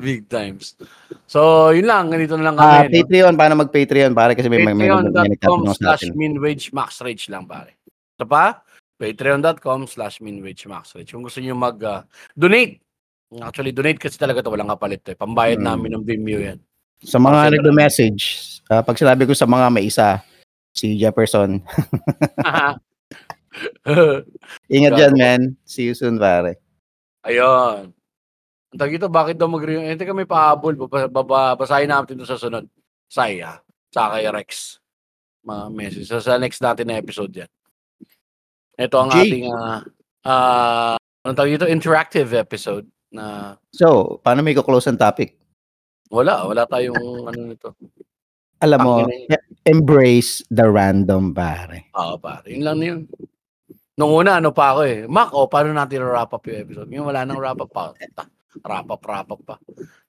Big 0.00 0.24
times. 0.32 0.72
So, 1.28 1.68
yun 1.76 1.84
lang. 1.84 2.08
Ganito 2.08 2.40
na 2.40 2.48
lang 2.48 2.56
Ah, 2.56 2.82
kami. 2.82 2.88
no? 2.88 2.92
Patreon, 2.96 3.34
paano 3.36 3.54
mag-Patreon, 3.60 4.16
pare? 4.16 4.32
Kasi 4.32 4.48
may, 4.48 4.64
may, 4.64 4.72
may, 4.72 4.88
may, 4.88 5.36
may 5.36 5.36
atin. 5.36 6.16
minwage 6.16 6.72
maxrage 6.72 7.28
lang, 7.28 7.44
pare. 7.44 7.76
Ito 8.16 8.24
pa, 8.24 8.64
patreon.com 8.98 9.86
slash 9.86 10.18
minwage 10.18 10.66
maxrage. 10.66 11.14
Kung 11.14 11.22
gusto 11.22 11.38
nyo 11.38 11.54
mag-donate, 11.54 12.82
actually, 13.38 13.70
donate 13.70 13.96
kasi 13.96 14.18
talaga 14.18 14.42
to 14.42 14.50
walang 14.50 14.68
kapalit. 14.68 15.06
Eh. 15.06 15.14
Pambayad 15.14 15.62
Hmm. 15.62 15.68
namin 15.70 15.94
ng 15.94 16.04
Vimeo 16.04 16.42
yan. 16.42 16.58
Sa 16.98 17.16
mga 17.16 17.54
nagme-message, 17.54 18.22
ah, 18.66 18.82
pag 18.82 18.98
sinabi 18.98 19.22
ko 19.22 19.30
sa 19.32 19.46
mga 19.46 19.70
may 19.70 19.86
isa, 19.86 20.18
si 20.74 20.98
Jefferson, 20.98 21.62
ingat 24.68 24.92
dyan, 24.94 25.14
man. 25.14 25.40
See 25.62 25.86
you 25.86 25.94
soon, 25.94 26.18
pare. 26.18 26.58
Ayun. 27.22 27.94
Ang 28.68 28.92
ito, 28.92 29.08
bakit 29.08 29.40
daw 29.40 29.48
mag-re- 29.48 29.80
Eh, 29.80 29.96
teka, 29.96 30.12
may 30.12 30.28
pahabol. 30.28 30.76
Baba, 30.76 31.08
baba, 31.08 31.40
basahin 31.56 31.88
natin 31.88 32.20
ito 32.20 32.28
sa 32.28 32.36
sunod. 32.36 32.68
Saya. 33.08 33.62
Sa 33.88 34.12
kay 34.12 34.28
Rex. 34.28 34.76
Mga 35.42 35.64
message. 35.72 36.06
Sa, 36.06 36.20
sa 36.20 36.36
next 36.36 36.60
natin 36.60 36.86
na 36.86 37.00
episode 37.00 37.32
yan. 37.32 37.50
Ito 38.78 38.96
ang 39.02 39.10
Jay. 39.10 39.26
ating, 39.26 39.46
ah, 39.50 39.82
ah, 40.22 40.94
anong 41.26 41.36
tawag 41.36 41.58
ito? 41.58 41.66
Interactive 41.66 42.30
episode 42.38 42.86
na 43.10 43.58
So, 43.74 44.18
paano 44.22 44.46
may 44.46 44.54
close 44.54 44.86
ang 44.86 45.00
topic? 45.00 45.34
wala. 46.08 46.46
Wala 46.48 46.64
tayong 46.64 47.28
ano 47.28 47.40
nito. 47.52 47.76
Alam 48.64 48.78
mo, 48.80 48.94
embrace 49.68 50.42
the 50.50 50.66
random, 50.66 51.30
pare. 51.36 51.92
Oo, 51.94 52.16
pare. 52.18 52.48
Yun 52.48 52.64
lang 52.64 52.76
na 52.80 52.86
yun. 52.90 53.00
Nung 53.98 54.14
una, 54.14 54.38
ano 54.38 54.50
pa 54.54 54.74
ako 54.74 54.80
eh. 54.86 54.98
Mac, 55.10 55.30
oh, 55.34 55.50
paano 55.50 55.74
natin 55.74 56.02
wrap 56.02 56.30
up 56.32 56.42
yung 56.46 56.58
episode? 56.62 56.88
Yung 56.90 57.06
wala 57.06 57.22
nang 57.26 57.38
wrap 57.38 57.58
up 57.60 57.70
pa. 57.70 57.94
Wrap 58.62 58.88
up, 58.90 59.02
wrap 59.04 59.30
up 59.30 59.42
pa. 59.42 59.58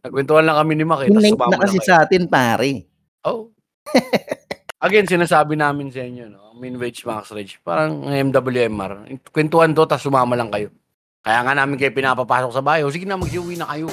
Nagkwentuhan 0.05 0.45
lang 0.45 0.57
kami 0.61 0.73
ni 0.77 0.85
Mac 0.85 1.05
eh. 1.05 1.09
Yung 1.09 1.21
link 1.21 1.37
na 1.37 1.61
kasi 1.61 1.77
sa 1.81 2.05
atin, 2.05 2.25
pare. 2.25 2.85
Oh. 3.25 3.49
Again, 4.79 5.03
sinasabi 5.03 5.59
namin 5.59 5.91
sa 5.91 5.99
inyo, 5.99 6.31
no? 6.31 6.55
Min 6.55 6.79
wage 6.79 7.03
max 7.03 7.35
rage. 7.35 7.59
Parang 7.59 8.07
MWMR. 8.07 9.11
Kwentuhan 9.27 9.75
to, 9.75 9.83
tapos 9.83 10.07
sumama 10.07 10.39
lang 10.39 10.47
kayo. 10.47 10.71
Kaya 11.19 11.43
nga 11.43 11.51
namin 11.51 11.75
kayo 11.75 11.91
pinapapasok 11.91 12.51
sa 12.55 12.63
bayo. 12.63 12.87
Sige 12.87 13.03
na, 13.03 13.19
mag-uwi 13.19 13.59
na 13.59 13.67
kayo. 13.67 13.91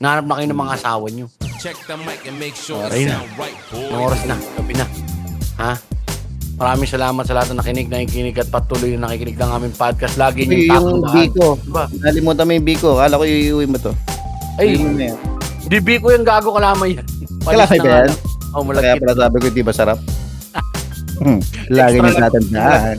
Nahanap 0.00 0.24
na 0.24 0.34
kayo 0.40 0.48
ng 0.48 0.60
mga 0.64 0.72
asawa 0.80 1.06
nyo. 1.12 1.26
Check 1.60 1.76
the 1.84 2.00
mic 2.00 2.24
and 2.24 2.40
make 2.40 2.56
sure 2.56 2.80
Alright 2.80 3.04
it 3.04 3.12
na. 3.12 3.20
sound 3.20 3.32
right, 3.36 3.58
boy. 3.68 3.84
Anong 3.86 4.04
oras 4.08 4.22
na? 4.24 4.36
Gabi 4.56 4.74
na. 4.74 4.86
Ha? 5.60 5.72
Maraming 6.56 6.88
salamat 6.88 7.24
sa 7.28 7.34
lahat 7.36 7.48
na 7.52 7.60
nakinig, 7.60 7.88
nakikinig 7.92 8.36
at 8.40 8.48
patuloy 8.48 8.96
na 8.96 9.12
nakikinig 9.12 9.36
ng 9.36 9.52
aming 9.52 9.74
podcast. 9.76 10.16
Lagi 10.16 10.48
Uy, 10.48 10.64
niyong 10.64 10.64
yung 10.64 10.88
tatandaan. 11.04 11.12
Biko. 11.12 11.46
Diba? 11.60 11.84
Nalimutan 12.00 12.44
mo 12.48 12.52
yung 12.56 12.66
Biko. 12.66 12.90
Kala 12.96 13.20
ko 13.20 13.24
iuwi 13.28 13.66
mo 13.68 13.76
to. 13.76 13.92
Ay, 14.56 14.80
di 15.68 15.96
ko 16.00 16.08
yung 16.08 16.24
gago 16.24 16.56
kalamay 16.56 16.96
yan. 16.96 17.06
Kalamay 17.44 17.78
ba 17.78 17.90
yan? 18.08 18.12
Oh, 18.52 18.64
Kaya 18.64 18.96
malagkit. 18.96 19.00
pala 19.04 19.14
sabi 19.16 19.36
ko, 19.40 19.46
di 19.48 19.64
ba 19.64 19.72
sarap? 19.76 20.00
Hmm. 21.22 21.38
Lagi 21.70 22.02
na 22.02 22.10
tatandaan. 22.10 22.98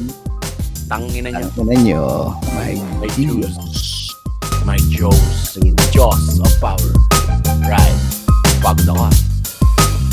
Tangina 0.88 1.28
niyo. 1.28 1.48
Tangina 1.60 1.76
niyo. 1.84 2.04
My, 2.56 2.72
my 3.04 3.10
Diyos. 3.20 3.56
My 4.64 4.80
Diyos. 4.88 5.60
Diyos 5.92 6.40
of 6.40 6.54
power. 6.64 6.92
Right. 7.68 8.00
Pagod 8.64 8.88
ako. 8.88 9.12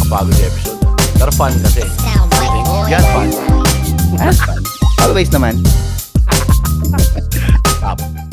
Kapagod 0.02 0.34
yung 0.34 0.50
episode. 0.50 0.80
Pero 1.22 1.30
fun 1.38 1.54
kasi. 1.62 1.86
Yan, 2.90 3.04
fun. 3.14 3.30
Always 5.06 5.30
naman. 5.30 5.54
Stop. 7.78 8.29